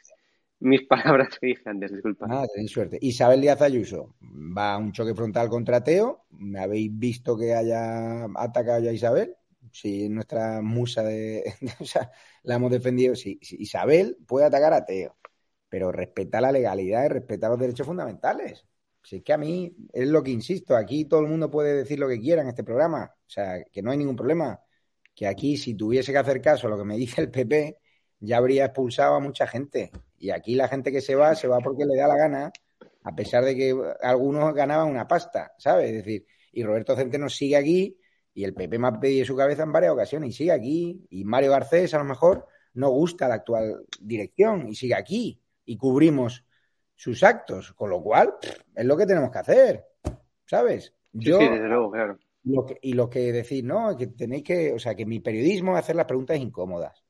mis 0.60 0.82
palabras 0.88 1.38
que 1.40 1.48
dije 1.48 1.70
antes, 1.70 1.94
disculpa. 1.94 2.26
Ah, 2.30 2.46
tenéis 2.52 2.72
suerte. 2.72 2.98
Isabel 3.02 3.42
Díaz 3.42 3.62
Ayuso 3.62 4.16
va 4.22 4.74
a 4.74 4.78
un 4.78 4.92
choque 4.92 5.14
frontal 5.14 5.48
contra 5.50 5.84
Teo. 5.84 6.24
¿Me 6.32 6.60
habéis 6.60 6.90
visto 6.98 7.38
que 7.38 7.54
haya 7.54 8.26
atacado 8.36 8.82
ya 8.82 8.90
a 8.90 8.94
Isabel? 8.94 9.36
Si 9.72 10.10
nuestra 10.10 10.62
musa 10.62 11.04
de, 11.04 11.54
o 11.80 11.86
sea, 11.86 12.12
la 12.44 12.56
hemos 12.56 12.72
defendido. 12.72 13.16
Sí, 13.16 13.40
sí, 13.42 13.58
Isabel 13.60 14.18
puede 14.28 14.46
atacar 14.48 14.74
a 14.74 14.86
Teo, 14.86 15.18
pero 15.70 15.92
respeta 15.92 16.42
la 16.42 16.52
legalidad 16.52 17.06
y 17.06 17.10
respeta 17.10 17.50
los 17.50 17.60
derechos 17.60 17.88
fundamentales. 17.88 18.66
Si 19.04 19.18
es 19.18 19.24
que 19.24 19.34
a 19.34 19.38
mí 19.38 19.74
es 19.94 20.08
lo 20.10 20.22
que 20.22 20.32
insisto, 20.32 20.76
aquí 20.76 21.06
todo 21.06 21.22
el 21.22 21.28
mundo 21.28 21.50
puede 21.50 21.74
decir 21.76 21.98
lo 22.00 22.10
que 22.10 22.20
quiera 22.20 22.42
en 22.42 22.50
este 22.50 22.64
programa, 22.64 23.14
o 23.16 23.30
sea, 23.30 23.64
que 23.72 23.82
no 23.82 23.92
hay 23.92 23.98
ningún 23.98 24.16
problema. 24.18 24.60
Que 25.16 25.28
aquí, 25.28 25.58
si 25.58 25.76
tuviese 25.76 26.12
que 26.12 26.18
hacer 26.18 26.42
caso 26.42 26.68
a 26.68 26.70
lo 26.70 26.78
que 26.78 26.84
me 26.84 26.98
dice 26.98 27.22
el 27.22 27.32
PP, 27.32 27.78
ya 28.20 28.38
habría 28.38 28.66
expulsado 28.66 29.16
a 29.16 29.20
mucha 29.20 29.48
gente. 29.48 29.92
Y 30.18 30.32
aquí 30.32 30.56
la 30.56 30.68
gente 30.68 30.92
que 30.92 31.02
se 31.02 31.16
va, 31.16 31.36
se 31.36 31.48
va 31.48 31.60
porque 31.60 31.86
le 31.86 31.96
da 31.96 32.08
la 32.08 32.18
gana, 32.18 32.52
a 33.04 33.16
pesar 33.16 33.46
de 33.46 33.56
que 33.56 33.76
algunos 34.02 34.54
ganaban 34.54 34.90
una 34.90 35.08
pasta, 35.08 35.54
¿sabes? 35.58 35.92
Es 35.92 35.96
decir, 36.04 36.26
y 36.52 36.64
Roberto 36.64 36.96
Centeno 36.96 37.30
sigue 37.30 37.56
aquí, 37.56 37.98
y 38.38 38.44
el 38.44 38.54
PP 38.54 38.78
me 38.78 38.88
ha 38.88 39.00
pedido 39.00 39.26
su 39.26 39.36
cabeza 39.36 39.64
en 39.64 39.72
varias 39.72 39.94
ocasiones, 39.94 40.30
y 40.30 40.34
sigue 40.34 40.52
aquí, 40.52 41.08
y 41.10 41.24
Mario 41.24 41.50
Garcés 41.50 41.96
a 41.96 41.98
lo 41.98 42.04
mejor 42.04 42.46
no 42.76 42.92
gusta 42.92 43.28
la 43.28 43.34
actual 43.34 43.84
dirección, 44.00 44.68
y 44.68 44.76
sigue 44.76 44.94
aquí, 44.94 45.42
y 45.66 45.76
cubrimos 45.76 46.46
sus 46.94 47.24
actos, 47.24 47.74
con 47.74 47.90
lo 47.90 48.00
cual 48.00 48.36
es 48.76 48.86
lo 48.86 48.96
que 48.96 49.08
tenemos 49.08 49.32
que 49.32 49.40
hacer, 49.40 49.86
¿sabes? 50.46 50.94
Yo, 51.14 51.40
sí, 51.40 51.48
desde 51.48 51.68
luego, 51.68 51.90
claro. 51.90 52.20
Lo 52.44 52.64
que, 52.64 52.78
y 52.80 52.94
lo 52.94 53.10
que 53.10 53.32
decir, 53.32 53.66
¿no? 53.66 53.98
Que 53.98 54.06
tenéis 54.06 54.44
que, 54.44 54.72
o 54.72 54.78
sea, 54.78 54.94
que 54.94 55.08
mi 55.08 55.20
periodismo 55.20 55.74
es 55.74 55.80
hacer 55.80 55.96
las 55.96 56.06
preguntas 56.06 56.38
incómodas. 56.38 57.04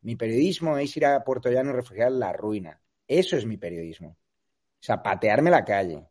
Mi 0.00 0.16
periodismo 0.16 0.78
es 0.78 0.96
ir 0.96 1.04
a 1.04 1.22
Puerto 1.22 1.50
Llano 1.50 1.72
y 1.72 1.74
refugiar 1.74 2.10
la 2.10 2.32
ruina. 2.32 2.80
Eso 3.06 3.36
es 3.36 3.44
mi 3.44 3.58
periodismo. 3.58 4.08
O 4.08 4.82
sea, 4.82 5.02
patearme 5.02 5.50
la 5.50 5.62
calle. 5.62 6.08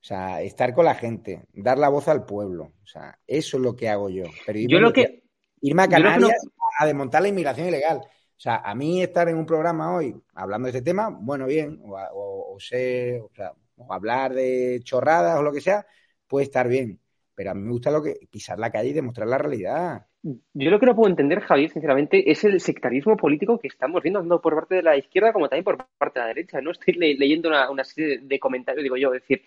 O 0.00 0.02
sea, 0.02 0.40
estar 0.40 0.72
con 0.72 0.86
la 0.86 0.94
gente, 0.94 1.44
dar 1.52 1.78
la 1.78 1.90
voz 1.90 2.08
al 2.08 2.24
pueblo. 2.24 2.72
O 2.82 2.86
sea, 2.86 3.18
eso 3.26 3.58
es 3.58 3.62
lo 3.62 3.76
que 3.76 3.88
hago 3.88 4.08
yo. 4.08 4.24
Periodismo 4.46 4.72
yo 4.72 4.80
lo 4.80 4.92
que... 4.92 5.24
Irme 5.62 5.82
a 5.82 5.88
Canarias 5.88 6.32
a 6.78 6.86
desmontar 6.86 7.20
la 7.20 7.28
inmigración 7.28 7.68
ilegal. 7.68 7.98
O 7.98 8.42
sea, 8.42 8.62
a 8.64 8.74
mí 8.74 9.02
estar 9.02 9.28
en 9.28 9.36
un 9.36 9.44
programa 9.44 9.94
hoy 9.94 10.16
hablando 10.34 10.66
de 10.66 10.78
este 10.78 10.82
tema, 10.82 11.10
bueno, 11.10 11.46
bien, 11.46 11.78
o, 11.84 11.90
o, 11.94 12.54
o, 12.54 12.58
sea, 12.58 13.52
o 13.76 13.92
hablar 13.92 14.32
de 14.32 14.80
chorradas 14.82 15.38
o 15.38 15.42
lo 15.42 15.52
que 15.52 15.60
sea, 15.60 15.86
puede 16.26 16.44
estar 16.44 16.66
bien. 16.66 16.98
Pero 17.34 17.50
a 17.50 17.54
mí 17.54 17.60
me 17.60 17.72
gusta 17.72 17.90
lo 17.90 18.02
que 18.02 18.14
pisar 18.30 18.58
la 18.58 18.70
calle 18.70 18.88
y 18.88 18.94
demostrar 18.94 19.28
la 19.28 19.36
realidad. 19.36 20.06
Yo 20.22 20.70
lo 20.70 20.78
que 20.78 20.86
no 20.86 20.94
puedo 20.94 21.08
entender, 21.08 21.40
Javier, 21.40 21.70
sinceramente, 21.70 22.30
es 22.30 22.44
el 22.44 22.60
sectarismo 22.60 23.16
político 23.16 23.58
que 23.58 23.68
estamos 23.68 24.02
viendo 24.02 24.20
tanto 24.20 24.40
por 24.40 24.54
parte 24.54 24.76
de 24.76 24.82
la 24.82 24.96
izquierda 24.96 25.32
como 25.32 25.48
también 25.48 25.64
por 25.64 25.78
parte 25.98 26.20
de 26.20 26.24
la 26.24 26.28
derecha. 26.28 26.60
No 26.60 26.70
estoy 26.70 26.94
leyendo 26.94 27.48
una, 27.48 27.70
una, 27.70 27.84
serie 27.84 28.18
de 28.18 28.38
comentarios, 28.38 28.82
digo 28.82 28.96
yo, 28.96 29.14
es 29.14 29.22
decir, 29.22 29.42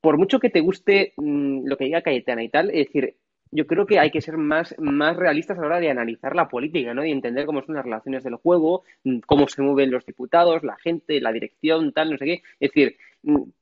por 0.00 0.18
mucho 0.18 0.40
que 0.40 0.50
te 0.50 0.60
guste 0.60 1.12
mmm, 1.16 1.66
lo 1.66 1.76
que 1.76 1.84
diga 1.84 2.02
Cayetana 2.02 2.42
y 2.42 2.48
tal, 2.48 2.70
es 2.70 2.86
decir, 2.86 3.16
yo 3.52 3.66
creo 3.66 3.86
que 3.86 3.98
hay 3.98 4.10
que 4.10 4.20
ser 4.20 4.36
más, 4.36 4.74
más 4.78 5.16
realistas 5.16 5.58
a 5.58 5.62
la 5.62 5.66
hora 5.66 5.80
de 5.80 5.90
analizar 5.90 6.36
la 6.36 6.48
política, 6.48 6.94
¿no? 6.94 7.04
Y 7.04 7.10
entender 7.10 7.46
cómo 7.46 7.62
son 7.62 7.74
las 7.74 7.84
relaciones 7.84 8.22
del 8.22 8.36
juego, 8.36 8.84
cómo 9.26 9.48
se 9.48 9.62
mueven 9.62 9.90
los 9.90 10.06
diputados, 10.06 10.62
la 10.62 10.76
gente, 10.76 11.20
la 11.20 11.32
dirección, 11.32 11.92
tal, 11.92 12.10
no 12.10 12.18
sé 12.18 12.24
qué. 12.24 12.42
Es 12.60 12.70
decir, 12.70 12.96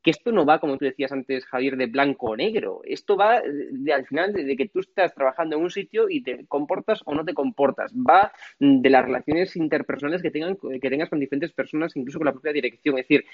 que 0.02 0.10
esto 0.10 0.30
no 0.30 0.46
va, 0.46 0.60
como 0.60 0.76
tú 0.76 0.84
decías 0.84 1.10
antes, 1.10 1.44
Javier, 1.46 1.76
de 1.76 1.86
blanco 1.86 2.28
o 2.28 2.36
negro. 2.36 2.82
Esto 2.84 3.16
va 3.16 3.40
de, 3.40 3.92
al 3.92 4.06
final 4.06 4.32
de, 4.32 4.44
de, 4.44 4.56
que 4.56 4.68
tú 4.68 4.80
estás 4.80 5.14
trabajando 5.14 5.56
en 5.56 5.62
un 5.62 5.70
sitio 5.70 6.08
y 6.08 6.22
te 6.22 6.46
comportas 6.46 7.00
o 7.06 7.14
no 7.14 7.24
te 7.24 7.34
comportas. 7.34 7.92
Va 7.94 8.30
de 8.60 8.90
las 8.90 9.04
relaciones 9.04 9.56
interpersonales 9.56 10.22
que, 10.22 10.30
tengan, 10.30 10.56
que 10.56 10.90
tengas 10.90 11.08
con 11.08 11.18
diferentes 11.18 11.52
personas, 11.52 11.96
incluso 11.96 12.18
con 12.18 12.26
la 12.26 12.32
propia 12.32 12.52
dirección. 12.52 12.98
Es 12.98 13.08
decir, 13.08 13.24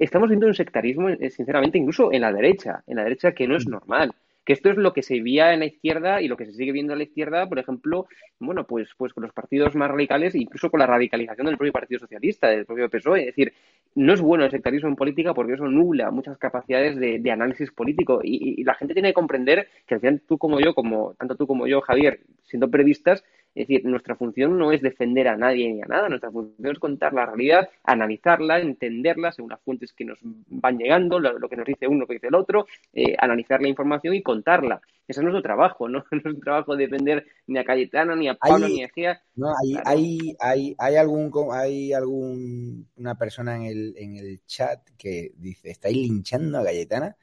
estamos 0.00 0.28
viendo 0.28 0.46
un 0.46 0.54
sectarismo, 0.54 1.08
sinceramente, 1.30 1.78
incluso 1.78 2.12
en 2.12 2.22
la 2.22 2.32
derecha, 2.32 2.82
en 2.86 2.96
la 2.96 3.04
derecha 3.04 3.32
que 3.32 3.46
no 3.46 3.56
es 3.56 3.66
normal 3.66 4.12
que 4.44 4.52
esto 4.52 4.70
es 4.70 4.76
lo 4.76 4.92
que 4.92 5.02
se 5.02 5.20
veía 5.20 5.52
en 5.52 5.60
la 5.60 5.66
izquierda 5.66 6.20
y 6.20 6.28
lo 6.28 6.36
que 6.36 6.46
se 6.46 6.52
sigue 6.52 6.72
viendo 6.72 6.92
en 6.92 6.98
la 6.98 7.04
izquierda, 7.04 7.48
por 7.48 7.58
ejemplo, 7.58 8.06
bueno, 8.40 8.66
pues, 8.66 8.88
pues 8.96 9.12
con 9.12 9.22
los 9.22 9.32
partidos 9.32 9.74
más 9.74 9.90
radicales, 9.90 10.34
incluso 10.34 10.70
con 10.70 10.80
la 10.80 10.86
radicalización 10.86 11.46
del 11.46 11.56
propio 11.56 11.72
Partido 11.72 12.00
Socialista, 12.00 12.48
del 12.48 12.66
propio 12.66 12.88
PSOE. 12.88 13.20
Es 13.20 13.26
decir, 13.26 13.52
no 13.94 14.14
es 14.14 14.20
bueno 14.20 14.44
el 14.44 14.50
sectarismo 14.50 14.88
en 14.88 14.96
política 14.96 15.34
porque 15.34 15.52
eso 15.52 15.66
nubla 15.66 16.10
muchas 16.10 16.38
capacidades 16.38 16.96
de, 16.98 17.30
análisis 17.30 17.70
político 17.70 18.20
y, 18.22 18.60
y, 18.60 18.64
la 18.64 18.74
gente 18.74 18.94
tiene 18.94 19.10
que 19.10 19.14
comprender 19.14 19.68
que 19.86 19.94
al 19.94 20.20
tú 20.20 20.38
como 20.38 20.60
yo, 20.60 20.74
como 20.74 21.14
tanto 21.14 21.36
tú 21.36 21.46
como 21.46 21.66
yo, 21.66 21.80
Javier, 21.80 22.20
siendo 22.44 22.70
periodistas, 22.70 23.24
es 23.54 23.68
decir, 23.68 23.84
nuestra 23.84 24.16
función 24.16 24.58
no 24.58 24.72
es 24.72 24.80
defender 24.80 25.28
a 25.28 25.36
nadie 25.36 25.70
ni 25.72 25.82
a 25.82 25.86
nada, 25.86 26.08
nuestra 26.08 26.30
función 26.30 26.72
es 26.72 26.78
contar 26.78 27.12
la 27.12 27.26
realidad, 27.26 27.68
analizarla, 27.84 28.60
entenderla 28.60 29.30
según 29.32 29.50
las 29.50 29.60
fuentes 29.60 29.92
que 29.92 30.06
nos 30.06 30.18
van 30.22 30.78
llegando, 30.78 31.20
lo, 31.20 31.38
lo 31.38 31.48
que 31.48 31.56
nos 31.56 31.66
dice 31.66 31.86
uno, 31.86 32.00
lo 32.00 32.06
que 32.06 32.14
dice 32.14 32.28
el 32.28 32.34
otro, 32.34 32.66
eh, 32.92 33.14
analizar 33.18 33.60
la 33.60 33.68
información 33.68 34.14
y 34.14 34.22
contarla. 34.22 34.80
Ese 35.06 35.20
es 35.20 35.24
nuestro 35.24 35.42
trabajo, 35.42 35.88
¿no? 35.88 36.04
No 36.12 36.18
es 36.18 36.24
un 36.24 36.40
trabajo 36.40 36.76
defender 36.76 37.26
ni 37.46 37.58
a 37.58 37.64
Cayetana, 37.64 38.16
ni 38.16 38.28
a 38.28 38.34
Pablo, 38.34 38.66
hay, 38.66 38.72
ni 38.72 38.84
a 38.84 38.88
Gea. 38.88 39.22
No, 39.34 39.48
hay, 39.48 39.72
claro. 39.72 39.90
hay, 39.90 40.36
hay, 40.40 40.74
hay, 40.78 40.96
algún, 40.96 41.30
hay 41.52 41.92
algún, 41.92 42.88
una 42.96 43.16
persona 43.16 43.56
en 43.56 43.62
el, 43.64 43.94
en 43.98 44.16
el 44.16 44.44
chat 44.46 44.80
que 44.96 45.32
dice, 45.36 45.70
estáis 45.70 45.96
linchando 45.96 46.58
a 46.58 46.64
Cayetana 46.64 47.16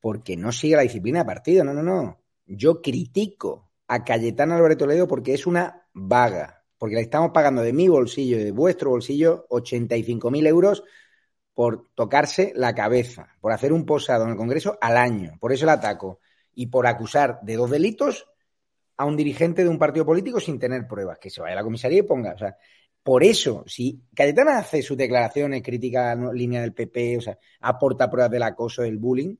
porque 0.00 0.36
no 0.36 0.52
sigue 0.52 0.76
la 0.76 0.82
disciplina 0.82 1.20
de 1.20 1.24
partido. 1.24 1.64
No, 1.64 1.72
no, 1.72 1.82
no. 1.82 2.18
Yo 2.44 2.82
critico 2.82 3.71
a 3.92 4.04
Cayetana 4.04 4.56
Álvarez 4.56 4.78
Toledo 4.78 5.06
porque 5.06 5.34
es 5.34 5.46
una 5.46 5.86
vaga, 5.92 6.64
porque 6.78 6.94
le 6.94 7.02
estamos 7.02 7.30
pagando 7.30 7.60
de 7.60 7.74
mi 7.74 7.88
bolsillo 7.88 8.38
y 8.38 8.44
de 8.44 8.50
vuestro 8.50 8.88
bolsillo 8.88 9.46
85.000 9.50 10.46
euros 10.46 10.82
por 11.52 11.90
tocarse 11.94 12.54
la 12.56 12.74
cabeza, 12.74 13.36
por 13.38 13.52
hacer 13.52 13.70
un 13.70 13.84
posado 13.84 14.24
en 14.24 14.30
el 14.30 14.36
Congreso 14.38 14.78
al 14.80 14.96
año. 14.96 15.34
Por 15.38 15.52
eso 15.52 15.66
la 15.66 15.74
ataco. 15.74 16.20
Y 16.54 16.68
por 16.68 16.86
acusar 16.86 17.40
de 17.42 17.56
dos 17.56 17.68
delitos 17.68 18.26
a 18.96 19.04
un 19.04 19.14
dirigente 19.14 19.62
de 19.62 19.68
un 19.68 19.78
partido 19.78 20.06
político 20.06 20.40
sin 20.40 20.58
tener 20.58 20.86
pruebas. 20.86 21.18
Que 21.18 21.28
se 21.28 21.42
vaya 21.42 21.52
a 21.52 21.56
la 21.56 21.62
comisaría 21.62 21.98
y 21.98 22.02
ponga. 22.02 22.32
O 22.32 22.38
sea, 22.38 22.56
por 23.02 23.22
eso, 23.22 23.62
si 23.66 24.02
Cayetana 24.14 24.56
hace 24.56 24.80
sus 24.80 24.96
declaraciones, 24.96 25.62
critica 25.62 26.14
la 26.14 26.32
línea 26.32 26.62
del 26.62 26.72
PP, 26.72 27.18
o 27.18 27.20
sea, 27.20 27.38
aporta 27.60 28.08
pruebas 28.10 28.30
del 28.30 28.42
acoso, 28.42 28.80
del 28.80 28.96
bullying, 28.96 29.36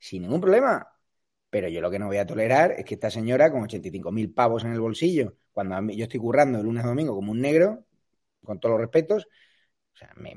sin 0.00 0.22
ningún 0.22 0.40
problema. 0.40 0.93
Pero 1.54 1.68
yo 1.68 1.80
lo 1.80 1.88
que 1.88 2.00
no 2.00 2.08
voy 2.08 2.16
a 2.16 2.26
tolerar 2.26 2.72
es 2.72 2.84
que 2.84 2.94
esta 2.94 3.12
señora, 3.12 3.48
con 3.52 3.62
85.000 3.62 4.34
pavos 4.34 4.64
en 4.64 4.72
el 4.72 4.80
bolsillo, 4.80 5.36
cuando 5.52 5.92
yo 5.92 6.02
estoy 6.02 6.18
currando 6.18 6.58
el 6.58 6.64
lunes 6.64 6.82
a 6.84 6.88
domingo 6.88 7.14
como 7.14 7.30
un 7.30 7.40
negro, 7.40 7.84
con 8.42 8.58
todos 8.58 8.72
los 8.72 8.80
respetos, 8.80 9.28
o 9.94 9.96
sea, 9.96 10.12
me, 10.16 10.34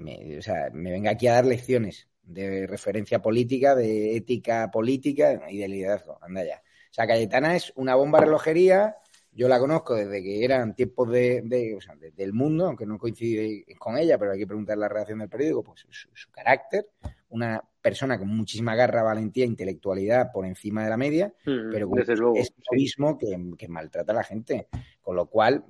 venga 0.91 1.09
aquí 1.09 1.25
a 1.25 1.33
dar 1.33 1.47
lecciones 1.47 2.07
de 2.21 2.67
referencia 2.67 3.19
política, 3.19 3.73
de 3.73 4.15
ética 4.15 4.69
política 4.69 5.41
y 5.49 5.57
de 5.57 5.67
liderazgo. 5.67 6.19
Anda 6.21 6.45
ya. 6.45 6.61
O 6.91 6.93
sea, 6.93 7.07
Cayetana 7.07 7.55
es 7.55 7.73
una 7.77 7.95
bomba 7.95 8.19
relojería. 8.19 8.97
Yo 9.31 9.47
la 9.47 9.57
conozco 9.57 9.95
desde 9.95 10.21
que 10.21 10.45
eran 10.45 10.75
tiempos 10.75 11.09
de, 11.09 11.41
de, 11.41 11.79
de, 11.99 12.11
del 12.11 12.33
mundo, 12.33 12.67
aunque 12.67 12.85
no 12.85 12.99
coincide 12.99 13.65
con 13.79 13.97
ella, 13.97 14.19
pero 14.19 14.33
hay 14.33 14.37
que 14.37 14.45
preguntar 14.45 14.77
la 14.77 14.87
redacción 14.87 15.17
del 15.17 15.29
periódico, 15.29 15.63
pues 15.63 15.83
su 16.13 16.29
carácter, 16.29 16.91
una 17.29 17.63
persona 17.87 18.19
con 18.19 18.27
muchísima 18.27 18.75
garra, 18.75 19.01
valentía, 19.01 19.45
intelectualidad 19.45 20.29
por 20.33 20.45
encima 20.45 20.83
de 20.83 20.89
la 20.89 20.97
media, 20.97 21.33
mm, 21.45 21.71
pero 21.71 21.89
con 21.89 22.03
luego, 22.05 22.35
es 22.35 22.53
mismo 22.71 23.17
que, 23.17 23.37
que, 23.57 23.69
maltrata 23.69 24.11
a 24.11 24.15
la 24.15 24.23
gente. 24.25 24.67
Con 25.01 25.15
lo 25.15 25.29
cual, 25.29 25.63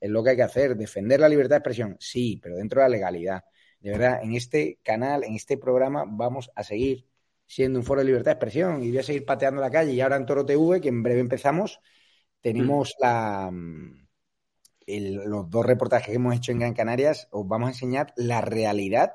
es 0.00 0.10
lo 0.10 0.24
que 0.24 0.30
hay 0.30 0.36
que 0.36 0.42
hacer. 0.42 0.76
Defender 0.76 1.20
la 1.20 1.28
libertad 1.28 1.56
de 1.56 1.58
expresión, 1.58 1.96
sí, 2.00 2.40
pero 2.42 2.56
dentro 2.56 2.80
de 2.80 2.88
la 2.88 2.96
legalidad. 2.96 3.44
De 3.78 3.92
verdad, 3.92 4.20
en 4.20 4.34
este 4.34 4.80
canal, 4.82 5.22
en 5.22 5.36
este 5.36 5.58
programa, 5.58 6.04
vamos 6.08 6.50
a 6.56 6.64
seguir 6.64 7.06
siendo 7.46 7.78
un 7.78 7.84
foro 7.84 8.00
de 8.00 8.06
libertad 8.06 8.32
de 8.32 8.34
expresión 8.34 8.82
y 8.82 8.88
voy 8.88 8.98
a 8.98 9.02
seguir 9.04 9.24
pateando 9.24 9.60
la 9.60 9.70
calle. 9.70 9.92
Y 9.92 10.00
ahora 10.00 10.16
en 10.16 10.26
Toro 10.26 10.44
TV, 10.44 10.80
que 10.80 10.88
en 10.88 11.04
breve 11.04 11.20
empezamos, 11.20 11.80
tenemos 12.40 12.96
mm. 12.98 13.02
la, 13.02 13.52
el, 14.86 15.14
los 15.14 15.48
dos 15.48 15.64
reportajes 15.64 16.08
que 16.08 16.14
hemos 16.14 16.34
hecho 16.34 16.50
en 16.50 16.58
Gran 16.58 16.74
Canarias. 16.74 17.28
Os 17.30 17.46
vamos 17.46 17.68
a 17.68 17.70
enseñar 17.70 18.12
la 18.16 18.40
realidad 18.40 19.12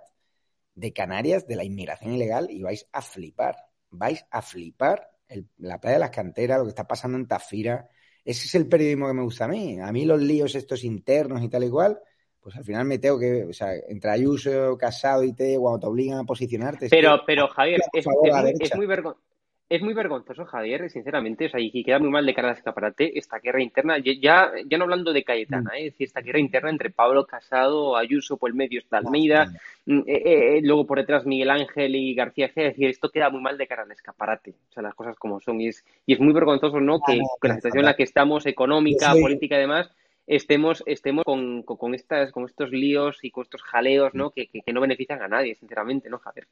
de 0.76 0.94
Canarias, 0.94 1.48
de 1.48 1.56
la 1.56 1.64
inmigración 1.64 2.14
ilegal, 2.14 2.52
y 2.52 2.62
vais 2.62 2.88
a 2.92 3.02
flipar. 3.02 3.56
Vais 3.90 4.26
a 4.30 4.42
flipar 4.42 5.10
el, 5.28 5.48
la 5.58 5.80
playa 5.80 5.96
de 5.96 6.02
las 6.02 6.12
canteras, 6.12 6.60
lo 6.60 6.66
que 6.66 6.70
está 6.70 6.88
pasando 6.88 7.18
en 7.18 7.28
Tafira. 7.28 7.90
Ese 8.24 8.46
es 8.46 8.56
el 8.56 8.68
periodismo 8.68 9.08
que 9.08 9.14
me 9.14 9.24
gusta 9.24 9.46
a 9.46 9.48
mí. 9.48 9.80
A 9.80 9.92
mí 9.92 10.06
los 10.06 10.22
líos 10.22 10.56
estos 10.56 10.84
internos 10.84 11.42
y 11.42 11.50
tal 11.50 11.64
y 11.64 11.70
cual, 11.70 12.00
pues 12.40 12.56
al 12.56 12.64
final 12.64 12.86
me 12.86 13.00
tengo 13.00 13.18
que, 13.18 13.46
o 13.46 13.54
sea, 13.54 13.74
entre 13.88 14.12
Ayuso, 14.12 14.78
Casado 14.78 15.24
y 15.24 15.34
te, 15.34 15.58
cuando 15.58 15.80
te 15.80 15.88
obligan 15.88 16.20
a 16.20 16.24
posicionarte. 16.24 16.90
Pero, 16.90 17.16
es 17.16 17.20
que, 17.22 17.26
pero 17.26 17.48
Javier, 17.48 17.82
es, 17.94 18.06
muy, 18.06 18.54
es, 18.60 18.76
muy 18.76 18.86
vergonzoso 18.86 19.25
es 19.68 19.82
muy 19.82 19.94
vergonzoso, 19.96 20.46
Javier, 20.46 20.90
sinceramente, 20.92 21.48
o 21.48 21.50
sea, 21.50 21.60
y 21.60 21.84
queda 21.84 21.98
muy 21.98 22.10
mal 22.10 22.26
de 22.26 22.36
cara 22.36 22.50
al 22.50 22.58
escaparate 22.58 23.18
esta 23.18 23.40
guerra 23.40 23.64
interna, 23.64 23.98
ya, 23.98 24.52
ya 24.64 24.78
no 24.78 24.84
hablando 24.84 25.12
de 25.12 25.24
Cayetana, 25.24 25.72
¿eh? 25.76 25.88
es 25.88 25.94
decir, 25.94 26.08
esta 26.08 26.22
guerra 26.22 26.40
interna 26.40 26.70
entre 26.70 26.92
Pablo 26.92 27.26
Casado, 27.26 27.98
Ayuso, 27.98 28.38
por 28.38 28.52
el 28.52 28.56
medio 28.56 28.80
está 28.80 28.98
Almeida, 28.98 29.52
eh, 29.88 30.04
eh, 30.06 30.60
luego 30.62 30.86
por 30.86 31.00
detrás 31.00 31.26
Miguel 31.26 31.50
Ángel 31.50 31.96
y 31.96 32.14
García 32.14 32.48
G, 32.50 32.54
es 32.58 32.74
decir, 32.74 32.90
esto 32.90 33.10
queda 33.10 33.32
muy 33.32 33.42
mal 33.42 33.58
de 33.58 33.66
cara 33.66 33.84
al 33.84 33.92
escaparate, 33.92 34.52
o 34.70 34.74
sea, 34.74 34.84
las 34.84 34.94
cosas 34.94 35.16
como 35.18 35.40
son, 35.40 35.60
y 35.60 35.70
es, 35.70 35.84
y 36.06 36.14
es 36.14 36.20
muy 36.20 36.34
vergonzoso, 36.34 36.80
¿no?, 36.80 37.00
que, 37.00 37.20
la 37.42 37.56
situación 37.56 37.80
en 37.80 37.86
la 37.86 37.96
que 37.96 38.04
estamos, 38.04 38.46
económica, 38.46 39.14
política 39.20 39.56
y 39.56 39.62
demás, 39.62 39.90
estemos, 40.28 40.84
estemos 40.86 41.24
con, 41.24 41.64
con, 41.64 41.78
con 41.78 41.96
estas, 41.96 42.32
con 42.32 42.46
estos 42.46 42.70
líos 42.70 43.18
y 43.24 43.32
con 43.32 43.44
estos 43.44 43.64
jaleos, 43.64 44.14
¿no? 44.14 44.32
Que, 44.32 44.48
que, 44.48 44.62
que 44.62 44.74
no 44.74 44.82
benefician 44.82 45.22
a 45.22 45.28
nadie, 45.28 45.56
sinceramente, 45.56 46.10
¿no, 46.10 46.18
Javier? 46.20 46.48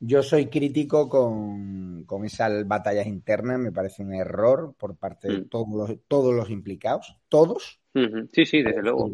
Yo 0.00 0.22
soy 0.22 0.46
crítico 0.46 1.08
con, 1.08 2.04
con 2.04 2.24
esas 2.24 2.66
batallas 2.66 3.06
internas, 3.06 3.58
me 3.58 3.72
parece 3.72 4.02
un 4.02 4.14
error 4.14 4.74
por 4.78 4.96
parte 4.96 5.28
de 5.28 5.38
Mm. 5.40 5.48
todos 5.48 5.68
los, 5.74 5.98
todos 6.06 6.34
los 6.34 6.50
implicados, 6.50 7.16
todos. 7.28 7.80
Sí, 8.32 8.46
sí, 8.46 8.62
desde 8.62 8.82
luego. 8.82 9.10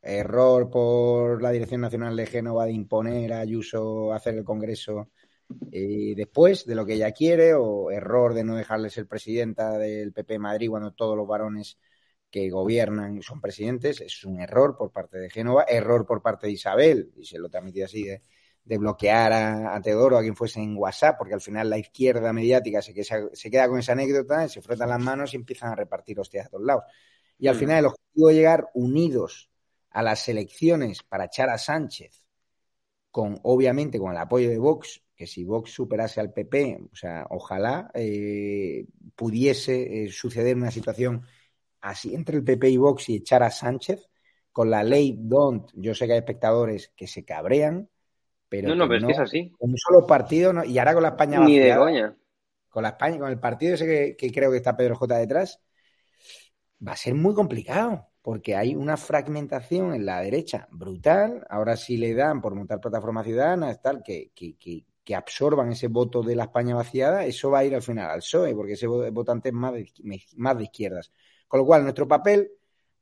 Error 0.00 0.70
por 0.70 1.42
la 1.42 1.50
Dirección 1.50 1.82
Nacional 1.82 2.16
de 2.16 2.26
Génova 2.26 2.64
de 2.64 2.72
imponer 2.72 3.32
a 3.32 3.40
Ayuso 3.40 4.12
hacer 4.12 4.34
el 4.34 4.44
Congreso 4.44 5.10
eh, 5.70 6.14
después 6.16 6.66
de 6.66 6.74
lo 6.74 6.84
que 6.84 6.94
ella 6.94 7.12
quiere, 7.12 7.54
o 7.54 7.90
error 7.90 8.34
de 8.34 8.44
no 8.44 8.56
dejarle 8.56 8.90
ser 8.90 9.06
presidenta 9.06 9.78
del 9.78 10.12
PP 10.12 10.38
Madrid 10.38 10.70
cuando 10.70 10.92
todos 10.92 11.16
los 11.16 11.26
varones 11.26 11.78
que 12.30 12.50
gobiernan 12.50 13.22
son 13.22 13.40
presidentes. 13.40 14.00
Es 14.00 14.24
un 14.24 14.40
error 14.40 14.76
por 14.76 14.90
parte 14.90 15.18
de 15.18 15.30
Génova, 15.30 15.64
error 15.68 16.06
por 16.06 16.22
parte 16.22 16.46
de 16.46 16.54
Isabel, 16.54 17.12
y 17.16 17.24
se 17.26 17.38
lo 17.38 17.48
transmití 17.48 17.82
así, 17.82 18.04
de, 18.04 18.22
de 18.64 18.78
bloquear 18.78 19.32
a, 19.32 19.74
a, 19.74 19.80
Teodoro, 19.80 20.18
a 20.18 20.22
quien 20.22 20.36
fuese 20.36 20.60
en 20.60 20.76
WhatsApp, 20.76 21.16
porque 21.18 21.34
al 21.34 21.40
final 21.40 21.68
la 21.68 21.78
izquierda 21.78 22.32
mediática 22.32 22.80
se, 22.80 22.94
que 22.94 23.04
se, 23.04 23.28
se 23.32 23.50
queda 23.50 23.68
con 23.68 23.78
esa 23.78 23.92
anécdota, 23.92 24.48
se 24.48 24.62
frotan 24.62 24.88
las 24.88 25.00
manos 25.00 25.32
y 25.32 25.36
empiezan 25.36 25.72
a 25.72 25.76
repartir 25.76 26.18
hostias 26.20 26.46
a 26.46 26.50
todos 26.50 26.64
lados. 26.64 26.84
Y 27.38 27.48
al 27.48 27.56
final 27.56 27.78
el 27.78 27.86
objetivo 27.86 28.28
de 28.28 28.34
llegar 28.34 28.68
unidos 28.74 29.50
a 29.90 30.02
las 30.02 30.28
elecciones 30.28 31.02
para 31.02 31.24
echar 31.24 31.50
a 31.50 31.58
Sánchez, 31.58 32.24
con 33.10 33.38
obviamente 33.42 33.98
con 33.98 34.12
el 34.12 34.18
apoyo 34.18 34.48
de 34.48 34.58
Vox, 34.58 35.02
que 35.14 35.26
si 35.26 35.44
Vox 35.44 35.72
superase 35.72 36.20
al 36.20 36.32
PP, 36.32 36.88
o 36.92 36.96
sea, 36.96 37.26
ojalá 37.30 37.90
eh, 37.94 38.86
pudiese 39.14 40.04
eh, 40.04 40.08
suceder 40.10 40.56
una 40.56 40.70
situación 40.70 41.22
así 41.80 42.14
entre 42.14 42.36
el 42.38 42.44
PP 42.44 42.70
y 42.70 42.76
Vox 42.76 43.08
y 43.08 43.16
echar 43.16 43.42
a 43.42 43.50
Sánchez, 43.50 44.08
con 44.52 44.70
la 44.70 44.84
ley 44.84 45.16
DONT, 45.18 45.70
yo 45.74 45.94
sé 45.94 46.06
que 46.06 46.12
hay 46.12 46.18
espectadores 46.18 46.92
que 46.94 47.06
se 47.06 47.24
cabrean, 47.24 47.88
pero 48.52 48.68
no, 48.68 48.74
no, 48.74 48.86
pero 48.86 49.00
no, 49.00 49.08
es 49.08 49.16
que 49.16 49.22
es 49.22 49.28
así. 49.30 49.52
Un 49.60 49.78
solo 49.78 50.06
partido, 50.06 50.52
no, 50.52 50.62
y 50.62 50.78
ahora 50.78 50.92
con 50.92 51.02
la 51.02 51.08
España 51.08 51.40
Ni 51.40 51.58
de 51.58 51.70
vaciada, 51.70 51.80
coña. 51.80 52.16
Con 52.68 52.82
la 52.82 52.90
España, 52.90 53.18
con 53.18 53.30
el 53.30 53.40
partido 53.40 53.74
ese 53.74 53.86
que, 53.86 54.14
que 54.14 54.30
creo 54.30 54.50
que 54.50 54.58
está 54.58 54.76
Pedro 54.76 54.94
J 54.94 55.16
detrás, 55.16 55.58
va 56.86 56.92
a 56.92 56.96
ser 56.96 57.14
muy 57.14 57.32
complicado 57.32 58.10
porque 58.20 58.54
hay 58.54 58.74
una 58.74 58.98
fragmentación 58.98 59.94
en 59.94 60.04
la 60.04 60.20
derecha 60.20 60.68
brutal. 60.70 61.46
Ahora 61.48 61.78
sí 61.78 61.96
le 61.96 62.12
dan 62.12 62.42
por 62.42 62.54
montar 62.54 62.78
plataformas 62.78 63.24
ciudadanas, 63.24 63.80
tal, 63.80 64.02
que, 64.02 64.32
que, 64.34 64.58
que, 64.58 64.84
que, 65.02 65.14
absorban 65.14 65.72
ese 65.72 65.88
voto 65.88 66.22
de 66.22 66.36
la 66.36 66.44
España 66.44 66.74
vaciada, 66.74 67.24
eso 67.24 67.50
va 67.50 67.60
a 67.60 67.64
ir 67.64 67.74
al 67.74 67.82
final 67.82 68.10
al 68.10 68.18
PSOE, 68.18 68.54
porque 68.54 68.74
ese 68.74 68.86
votante 68.86 69.48
es 69.48 69.54
más 69.54 69.72
de, 69.72 69.90
más 70.36 70.58
de 70.58 70.64
izquierdas. 70.64 71.10
Con 71.48 71.60
lo 71.60 71.64
cual, 71.64 71.84
nuestro 71.84 72.06
papel 72.06 72.50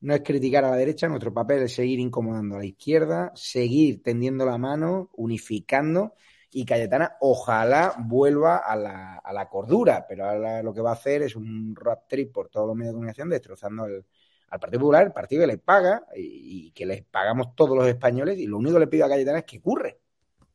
no 0.00 0.14
es 0.14 0.22
criticar 0.22 0.64
a 0.64 0.70
la 0.70 0.76
derecha, 0.76 1.08
nuestro 1.08 1.32
papel 1.32 1.62
es 1.62 1.74
seguir 1.74 1.98
incomodando 1.98 2.56
a 2.56 2.60
la 2.60 2.64
izquierda, 2.64 3.32
seguir 3.34 4.02
tendiendo 4.02 4.46
la 4.46 4.58
mano, 4.58 5.10
unificando. 5.14 6.14
Y 6.52 6.64
Cayetana, 6.64 7.16
ojalá 7.20 7.94
vuelva 7.98 8.56
a 8.56 8.74
la, 8.74 9.18
a 9.18 9.32
la 9.32 9.48
cordura, 9.48 10.06
pero 10.08 10.24
ahora 10.28 10.62
lo 10.62 10.74
que 10.74 10.80
va 10.80 10.90
a 10.90 10.94
hacer 10.94 11.22
es 11.22 11.36
un 11.36 11.76
rap 11.76 12.08
trip 12.08 12.32
por 12.32 12.48
todos 12.48 12.66
los 12.66 12.76
medios 12.76 12.92
de 12.92 12.96
comunicación, 12.96 13.28
destrozando 13.28 13.86
el, 13.86 14.04
al 14.50 14.58
Partido 14.58 14.80
Popular, 14.80 15.06
el 15.06 15.12
partido 15.12 15.42
que 15.42 15.46
les 15.46 15.58
paga 15.58 16.04
y, 16.16 16.72
que 16.72 16.84
les 16.84 17.04
pagamos 17.04 17.54
todos 17.54 17.76
los 17.76 17.86
españoles. 17.86 18.38
Y 18.38 18.46
lo 18.46 18.58
único 18.58 18.74
que 18.74 18.80
le 18.80 18.86
pido 18.88 19.06
a 19.06 19.08
Cayetana 19.08 19.38
es 19.38 19.44
que 19.44 19.60
curre, 19.60 20.00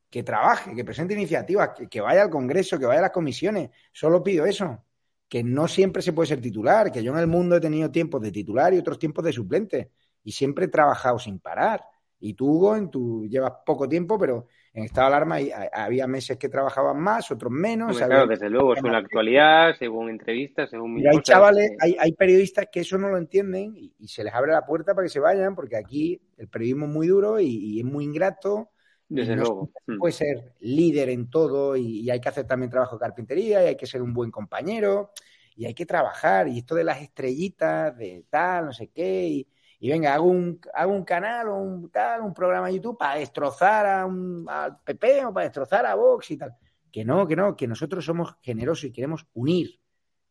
que 0.10 0.24
trabaje, 0.24 0.76
que 0.76 0.84
presente 0.84 1.14
iniciativas, 1.14 1.72
que 1.90 2.02
vaya 2.02 2.24
al 2.24 2.30
Congreso, 2.30 2.78
que 2.78 2.86
vaya 2.86 3.00
a 3.00 3.04
las 3.04 3.12
comisiones. 3.12 3.70
Solo 3.94 4.22
pido 4.22 4.46
eso. 4.46 4.85
Que 5.28 5.44
no 5.44 5.68
siempre 5.68 6.02
se 6.02 6.14
puede 6.14 6.28
ser 6.28 6.42
titular, 6.42 6.92
que 6.92 7.04
yo 7.04 7.12
en 7.12 7.20
el 7.20 7.28
mundo 7.28 7.56
he 7.56 7.62
tenido 7.62 7.92
tiempos 7.92 8.22
de 8.22 8.32
titular 8.32 8.74
y 8.74 8.78
otros 8.78 9.00
tiempos 9.00 9.26
de 9.26 9.34
suplente. 9.34 9.92
Y 10.24 10.32
siempre 10.32 10.66
he 10.66 10.70
trabajado 10.70 11.20
sin 11.20 11.40
parar. 11.40 11.82
Y 12.20 12.34
tú, 12.34 12.48
Hugo, 12.48 12.76
en 12.76 12.90
tu, 12.90 13.28
llevas 13.28 13.54
poco 13.66 13.88
tiempo, 13.88 14.18
pero 14.18 14.48
en 14.74 14.84
estado 14.84 15.10
de 15.10 15.16
alarma 15.16 15.38
había 15.72 16.08
meses 16.08 16.38
que 16.38 16.50
trabajaban 16.50 17.00
más, 17.00 17.30
otros 17.30 17.52
menos. 17.52 17.98
Claro, 17.98 18.26
desde 18.26 18.50
luego, 18.50 18.76
según 18.76 18.94
la 18.94 18.98
actualidad, 19.00 19.76
según 19.78 20.10
entrevistas, 20.10 20.70
según 20.70 21.00
y 21.00 21.08
hay 21.08 21.20
chavales, 21.22 21.72
que... 21.72 21.78
hay, 21.80 21.96
hay, 22.00 22.12
periodistas 22.14 22.68
que 22.72 22.80
eso 22.80 22.98
no 22.98 23.10
lo 23.10 23.18
entienden 23.18 23.74
y, 23.76 23.94
y, 24.00 24.08
se 24.08 24.24
les 24.24 24.34
abre 24.34 24.54
la 24.54 24.66
puerta 24.66 24.94
para 24.94 25.06
que 25.06 25.10
se 25.10 25.20
vayan, 25.20 25.56
porque 25.56 25.78
aquí 25.78 26.22
el 26.38 26.48
periodismo 26.48 26.86
es 26.86 26.92
muy 26.92 27.08
duro 27.08 27.40
y, 27.40 27.48
y 27.48 27.80
es 27.80 27.86
muy 27.86 28.06
ingrato. 28.06 28.70
Desde 29.08 29.36
no 29.36 29.44
luego. 29.44 29.70
Se 29.86 29.96
puede 29.98 30.14
ser 30.14 30.54
líder 30.60 31.10
en 31.10 31.30
todo 31.30 31.76
y, 31.76 32.02
y, 32.02 32.10
hay 32.10 32.20
que 32.20 32.30
hacer 32.30 32.48
también 32.48 32.72
trabajo 32.72 32.96
de 32.96 33.02
carpintería 33.02 33.64
y 33.64 33.68
hay 33.68 33.78
que 33.78 33.86
ser 33.86 34.02
un 34.02 34.14
buen 34.14 34.32
compañero 34.32 35.12
y 35.56 35.66
hay 35.66 35.74
que 35.74 35.86
trabajar. 35.86 36.48
Y 36.48 36.60
esto 36.60 36.76
de 36.76 36.84
las 36.84 37.02
estrellitas, 37.02 37.98
de 37.98 38.26
tal, 38.30 38.66
no 38.66 38.74
sé 38.74 38.88
qué, 38.88 39.28
y, 39.28 39.48
y 39.80 39.90
venga, 39.90 40.14
hago 40.14 40.26
un, 40.26 40.60
hago 40.74 40.94
un 40.94 41.04
canal 41.04 41.50
o 41.50 41.58
un 41.58 41.90
tal, 41.90 42.22
un 42.22 42.34
programa 42.34 42.68
de 42.68 42.76
YouTube 42.76 42.98
para 42.98 43.20
destrozar 43.20 43.86
a 43.86 44.06
un, 44.06 44.46
al 44.50 44.80
PP 44.82 45.26
o 45.26 45.34
para 45.34 45.46
destrozar 45.46 45.86
a 45.86 45.96
Vox 45.96 46.32
y 46.32 46.38
tal. 46.38 46.56
Que 46.92 47.04
no, 47.04 47.28
que 47.28 47.36
no, 47.36 47.56
que 47.56 47.68
nosotros 47.68 48.06
somos 48.06 48.36
generosos 48.42 48.86
y 48.86 48.92
queremos 48.92 49.28
unir, 49.34 49.80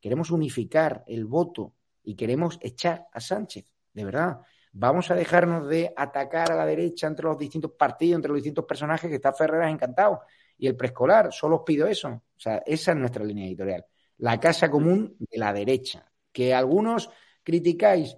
queremos 0.01 0.31
unificar 0.31 1.05
el 1.07 1.27
voto 1.27 1.75
y 2.03 2.15
queremos 2.15 2.59
echar 2.63 3.07
a 3.13 3.21
Sánchez, 3.21 3.73
de 3.93 4.05
verdad. 4.05 4.41
Vamos 4.77 5.09
a 5.11 5.15
dejarnos 5.15 5.69
de 5.69 5.93
atacar 5.97 6.51
a 6.51 6.57
la 6.57 6.67
derecha 6.67 7.07
entre 7.07 7.27
los 7.27 7.39
distintos 7.39 7.71
partidos, 7.73 8.17
entre 8.17 8.31
los 8.31 8.39
distintos 8.39 8.65
personajes 8.65 9.09
que 9.09 9.17
está 9.17 9.33
Ferreras 9.33 9.71
encantado. 9.71 10.23
Y 10.59 10.67
el 10.67 10.77
preescolar, 10.77 11.33
solo 11.33 11.57
os 11.59 11.63
pido 11.65 11.87
eso. 11.87 12.09
O 12.09 12.23
sea, 12.41 12.63
esa 12.67 12.91
es 12.93 12.99
nuestra 12.99 13.25
línea 13.25 13.47
editorial. 13.47 13.87
La 14.19 14.41
casa 14.41 14.69
común 14.71 15.17
de 15.19 15.39
la 15.39 15.53
derecha. 15.53 16.11
Que 16.33 16.53
algunos 16.53 17.09
criticáis 17.45 18.17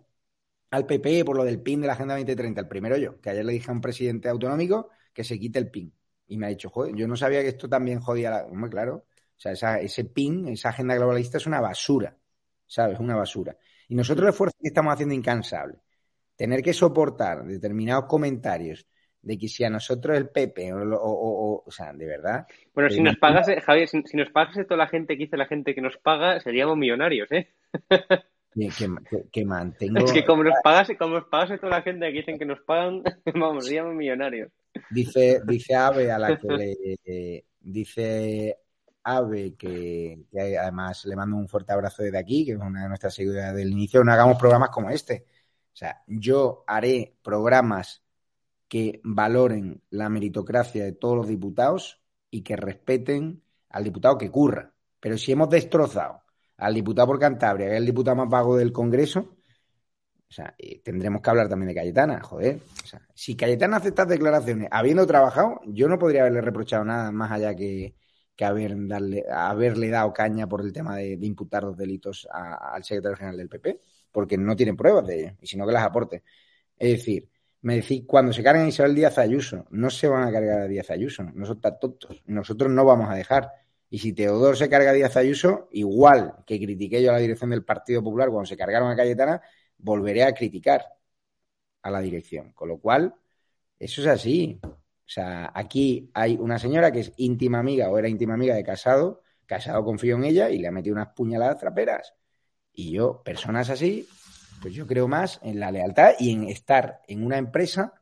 al 0.70 0.86
PP 0.86 1.24
por 1.26 1.36
lo 1.36 1.44
del 1.44 1.60
PIN 1.60 1.82
de 1.82 1.88
la 1.88 1.92
Agenda 1.92 2.14
2030. 2.14 2.62
El 2.62 2.68
primero 2.68 2.96
yo, 2.96 3.20
que 3.20 3.30
ayer 3.30 3.44
le 3.44 3.52
dije 3.52 3.70
a 3.70 3.74
un 3.74 3.82
presidente 3.82 4.28
autonómico 4.30 4.88
que 5.12 5.24
se 5.24 5.38
quite 5.38 5.58
el 5.58 5.70
PIN. 5.70 5.92
Y 6.28 6.38
me 6.38 6.46
ha 6.46 6.48
dicho, 6.48 6.70
joder, 6.70 6.94
yo 6.94 7.06
no 7.06 7.16
sabía 7.16 7.42
que 7.42 7.48
esto 7.48 7.68
también 7.68 8.00
jodía 8.00 8.30
la... 8.30 8.44
Hombre, 8.46 8.70
claro. 8.70 8.94
O 9.36 9.38
sea, 9.40 9.52
esa, 9.52 9.78
ese 9.80 10.04
PIN, 10.06 10.48
esa 10.48 10.70
agenda 10.70 10.94
globalista 10.94 11.36
es 11.36 11.46
una 11.46 11.60
basura. 11.60 12.16
¿Sabes? 12.66 12.98
Una 12.98 13.14
basura. 13.14 13.56
Y 13.88 13.94
nosotros 13.94 14.24
el 14.24 14.30
esfuerzo 14.30 14.56
que 14.60 14.68
estamos 14.68 14.94
haciendo 14.94 15.14
incansable. 15.14 15.78
Tener 16.36 16.62
que 16.62 16.72
soportar 16.72 17.44
determinados 17.44 18.04
comentarios 18.06 18.86
de 19.26 19.36
que 19.36 19.48
si 19.48 19.64
a 19.64 19.70
nosotros 19.70 20.16
el 20.16 20.28
PP 20.28 20.72
o, 20.72 20.78
o, 20.78 20.94
o, 20.94 21.64
o 21.66 21.70
sea, 21.70 21.92
de 21.92 22.06
verdad. 22.06 22.46
Bueno, 22.72 22.90
si 22.90 23.02
nos 23.02 23.16
pagase, 23.16 23.60
Javier, 23.60 23.88
si, 23.88 24.00
si 24.02 24.16
nos 24.16 24.30
pagase 24.30 24.64
toda 24.64 24.76
la 24.76 24.86
gente 24.86 25.14
que 25.14 25.24
dice 25.24 25.36
la 25.36 25.46
gente 25.46 25.74
que 25.74 25.80
nos 25.80 25.96
paga, 25.96 26.38
seríamos 26.40 26.76
millonarios, 26.76 27.30
¿eh? 27.32 27.52
Que, 28.56 28.70
que, 28.70 29.28
que, 29.30 29.44
mantengo. 29.44 29.98
Es 29.98 30.12
que 30.12 30.24
como 30.24 30.42
nos 30.42 30.54
pagase, 30.64 30.96
como 30.96 31.16
nos 31.16 31.28
pagase 31.28 31.58
toda 31.58 31.76
la 31.76 31.82
gente 31.82 32.06
que 32.06 32.20
dicen 32.20 32.38
que 32.38 32.46
nos 32.46 32.60
pagan, 32.60 33.02
vamos, 33.34 33.66
seríamos 33.66 33.94
millonarios. 33.94 34.50
Dice, 34.88 35.42
dice 35.44 35.74
Ave 35.74 36.10
a 36.10 36.18
la 36.18 36.38
que 36.38 36.48
le 36.56 36.76
eh, 37.04 37.44
dice 37.60 38.56
Ave 39.02 39.56
que, 39.56 40.24
que, 40.32 40.56
además 40.56 41.04
le 41.04 41.16
mando 41.16 41.36
un 41.36 41.48
fuerte 41.48 41.74
abrazo 41.74 42.02
desde 42.02 42.16
aquí, 42.16 42.46
que 42.46 42.52
es 42.52 42.58
una 42.58 42.84
de 42.84 42.88
nuestras 42.88 43.12
seguidoras 43.12 43.54
del 43.54 43.70
inicio, 43.70 44.02
no 44.02 44.12
hagamos 44.12 44.38
programas 44.38 44.70
como 44.70 44.88
este. 44.88 45.26
O 45.76 45.78
sea, 45.78 46.02
yo 46.06 46.64
haré 46.66 47.18
programas 47.22 48.02
que 48.66 48.98
valoren 49.04 49.82
la 49.90 50.08
meritocracia 50.08 50.82
de 50.82 50.92
todos 50.92 51.18
los 51.18 51.28
diputados 51.28 52.00
y 52.30 52.40
que 52.40 52.56
respeten 52.56 53.42
al 53.68 53.84
diputado 53.84 54.16
que 54.16 54.30
curra. 54.30 54.72
Pero 54.98 55.18
si 55.18 55.32
hemos 55.32 55.50
destrozado 55.50 56.22
al 56.56 56.72
diputado 56.72 57.08
por 57.08 57.18
Cantabria, 57.18 57.66
que 57.66 57.72
es 57.74 57.78
el 57.78 57.84
diputado 57.84 58.16
más 58.16 58.30
vago 58.30 58.56
del 58.56 58.72
Congreso, 58.72 59.36
o 60.26 60.32
sea, 60.32 60.54
eh, 60.56 60.80
tendremos 60.82 61.20
que 61.20 61.28
hablar 61.28 61.50
también 61.50 61.68
de 61.68 61.74
Cayetana, 61.74 62.22
joder. 62.22 62.58
O 62.82 62.86
sea, 62.86 63.06
si 63.14 63.36
Cayetana 63.36 63.76
hace 63.76 63.88
estas 63.88 64.08
declaraciones 64.08 64.68
habiendo 64.70 65.06
trabajado, 65.06 65.60
yo 65.66 65.88
no 65.88 65.98
podría 65.98 66.22
haberle 66.22 66.40
reprochado 66.40 66.86
nada 66.86 67.12
más 67.12 67.30
allá 67.32 67.54
que, 67.54 67.94
que 68.34 68.44
haber, 68.46 68.74
darle, 68.88 69.26
haberle 69.30 69.90
dado 69.90 70.14
caña 70.14 70.48
por 70.48 70.62
el 70.62 70.72
tema 70.72 70.96
de, 70.96 71.18
imputar 71.20 71.64
los 71.64 71.76
delitos 71.76 72.26
al 72.32 72.82
secretario 72.82 73.18
general 73.18 73.36
del 73.36 73.50
PP, 73.50 73.78
porque 74.16 74.38
no 74.38 74.56
tienen 74.56 74.78
pruebas 74.78 75.06
de 75.06 75.20
ello, 75.20 75.36
y 75.42 75.46
sino 75.46 75.66
que 75.66 75.74
las 75.74 75.84
aporte. 75.84 76.22
Es 76.78 76.90
decir, 76.90 77.28
me 77.60 77.76
decís, 77.76 78.04
cuando 78.06 78.32
se 78.32 78.42
cargan 78.42 78.64
a 78.64 78.68
Isabel 78.68 78.94
Díaz 78.94 79.18
Ayuso, 79.18 79.66
no 79.72 79.90
se 79.90 80.08
van 80.08 80.26
a 80.26 80.32
cargar 80.32 80.60
a 80.60 80.66
Díaz 80.66 80.88
Ayuso, 80.90 81.22
no 81.34 81.44
son 81.44 81.60
tan 81.60 81.78
tontos, 81.78 82.22
nosotros 82.24 82.72
no 82.72 82.82
vamos 82.86 83.10
a 83.10 83.14
dejar. 83.14 83.52
Y 83.90 83.98
si 83.98 84.14
Teodoro 84.14 84.56
se 84.56 84.70
carga 84.70 84.92
a 84.92 84.94
Díaz 84.94 85.18
Ayuso, 85.18 85.68
igual 85.72 86.36
que 86.46 86.58
critiqué 86.58 87.02
yo 87.02 87.10
a 87.10 87.12
la 87.12 87.18
dirección 87.18 87.50
del 87.50 87.62
Partido 87.62 88.02
Popular 88.02 88.30
cuando 88.30 88.46
se 88.46 88.56
cargaron 88.56 88.90
a 88.90 88.96
Cayetana, 88.96 89.42
volveré 89.76 90.24
a 90.24 90.32
criticar 90.32 90.86
a 91.82 91.90
la 91.90 92.00
dirección. 92.00 92.52
Con 92.52 92.68
lo 92.70 92.78
cual, 92.78 93.14
eso 93.78 94.00
es 94.00 94.06
así. 94.06 94.58
O 94.62 94.68
sea, 95.04 95.52
aquí 95.54 96.10
hay 96.14 96.38
una 96.40 96.58
señora 96.58 96.90
que 96.90 97.00
es 97.00 97.12
íntima 97.18 97.58
amiga 97.58 97.90
o 97.90 97.98
era 97.98 98.08
íntima 98.08 98.32
amiga 98.32 98.54
de 98.54 98.64
Casado, 98.64 99.20
Casado 99.44 99.84
confió 99.84 100.16
en 100.16 100.24
ella 100.24 100.48
y 100.48 100.56
le 100.56 100.68
ha 100.68 100.72
metido 100.72 100.94
unas 100.94 101.08
puñaladas 101.08 101.58
traperas. 101.58 102.14
Y 102.78 102.92
yo, 102.92 103.22
personas 103.24 103.70
así, 103.70 104.06
pues 104.60 104.74
yo 104.74 104.86
creo 104.86 105.08
más 105.08 105.40
en 105.42 105.58
la 105.58 105.70
lealtad 105.70 106.12
y 106.18 106.30
en 106.30 106.44
estar 106.44 107.00
en 107.08 107.24
una 107.24 107.38
empresa. 107.38 107.94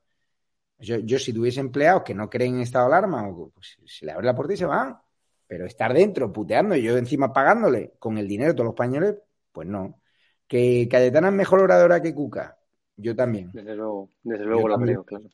Yo, 0.79 0.99
yo 0.99 1.19
si 1.19 1.33
tuviese 1.33 1.61
empleados 1.61 2.03
que 2.03 2.15
no 2.15 2.29
creen 2.29 2.57
en 2.57 2.63
estado 2.63 2.89
de 2.89 2.97
alarma, 2.97 3.33
pues 3.55 3.79
se 3.87 4.05
le 4.05 4.13
abre 4.13 4.27
la 4.27 4.35
puerta 4.35 4.53
y 4.53 4.57
se 4.57 4.67
van. 4.67 4.99
Pero 5.47 5.65
estar 5.65 5.95
dentro, 5.95 6.33
puteando 6.33 6.75
y 6.75 6.83
yo 6.83 6.97
encima 6.99 7.33
pagándole 7.33 7.95
con 8.01 8.19
el 8.19 8.27
dinero 8.27 8.51
de 8.51 8.55
todos 8.55 8.67
los 8.67 8.75
españoles, 8.75 9.15
pues 9.53 9.69
no. 9.69 10.01
¿Que 10.49 10.89
Cayetana 10.91 11.29
es 11.29 11.35
mejor 11.35 11.61
oradora 11.61 12.03
que 12.03 12.13
Cuca? 12.13 12.59
Yo 12.97 13.15
también. 13.15 13.51
Desde 13.53 13.77
luego, 13.77 14.11
desde 14.25 14.45
luego 14.45 14.69
Yo 14.69 14.75
también. 14.75 14.97
creo, 14.97 15.05
claro. 15.05 15.31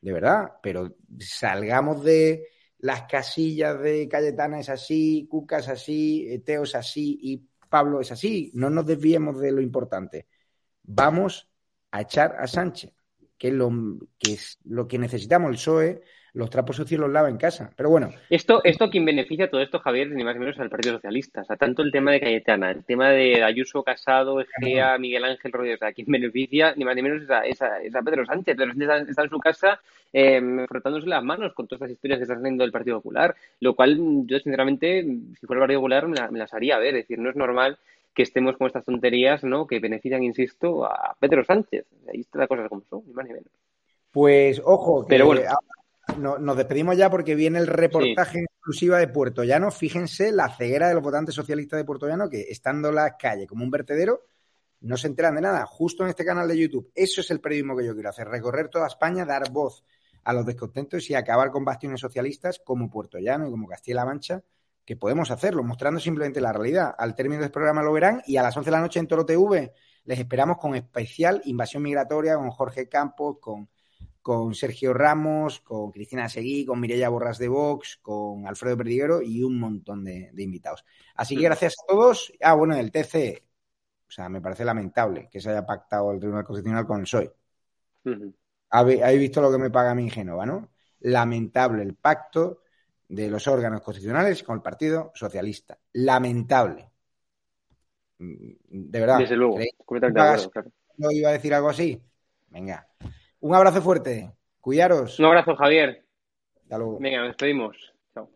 De 0.00 0.12
verdad, 0.12 0.52
pero 0.60 0.96
salgamos 1.20 2.02
de 2.02 2.48
las 2.78 3.02
casillas 3.02 3.80
de 3.80 4.08
Cayetana 4.08 4.58
es 4.58 4.68
así, 4.68 5.28
Cuca 5.30 5.58
es 5.58 5.68
así, 5.68 6.42
Teo 6.44 6.64
es 6.64 6.74
así 6.74 7.18
y 7.22 7.48
Pablo 7.72 8.02
es 8.02 8.12
así. 8.12 8.52
No 8.54 8.68
nos 8.68 8.84
desviemos 8.84 9.40
de 9.40 9.50
lo 9.50 9.62
importante. 9.62 10.28
Vamos 10.82 11.50
a 11.90 12.02
echar 12.02 12.36
a 12.38 12.46
Sánchez, 12.46 12.92
que 13.38 13.48
es 13.48 13.54
lo 13.54 13.70
que, 14.18 14.34
es 14.34 14.58
lo 14.64 14.86
que 14.86 14.98
necesitamos. 14.98 15.48
El 15.48 15.56
PSOE, 15.56 16.02
los 16.34 16.48
trapos 16.48 16.76
sucios 16.76 16.98
los 17.00 17.10
lava 17.10 17.28
en 17.28 17.36
casa. 17.36 17.70
Pero 17.76 17.90
bueno, 17.90 18.10
Esto, 18.30 18.62
esto 18.64 18.88
quien 18.88 19.04
beneficia 19.04 19.50
todo 19.50 19.60
esto, 19.60 19.78
Javier, 19.80 20.10
ni 20.10 20.24
más 20.24 20.34
ni 20.34 20.40
menos 20.40 20.58
al 20.58 20.70
Partido 20.70 20.94
Socialista. 20.94 21.42
O 21.42 21.44
sea, 21.44 21.56
tanto 21.56 21.82
el 21.82 21.92
tema 21.92 22.10
de 22.12 22.20
Cayetana, 22.20 22.70
el 22.70 22.84
tema 22.84 23.10
de 23.10 23.42
Ayuso, 23.44 23.82
Casado, 23.82 24.40
Egea, 24.40 24.96
Miguel 24.98 25.24
Ángel 25.24 25.52
Rodríguez, 25.52 25.76
o 25.76 25.84
sea, 25.84 25.92
quien 25.92 26.06
beneficia 26.08 26.74
ni 26.76 26.84
más 26.84 26.96
ni 26.96 27.02
menos 27.02 27.22
es 27.22 27.30
a, 27.30 27.40
es 27.46 27.60
a- 27.60 27.82
es 27.82 27.94
a 27.94 28.00
Pedro 28.02 28.24
Sánchez. 28.24 28.56
Pedro 28.56 28.68
Sánchez 28.72 28.88
está, 28.88 29.10
está 29.10 29.22
en 29.24 29.30
su 29.30 29.38
casa 29.38 29.80
eh, 30.12 30.66
frotándose 30.68 31.06
las 31.06 31.22
manos 31.22 31.52
con 31.54 31.66
todas 31.66 31.82
estas 31.82 31.92
historias 31.96 32.18
que 32.18 32.22
están 32.24 32.38
saliendo 32.38 32.64
del 32.64 32.72
Partido 32.72 32.96
Popular, 32.96 33.34
lo 33.60 33.74
cual 33.74 33.98
mm, 33.98 34.26
yo, 34.26 34.38
sinceramente, 34.38 35.02
si 35.38 35.46
fuera 35.46 35.58
el 35.60 35.64
Partido 35.64 35.80
Popular, 35.80 36.08
me, 36.08 36.16
la- 36.16 36.30
me 36.30 36.38
las 36.38 36.54
haría 36.54 36.78
ver. 36.78 36.94
Es 36.96 37.04
decir, 37.04 37.18
no 37.18 37.28
es 37.30 37.36
normal 37.36 37.76
que 38.14 38.22
estemos 38.22 38.56
con 38.56 38.66
estas 38.66 38.84
tonterías, 38.84 39.44
¿no? 39.44 39.66
Que 39.66 39.80
benefician, 39.80 40.22
insisto, 40.22 40.84
a 40.86 41.14
Pedro 41.20 41.44
Sánchez. 41.44 41.84
Ahí 42.12 42.20
está 42.20 42.38
la 42.38 42.46
cosa 42.46 42.68
como 42.70 42.82
son, 42.88 43.02
ni 43.06 43.12
más 43.12 43.26
ni 43.26 43.32
menos. 43.34 43.48
pues 44.10 44.60
ojo, 44.64 45.02
que 45.02 45.08
Pero 45.10 45.26
bueno. 45.26 45.40
ahora 45.42 45.58
no- 46.18 46.38
nos 46.38 46.56
despedimos 46.56 46.96
ya 46.96 47.10
porque 47.10 47.34
viene 47.34 47.58
el 47.58 47.66
reportaje 47.66 48.38
en 48.38 48.44
exclusiva 48.44 48.98
de 48.98 49.08
Puerto 49.08 49.44
Llano. 49.44 49.70
Fíjense 49.70 50.32
la 50.32 50.48
ceguera 50.54 50.88
de 50.88 50.94
los 50.94 51.02
votantes 51.02 51.34
socialistas 51.34 51.78
de 51.78 51.84
Puerto 51.84 52.06
Llano 52.06 52.28
que 52.28 52.42
estando 52.42 52.88
en 52.90 52.96
la 52.96 53.16
calle 53.16 53.46
como 53.46 53.64
un 53.64 53.70
vertedero 53.70 54.24
no 54.80 54.96
se 54.96 55.06
enteran 55.06 55.36
de 55.36 55.40
nada, 55.42 55.64
justo 55.66 56.02
en 56.02 56.08
este 56.10 56.24
canal 56.24 56.48
de 56.48 56.58
YouTube. 56.58 56.90
Eso 56.94 57.20
es 57.20 57.30
el 57.30 57.40
periodismo 57.40 57.76
que 57.76 57.86
yo 57.86 57.94
quiero 57.94 58.08
hacer, 58.10 58.26
recorrer 58.28 58.68
toda 58.68 58.88
España, 58.88 59.24
dar 59.24 59.50
voz 59.50 59.84
a 60.24 60.32
los 60.32 60.44
descontentos 60.44 61.08
y 61.08 61.14
acabar 61.14 61.50
con 61.52 61.64
bastiones 61.64 62.00
socialistas 62.00 62.60
como 62.64 62.90
Puerto 62.90 63.18
Llano 63.18 63.46
y 63.46 63.50
como 63.50 63.68
Castilla-La 63.68 64.04
Mancha, 64.04 64.42
que 64.84 64.96
podemos 64.96 65.30
hacerlo, 65.30 65.62
mostrando 65.62 66.00
simplemente 66.00 66.40
la 66.40 66.52
realidad. 66.52 66.94
Al 66.98 67.14
término 67.14 67.42
del 67.42 67.52
programa 67.52 67.82
lo 67.82 67.92
verán 67.92 68.22
y 68.26 68.36
a 68.36 68.42
las 68.42 68.56
11 68.56 68.70
de 68.70 68.76
la 68.76 68.80
noche 68.80 68.98
en 68.98 69.06
Toro 69.06 69.24
TV 69.24 69.72
les 70.04 70.18
esperamos 70.18 70.58
con 70.58 70.74
especial 70.74 71.40
invasión 71.44 71.84
migratoria 71.84 72.34
con 72.34 72.50
Jorge 72.50 72.88
Campos, 72.88 73.36
con, 73.40 73.68
con 74.22 74.54
Sergio 74.54 74.94
Ramos, 74.94 75.60
con 75.60 75.90
Cristina 75.90 76.28
Seguí, 76.28 76.64
con 76.64 76.80
Mireia 76.80 77.08
Borras 77.08 77.38
de 77.38 77.48
Vox, 77.48 77.98
con 78.00 78.46
Alfredo 78.46 78.76
Perdiguero 78.76 79.20
y 79.22 79.42
un 79.42 79.58
montón 79.58 80.04
de, 80.04 80.30
de 80.32 80.42
invitados. 80.42 80.84
Así 81.16 81.36
que 81.36 81.42
gracias 81.44 81.74
a 81.82 81.86
todos. 81.92 82.32
Ah, 82.40 82.54
bueno, 82.54 82.74
el 82.76 82.90
TC, 82.92 83.44
o 84.08 84.10
sea, 84.10 84.28
me 84.28 84.40
parece 84.40 84.64
lamentable 84.64 85.28
que 85.30 85.40
se 85.40 85.50
haya 85.50 85.66
pactado 85.66 86.12
el 86.12 86.20
Tribunal 86.20 86.44
Constitucional 86.44 86.86
con 86.86 86.98
el 86.98 87.02
PSOE. 87.04 87.32
Habéis 88.70 89.18
visto 89.20 89.40
lo 89.42 89.50
que 89.52 89.58
me 89.58 89.70
paga 89.70 89.94
mi 89.94 90.08
Génova, 90.08 90.46
¿no? 90.46 90.70
Lamentable 91.00 91.82
el 91.82 91.94
pacto 91.94 92.62
de 93.08 93.28
los 93.28 93.46
órganos 93.46 93.82
constitucionales 93.82 94.42
con 94.42 94.56
el 94.56 94.62
Partido 94.62 95.12
Socialista. 95.14 95.78
Lamentable. 95.92 96.90
Mm, 98.18 98.52
De 98.90 99.00
verdad. 99.00 99.18
Desde 99.18 99.36
luego, 99.36 99.54
¿creéis 99.56 99.74
que 99.76 99.84
completamente 99.84 100.20
de 100.20 100.24
Pagas 100.24 100.46
acuerdo, 100.46 100.50
claro. 100.52 100.70
no 100.96 101.10
iba 101.10 101.28
a 101.28 101.32
decir 101.32 101.52
algo 101.54 101.68
así? 101.68 102.02
Venga. 102.48 102.86
Un 103.42 103.54
abrazo 103.56 103.82
fuerte. 103.82 104.30
Cuidaros. 104.60 105.18
Un 105.18 105.24
abrazo, 105.26 105.56
Javier. 105.56 106.04
Hasta 106.62 106.78
luego. 106.78 106.98
Venga, 107.00 107.18
nos 107.18 107.28
despedimos. 107.28 107.76
Chao. 108.14 108.30